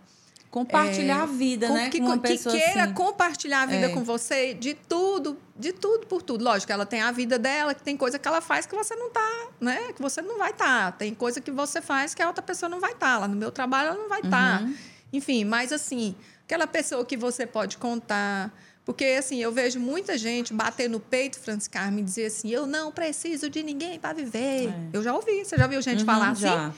[0.51, 1.89] Compartilhar a vida, com- né?
[1.91, 2.93] que, com que queira assim.
[2.93, 3.89] compartilhar a vida É.
[3.89, 6.45] com você de tudo, de tudo por tudo.
[6.45, 9.09] Lógico, ela tem a vida dela, que tem coisa que ela faz que você não
[9.11, 9.93] tá, né?
[9.95, 10.93] Que você não vai estar.
[10.93, 13.19] Tem coisa que você faz que a outra pessoa não vai estar.
[13.19, 14.63] Lá no meu trabalho ela não vai estar.
[14.63, 14.77] Uhum.
[15.13, 18.53] Enfim, mas assim, aquela pessoa que você pode contar.
[18.85, 22.67] Porque, assim, eu vejo muita gente bater no peito, Francis Carmen, e dizer assim: eu
[22.67, 24.69] não preciso de ninguém para viver.
[24.69, 24.75] É.
[24.93, 25.45] Eu já ouvi.
[25.45, 26.43] Você já viu gente Uhum, falar assim?
[26.43, 26.73] já.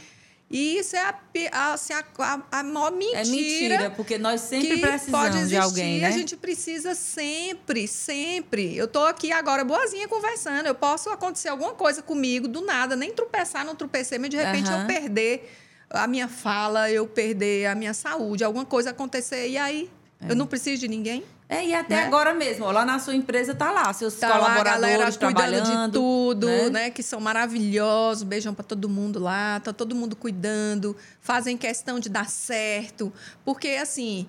[0.49, 4.79] E isso é a, assim, a, a, a maior mentira É mentira, porque nós sempre
[4.79, 6.07] precisamos de alguém, né?
[6.07, 8.77] A gente precisa sempre, sempre.
[8.77, 10.67] Eu tô aqui agora boazinha conversando.
[10.67, 14.71] Eu posso acontecer alguma coisa comigo do nada, nem tropeçar, não tropecei, mas de repente
[14.71, 14.83] Aham.
[14.83, 15.53] eu perder
[15.91, 19.91] a minha fala, eu perder a minha saúde, alguma coisa acontecer e aí
[20.29, 21.25] eu não preciso de ninguém.
[21.49, 22.05] É, e até né?
[22.07, 25.19] agora mesmo, ó, lá na sua empresa tá lá, seus Tá lá colaboradores galera cuidando
[25.19, 25.93] trabalhando.
[25.93, 26.71] de tudo, né?
[26.71, 26.91] né?
[26.91, 28.25] Que são maravilhosos.
[28.25, 29.61] Beijão para todo mundo lá.
[29.61, 30.97] Tá todo mundo cuidando.
[31.21, 33.13] Fazem questão de dar certo.
[33.45, 34.27] Porque, assim,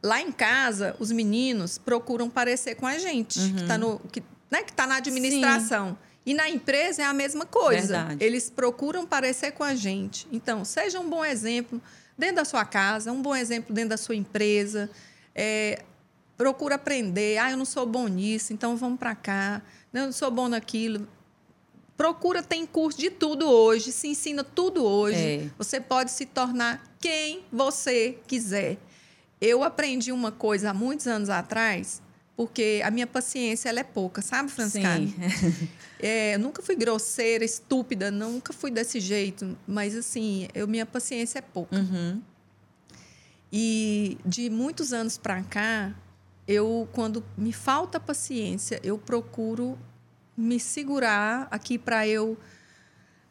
[0.00, 4.62] lá em casa, os meninos procuram parecer com a gente, que, tá no, que, né?
[4.62, 5.98] que tá na administração.
[6.24, 7.98] E na empresa é a mesma coisa.
[7.98, 8.24] Verdade.
[8.24, 10.28] Eles procuram parecer com a gente.
[10.30, 11.82] Então, seja um bom exemplo
[12.16, 14.88] dentro da sua casa, um bom exemplo dentro da sua empresa.
[15.34, 15.82] É,
[16.36, 17.38] procura aprender.
[17.38, 19.62] Ah, eu não sou bom nisso, então vamos para cá.
[19.92, 21.06] Não, Eu não sou bom naquilo.
[21.96, 25.16] Procura, tem curso de tudo hoje, se ensina tudo hoje.
[25.16, 25.50] É.
[25.56, 28.78] Você pode se tornar quem você quiser.
[29.40, 32.02] Eu aprendi uma coisa há muitos anos atrás,
[32.36, 35.14] porque a minha paciência ela é pouca, sabe, Franciscane?
[35.30, 35.68] Sim.
[36.00, 41.38] É, eu nunca fui grosseira, estúpida, nunca fui desse jeito, mas assim, eu, minha paciência
[41.38, 41.76] é pouca.
[41.76, 42.20] Uhum.
[43.50, 45.94] E de muitos anos para cá,
[46.46, 49.78] eu quando me falta paciência, eu procuro
[50.36, 52.36] me segurar aqui para eu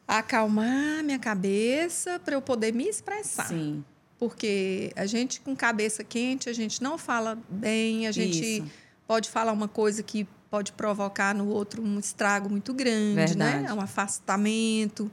[0.06, 3.46] acalmar minha cabeça, para eu poder me expressar.
[3.46, 3.84] Sim.
[4.18, 8.70] Porque a gente com cabeça quente, a gente não fala bem, a gente Isso.
[9.06, 13.58] pode falar uma coisa que pode provocar no outro um estrago muito grande, né?
[13.58, 13.72] Verdade.
[13.72, 15.10] Um afastamento.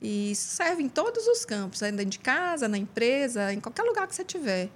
[0.00, 1.92] E isso serve em todos os campos, né?
[1.92, 4.70] dentro de casa, na empresa, em qualquer lugar que você tiver.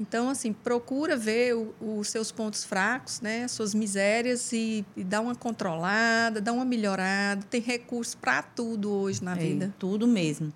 [0.00, 3.44] Então, assim, procura ver os seus pontos fracos, né?
[3.44, 7.42] As suas misérias e, e dá uma controlada, dá uma melhorada.
[7.50, 9.74] Tem recurso para tudo hoje na É, vida.
[9.78, 10.52] tudo mesmo.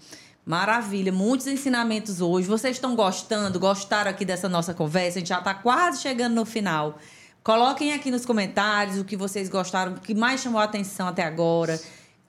[0.46, 2.46] Maravilha, muitos ensinamentos hoje.
[2.46, 3.58] Vocês estão gostando?
[3.58, 5.18] Gostaram aqui dessa nossa conversa?
[5.18, 6.98] A gente já está quase chegando no final.
[7.42, 11.24] Coloquem aqui nos comentários o que vocês gostaram, o que mais chamou a atenção até
[11.24, 11.80] agora.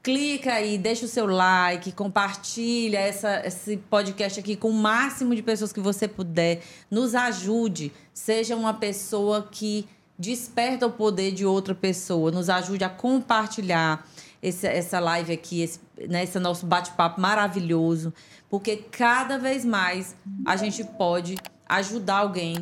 [0.03, 5.41] Clica aí, deixa o seu like, compartilha essa, esse podcast aqui com o máximo de
[5.41, 6.61] pessoas que você puder.
[6.91, 7.89] Nos ajude.
[8.13, 9.88] Seja uma pessoa que
[10.19, 12.31] desperta o poder de outra pessoa.
[12.31, 14.05] Nos ajude a compartilhar
[14.41, 18.13] esse- essa live aqui, esse, né, esse nosso bate-papo maravilhoso.
[18.49, 22.57] Porque cada vez mais a gente pode ajudar alguém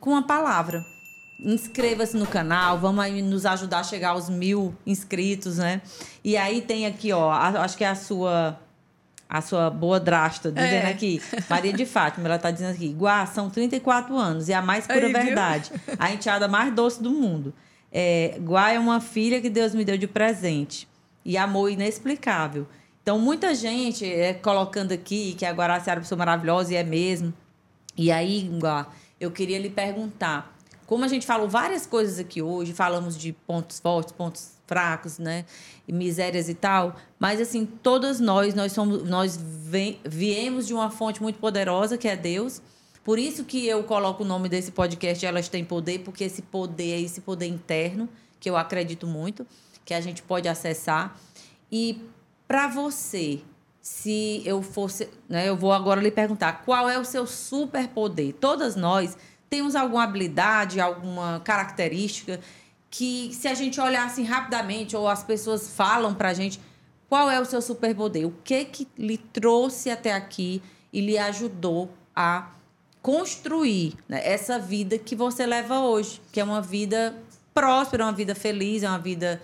[0.00, 0.82] com uma palavra.
[1.38, 5.82] Inscreva-se no canal, vamos aí nos ajudar a chegar aos mil inscritos, né?
[6.24, 8.58] E aí tem aqui, ó, a- acho que é a sua
[9.28, 10.90] a sua boa drasta, dizendo É.
[10.90, 14.86] aqui, Maria de Fátima, ela tá dizendo aqui, Guá, são 34 anos, e a mais
[14.86, 15.22] pura Aí, viu?
[15.24, 17.52] verdade, a enteada mais doce do mundo.
[17.90, 20.86] É, Guá é uma filha que Deus me deu de presente,
[21.24, 22.68] e amor inexplicável.
[23.02, 26.84] Então, muita gente é colocando aqui que a Guaraciara é uma pessoa maravilhosa, e é
[26.84, 27.34] mesmo.
[27.96, 28.86] E aí, Guá,
[29.18, 30.55] eu queria lhe perguntar,
[30.86, 35.44] como a gente falou várias coisas aqui hoje, falamos de pontos fortes, pontos fracos, né?
[35.86, 40.90] E misérias e tal, mas assim, todas nós, nós somos nós vem- viemos de uma
[40.90, 42.60] fonte muito poderosa que é Deus.
[43.04, 46.94] Por isso que eu coloco o nome desse podcast Elas Têm Poder, porque esse poder
[46.94, 48.08] é esse poder interno,
[48.40, 49.46] que eu acredito muito,
[49.84, 51.16] que a gente pode acessar.
[51.70, 52.02] E
[52.48, 53.40] para você,
[53.80, 58.34] se eu fosse, né, eu vou agora lhe perguntar, qual é o seu superpoder?
[58.40, 59.16] Todas nós
[59.48, 62.40] temos alguma habilidade, alguma característica
[62.90, 66.60] que se a gente olhar assim rapidamente ou as pessoas falam pra gente,
[67.08, 68.26] Qual é o seu superpoder?
[68.26, 70.60] O que que lhe trouxe até aqui
[70.92, 72.50] e lhe ajudou a
[73.00, 77.16] construir né, essa vida que você leva hoje, que é uma vida
[77.54, 79.40] próspera, uma vida feliz, é uma vida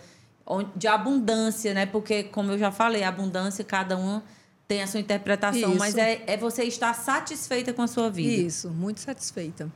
[0.74, 1.86] de abundância, né?
[1.86, 4.20] Porque, como eu já falei, a abundância, cada um
[4.66, 5.78] tem a sua interpretação, Isso.
[5.78, 8.42] mas é, é você estar satisfeita com a sua vida.
[8.42, 9.70] Isso, muito satisfeita.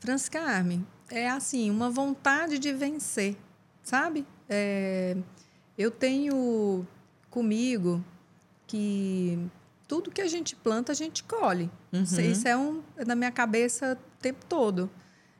[0.00, 3.36] Franz Carmen, é assim, uma vontade de vencer,
[3.82, 4.26] sabe?
[4.48, 5.16] É,
[5.76, 6.86] eu tenho
[7.30, 8.02] comigo
[8.66, 9.38] que
[9.86, 11.70] tudo que a gente planta, a gente colhe.
[11.92, 12.02] Uhum.
[12.02, 14.90] Isso é um, é na minha cabeça o tempo todo.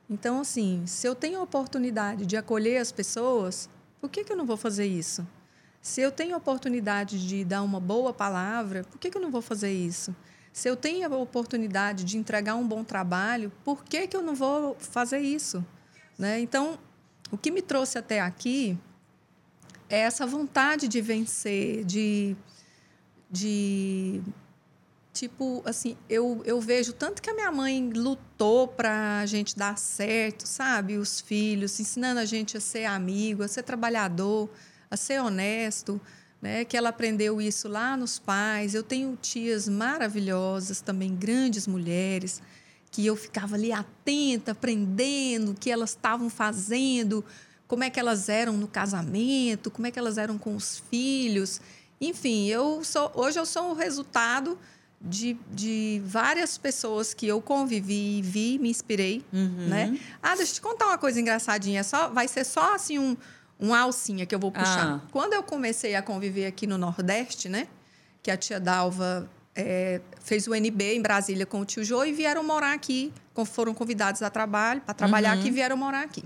[0.09, 3.69] Então, assim, se eu tenho a oportunidade de acolher as pessoas,
[4.01, 5.27] por que, que eu não vou fazer isso?
[5.81, 9.31] Se eu tenho a oportunidade de dar uma boa palavra, por que, que eu não
[9.31, 10.15] vou fazer isso?
[10.53, 14.35] Se eu tenho a oportunidade de entregar um bom trabalho, por que, que eu não
[14.35, 15.65] vou fazer isso?
[16.19, 16.41] Né?
[16.41, 16.79] Então,
[17.31, 18.77] o que me trouxe até aqui
[19.89, 22.37] é essa vontade de vencer, de.
[23.31, 24.21] de
[25.13, 29.77] tipo, assim, eu, eu vejo tanto que a minha mãe lutou para a gente dar
[29.79, 30.97] certo, sabe?
[30.97, 34.49] Os filhos, ensinando a gente a ser amigo, a ser trabalhador,
[34.91, 36.01] a ser honesto
[36.41, 36.65] né?
[36.65, 38.75] Que ela aprendeu isso lá nos pais.
[38.75, 42.41] Eu tenho tias maravilhosas, também grandes mulheres,
[42.91, 47.25] que eu ficava ali atenta, aprendendo o que elas estavam fazendo,
[47.69, 51.61] como é que elas eram no casamento, como é que elas eram com os filhos.
[52.01, 54.59] Enfim, eu sou, hoje eu sou o resultado
[55.01, 59.69] de, de várias pessoas que eu convivi, vi, me inspirei, Uhum.
[59.69, 59.99] né?
[60.23, 61.85] Ah, deixa eu te contar uma coisa engraçadinha.
[61.85, 63.17] Só, vai ser só assim um,
[63.61, 65.01] uma alcinha que eu vou puxar.
[65.05, 65.09] Ah.
[65.13, 67.69] Quando eu comecei a conviver aqui no Nordeste, né?
[68.23, 72.13] Que a tia Dalva é, fez o NB em Brasília com o tio Jô e
[72.13, 73.13] vieram morar aqui.
[73.47, 75.41] Foram convidados a trabalho, para trabalhar Uhum.
[75.41, 76.23] aqui, vieram morar aqui.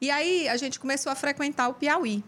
[0.00, 2.22] E aí a gente começou a frequentar o Piauí.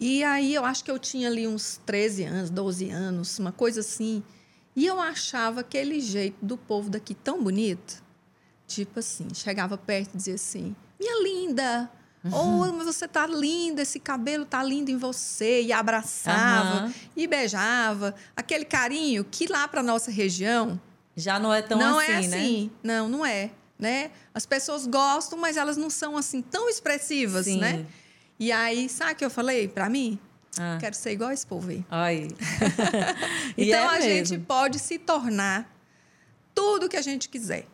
[0.00, 3.80] E aí eu acho que eu tinha ali uns 13 anos, 12 anos, uma coisa
[3.80, 4.22] assim.
[4.74, 8.02] E eu achava aquele jeito do povo daqui tão bonito.
[8.66, 11.90] Tipo assim, chegava perto e dizia assim: Minha linda!
[12.32, 15.62] Oh, mas você tá linda, esse cabelo tá lindo em você.
[15.62, 16.94] E abraçava Aham.
[17.16, 18.14] e beijava.
[18.36, 20.80] Aquele carinho que lá para nossa região
[21.16, 22.36] Já não é tão não assim, é né?
[22.38, 22.70] assim.
[22.82, 23.50] Não, não é.
[23.78, 24.10] Né?
[24.32, 27.58] As pessoas gostam, mas elas não são assim tão expressivas, Sim.
[27.58, 27.84] né?
[28.38, 30.18] E aí, sabe o que eu falei para mim?
[30.58, 30.78] Ah.
[30.80, 31.84] Quero ser igual esse povo aí.
[31.90, 32.28] Aí.
[33.58, 34.46] Então é a gente mesmo.
[34.46, 35.68] pode se tornar
[36.54, 37.66] tudo que a gente quiser.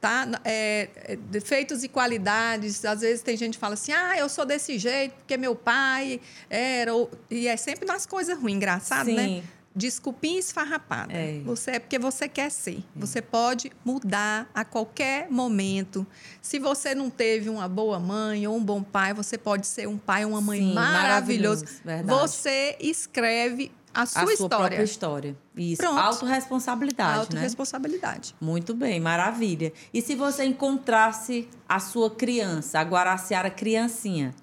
[0.00, 0.28] Tá?
[0.44, 2.84] É, é, defeitos e qualidades.
[2.84, 6.20] Às vezes tem gente que fala assim: ah, eu sou desse jeito porque meu pai
[6.50, 6.92] era.
[7.30, 9.24] E é sempre nas coisas ruins, engraçado, né?
[9.24, 9.42] Sim.
[9.74, 11.12] Desculpinha esfarrapada.
[11.12, 11.40] É.
[11.44, 12.82] Você é porque você quer ser.
[12.94, 16.06] Você pode mudar a qualquer momento.
[16.40, 19.98] Se você não teve uma boa mãe ou um bom pai, você pode ser um
[19.98, 21.64] pai ou uma mãe Sim, maravilhoso.
[21.64, 22.20] maravilhoso, verdade.
[22.20, 23.70] Você escreve
[24.02, 24.56] a sua, a sua história.
[24.58, 25.36] própria história.
[25.56, 25.82] Isso.
[25.82, 25.98] Pronto.
[25.98, 27.20] Autoresponsabilidade, né?
[27.22, 28.34] Autoresponsabilidade.
[28.40, 29.72] Muito bem, maravilha.
[29.92, 34.34] E se você encontrasse a sua criança, a Guaraciara criancinha?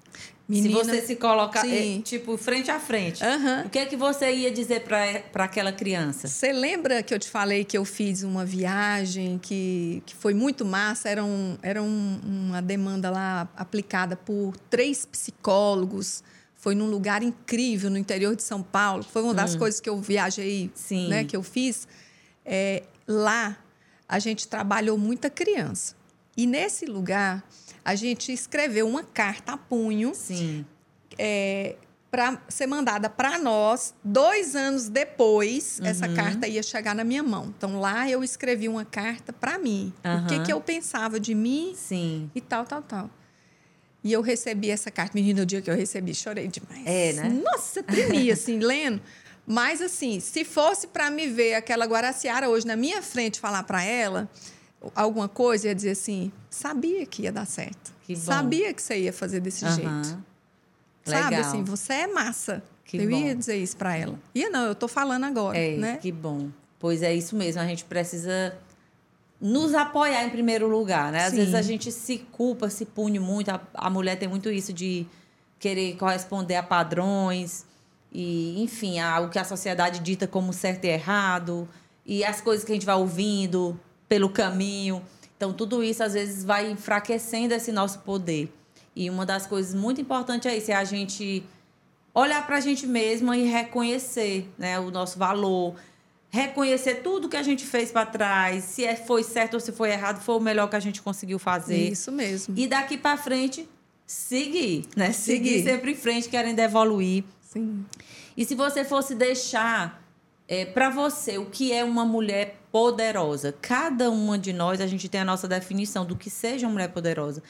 [0.46, 2.00] Menina, se você se coloca, sim.
[2.00, 3.62] eh, tipo, frente a frente, Aham.
[3.64, 6.28] o que é que você ia dizer para aquela criança?
[6.28, 10.62] Você lembra que eu te falei que eu fiz uma viagem que, que foi muito
[10.62, 11.08] massa?
[11.08, 16.22] Era, um, era um- uma demanda lá aplicada por três psicólogos.
[16.64, 19.02] Foi num lugar incrível no interior de São Paulo.
[19.02, 20.70] Foi uma das coisas que eu viajei, Hum.
[20.74, 21.08] Sim.
[21.08, 21.86] né, que eu fiz.
[22.42, 23.58] É, lá
[24.08, 25.94] a gente trabalhou muita criança.
[26.34, 27.44] E nesse lugar
[27.84, 30.64] a gente escreveu uma carta a punho Sim.
[31.18, 31.76] é,
[32.10, 33.92] para ser mandada para nós.
[34.02, 36.14] Dois anos depois, essa Uhum.
[36.14, 37.52] carta ia chegar na minha mão.
[37.58, 39.92] Então lá eu escrevi uma carta para mim.
[40.02, 42.30] O que, que eu pensava de mim Sim.
[42.34, 43.10] e tal, tal, tal.
[44.04, 45.12] E eu recebi essa carta.
[45.14, 46.82] Menina, o dia que eu recebi, chorei demais.
[46.84, 47.28] É, né?
[47.42, 49.00] Nossa, tremia assim, lendo.
[49.46, 53.82] Mas, assim, se fosse para me ver aquela Guaraciara hoje na minha frente falar para
[53.82, 54.28] ela
[54.94, 57.92] alguma coisa, ia dizer assim: sabia que ia dar certo.
[58.02, 58.20] Que bom.
[58.20, 60.18] Sabia que você ia fazer desse jeito.
[61.04, 61.40] Sabe, Legal.
[61.50, 62.62] assim, você é massa.
[62.84, 63.16] Que eu bom.
[63.16, 64.18] ia dizer isso para ela.
[64.34, 65.96] Ia não, eu tô falando agora, É, né?
[65.96, 66.48] que bom.
[66.78, 68.54] Pois é isso mesmo, a gente precisa
[69.40, 71.24] nos apoiar em primeiro lugar, né?
[71.24, 71.36] Às Sim.
[71.36, 73.50] vezes a gente se culpa, se pune muito.
[73.50, 75.06] A, a mulher tem muito isso de
[75.58, 77.64] querer corresponder a padrões
[78.12, 81.68] e, enfim, a, o que a sociedade dita como certo e errado
[82.06, 83.78] e as coisas que a gente vai ouvindo
[84.08, 85.02] pelo caminho.
[85.36, 88.52] Então, tudo isso às vezes vai enfraquecendo esse nosso poder.
[88.94, 91.44] E uma das coisas muito importantes é isso, é a gente
[92.14, 95.74] olhar para a gente mesma e reconhecer né, o nosso valor,
[96.34, 99.92] reconhecer tudo que a gente fez para trás, se é, foi certo ou se foi
[99.92, 101.92] errado, foi o melhor que a gente conseguiu fazer.
[101.92, 102.58] Isso mesmo.
[102.58, 103.68] E daqui para frente,
[104.04, 105.12] seguir, né?
[105.12, 105.58] Seguir.
[105.58, 105.62] Seguir.
[105.62, 107.22] sempre em frente, querendo evoluir.
[107.40, 107.84] Sim.
[108.36, 110.02] E se você fosse deixar
[110.48, 115.08] é, para você o que é uma mulher poderosa, cada uma de nós a gente
[115.08, 117.44] tem a nossa definição do que seja uma mulher poderosa.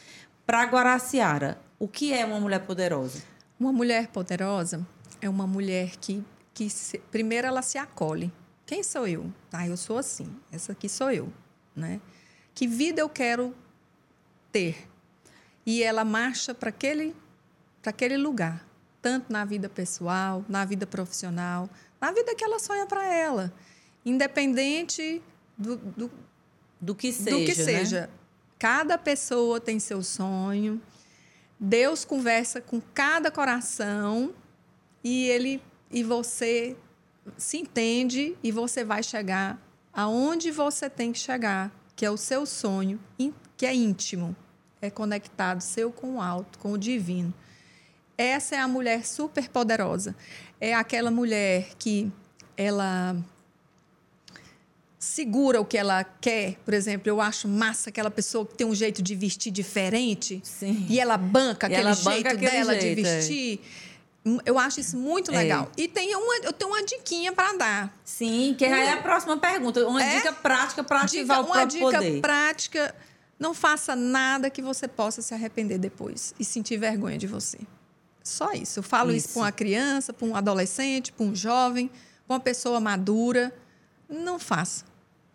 [0.44, 3.22] Para Guaraciara, o que é uma mulher poderosa?
[3.58, 4.86] Uma mulher poderosa
[5.22, 8.30] é uma mulher que, que se, primeiro ela se acolhe.
[8.66, 9.32] Quem sou eu?
[9.52, 10.34] Ah, eu sou assim.
[10.50, 11.32] Essa aqui sou eu,
[11.76, 12.00] né?
[12.54, 13.54] Que vida eu quero
[14.50, 14.88] ter?
[15.66, 17.14] E ela marcha para aquele,
[17.84, 18.66] aquele lugar,
[19.02, 21.68] tanto na vida pessoal, na vida profissional,
[22.00, 23.52] na vida que ela sonha para ela,
[24.04, 25.22] independente
[25.56, 26.10] do, do,
[26.80, 27.30] do que seja.
[27.30, 27.64] Do que né?
[27.64, 28.10] seja.
[28.58, 30.80] Cada pessoa tem seu sonho.
[31.58, 34.34] Deus conversa com cada coração
[35.02, 36.76] e ele e você
[37.36, 39.60] se entende e você vai chegar
[39.92, 42.98] aonde você tem que chegar, que é o seu sonho,
[43.56, 44.34] que é íntimo,
[44.82, 47.32] é conectado seu com o alto, com o divino.
[48.16, 50.14] Essa é a mulher super poderosa.
[50.60, 52.12] É aquela mulher que
[52.56, 53.16] ela
[54.98, 56.56] segura o que ela quer.
[56.64, 60.86] Por exemplo, eu acho massa aquela pessoa que tem um jeito de vestir diferente Sim.
[60.88, 63.20] e ela banca e aquele ela jeito banca aquele dela jeito, de é.
[64.44, 65.36] Eu acho isso muito É.
[65.36, 65.70] legal.
[65.76, 67.94] E tem uma, eu tenho uma diquinha para dar.
[68.04, 69.86] Sim, que aí é a próxima pergunta.
[69.86, 70.16] Uma É?
[70.16, 72.20] dica prática para ativar Dica- o uma próprio dica poder.
[72.22, 72.94] prática:
[73.38, 77.58] não faça nada que você possa se arrepender depois e sentir vergonha de você.
[78.22, 78.78] Só isso.
[78.78, 79.34] Eu falo isso, Isso.
[79.34, 81.90] para uma criança, para um adolescente, para um jovem,
[82.26, 83.54] para uma pessoa madura.
[84.08, 84.86] Não faça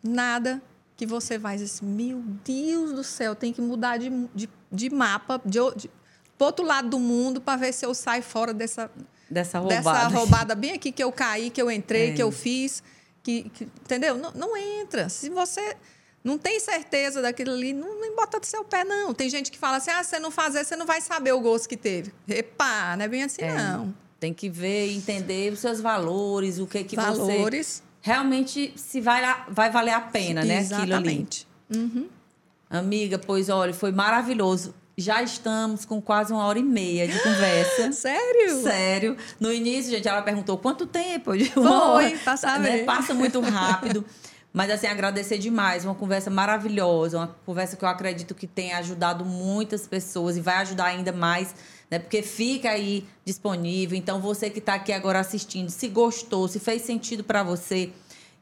[0.01, 0.59] nada
[0.97, 4.89] que você vai dizer assim, meu Deus do céu, tem que mudar de, de, de
[4.89, 5.91] mapa, de, de,
[6.39, 8.89] pro outro lado do mundo para ver se eu saio fora dessa,
[9.29, 9.81] Dessa roubada.
[9.81, 12.13] dessa roubada bem aqui que eu caí, que eu entrei, É.
[12.13, 12.81] que eu fiz,
[13.21, 14.17] que, que- entendeu?
[14.17, 15.07] Não, não entra.
[15.09, 15.75] Se você
[16.23, 19.13] não tem certeza daquilo ali, não, não bota do seu pé, não.
[19.13, 21.67] Tem gente que fala assim, ah, você não fazer, você não vai saber o gosto
[21.69, 22.11] que teve.
[22.27, 23.53] Epá, não é bem assim, É.
[23.53, 23.93] não.
[24.19, 27.83] Tem que ver, entender os seus valores, o que que você Valores.
[28.01, 30.59] realmente se vai, vai valer a pena, né?
[30.59, 30.91] Aquilo ali.
[30.91, 31.47] Exatamente.
[32.69, 34.73] Amiga, pois olha, foi maravilhoso.
[34.99, 37.91] Já estamos com quase uma hora e meia de conversa.
[37.93, 38.61] Sério?
[38.61, 39.17] Sério.
[39.39, 41.37] No início, gente, ela perguntou quanto tempo?
[41.37, 42.17] De Foi, uma hora.
[42.23, 42.69] pra saber.
[42.79, 42.83] Né?
[42.83, 44.03] Passa muito rápido.
[44.51, 45.85] Mas, assim, agradecer demais.
[45.85, 47.17] Uma conversa maravilhosa.
[47.17, 51.55] Uma conversa que eu acredito que tem ajudado muitas pessoas e vai ajudar ainda mais,
[51.89, 51.97] né?
[51.99, 53.97] Porque fica aí disponível.
[53.97, 57.91] Então, você que está aqui agora assistindo, se gostou, se fez sentido para você,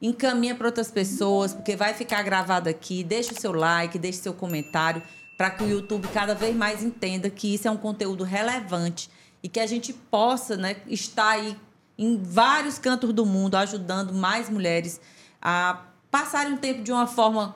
[0.01, 3.03] encaminha para outras pessoas, porque vai ficar gravado aqui.
[3.03, 5.03] Deixa o seu like, deixa o seu comentário,
[5.37, 9.09] para que o YouTube cada vez mais entenda que isso é um conteúdo relevante
[9.43, 11.55] e que a gente possa né, estar aí
[11.97, 14.99] em vários cantos do mundo ajudando mais mulheres
[15.41, 17.55] a passarem um tempo de uma forma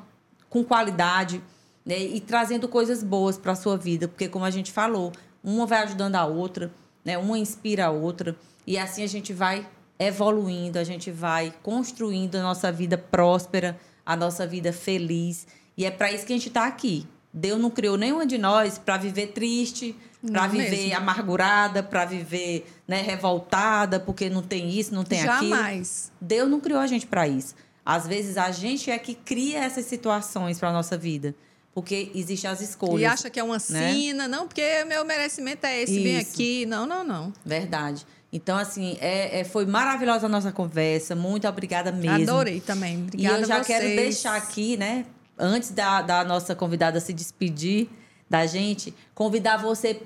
[0.49, 1.41] com qualidade
[1.85, 5.11] né, e trazendo coisas boas para a sua vida, porque como a gente falou,
[5.43, 6.71] uma vai ajudando a outra,
[7.03, 8.35] né, uma inspira a outra.
[8.65, 9.67] E assim a gente vai
[9.97, 15.47] evoluindo, a gente vai construindo a nossa vida próspera, a nossa vida feliz.
[15.75, 17.07] E é para isso que a gente está aqui.
[17.33, 19.95] Deus não criou nenhuma de nós para viver triste,
[20.29, 20.97] para viver mesmo.
[20.97, 25.49] amargurada, para viver né, revoltada, porque não tem isso, não tem aquilo.
[25.55, 26.11] Jamais.
[26.19, 27.55] Deus não criou a gente para isso.
[27.85, 31.33] Às vezes a gente é que cria essas situações para nossa vida,
[31.73, 33.01] porque existem as escolhas.
[33.01, 33.93] E acha que é uma né?
[33.93, 34.27] sina.
[34.27, 36.33] Não, porque meu merecimento é esse, vem Isso.
[36.33, 36.65] aqui.
[36.65, 37.33] Não, não, não.
[37.43, 38.05] Verdade.
[38.31, 41.15] Então, assim, é, é- foi maravilhosa a nossa conversa.
[41.15, 42.31] Muito obrigada mesmo.
[42.31, 42.97] Adorei também.
[42.97, 45.05] Obrigada e eu já quero deixar aqui, né?
[45.43, 47.89] Antes da, da nossa convidada se despedir
[48.29, 49.99] da gente, convidar você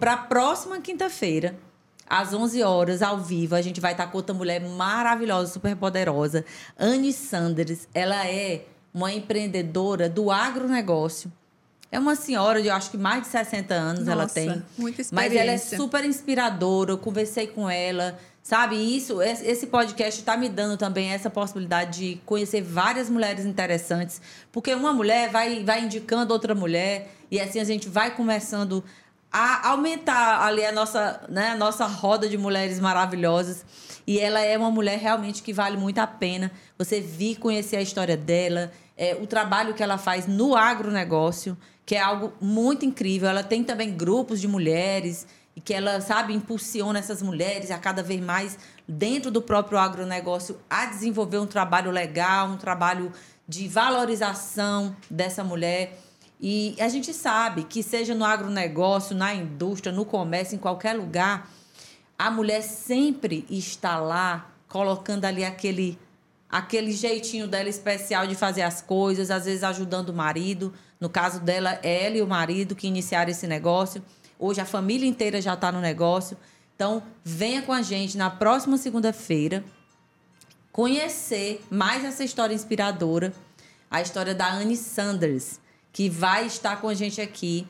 [0.00, 1.54] para a próxima quinta-feira,
[2.08, 3.54] às 11 horas, ao vivo.
[3.54, 6.44] A gente vai estar com outra mulher maravilhosa, super poderosa,
[6.78, 7.86] Anne Sanders.
[7.92, 11.30] Ela é uma empreendedora do agronegócio.
[11.90, 14.62] É uma senhora de, eu acho que mais de 60 anos ela Nossa, tem.
[14.76, 15.78] muita Mas ela é experiência.
[15.78, 16.92] super inspiradora.
[16.92, 18.18] Eu conversei com ela.
[18.48, 24.22] Sabe, isso, esse podcast está me dando também essa possibilidade de conhecer várias mulheres interessantes.
[24.50, 27.10] Porque uma mulher vai, vai indicando outra mulher.
[27.30, 28.82] E assim a gente vai começando
[29.30, 33.66] a aumentar ali a nossa, né, a nossa roda de mulheres maravilhosas.
[34.06, 37.82] E ela é uma mulher realmente que vale muito a pena você vir conhecer a
[37.82, 41.54] história dela, é, o trabalho que ela faz no agronegócio,
[41.84, 43.28] que é algo muito incrível.
[43.28, 45.26] Ela tem também grupos de mulheres
[45.58, 48.56] e que ela, sabe, impulsiona essas mulheres a cada vez mais
[48.86, 53.10] dentro do próprio agronegócio a desenvolver um trabalho legal, um trabalho
[53.48, 55.98] de valorização dessa mulher.
[56.40, 61.50] E a gente sabe que seja no agronegócio, na indústria, no comércio, em qualquer lugar,
[62.16, 65.98] a mulher sempre está lá colocando ali aquele
[66.48, 70.72] aquele jeitinho dela especial de fazer as coisas, às vezes ajudando o marido.
[71.00, 74.02] No caso dela, ela e o marido que iniciaram esse negócio.
[74.38, 76.36] Hoje a família inteira já está no negócio.
[76.76, 79.64] Então, venha com a gente na próxima segunda-feira
[80.70, 83.32] conhecer mais essa história inspiradora,
[83.90, 85.58] a história da Anne Sanders,
[85.92, 87.66] que vai estar com a gente aqui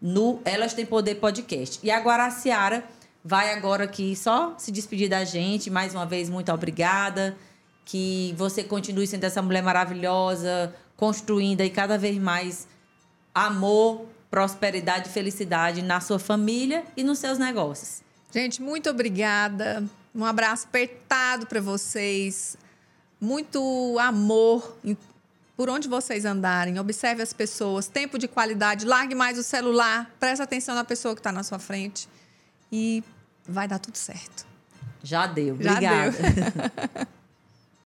[0.00, 1.80] no Elas Têm Poder podcast.
[1.82, 2.82] E agora a Ciara
[3.22, 5.68] vai agora aqui só se despedir da gente.
[5.68, 7.36] Mais uma vez, muito obrigada.
[7.84, 12.66] Que você continue sendo essa mulher maravilhosa, construindo aí cada vez mais
[13.34, 18.02] amor, prosperidade e felicidade na sua família e nos seus negócios.
[18.32, 19.84] Gente, muito obrigada.
[20.14, 22.56] Um abraço apertado para vocês.
[23.20, 24.76] Muito amor
[25.56, 26.78] por onde vocês andarem.
[26.78, 27.88] Observe as pessoas.
[27.88, 28.84] Tempo de qualidade.
[28.84, 30.10] Largue mais o celular.
[30.20, 32.08] Preste atenção na pessoa que está na sua frente.
[32.70, 33.02] E
[33.48, 34.46] vai dar tudo certo.
[35.02, 35.54] Já deu.
[35.54, 35.80] Obrigada.
[35.80, 37.06] Já deu.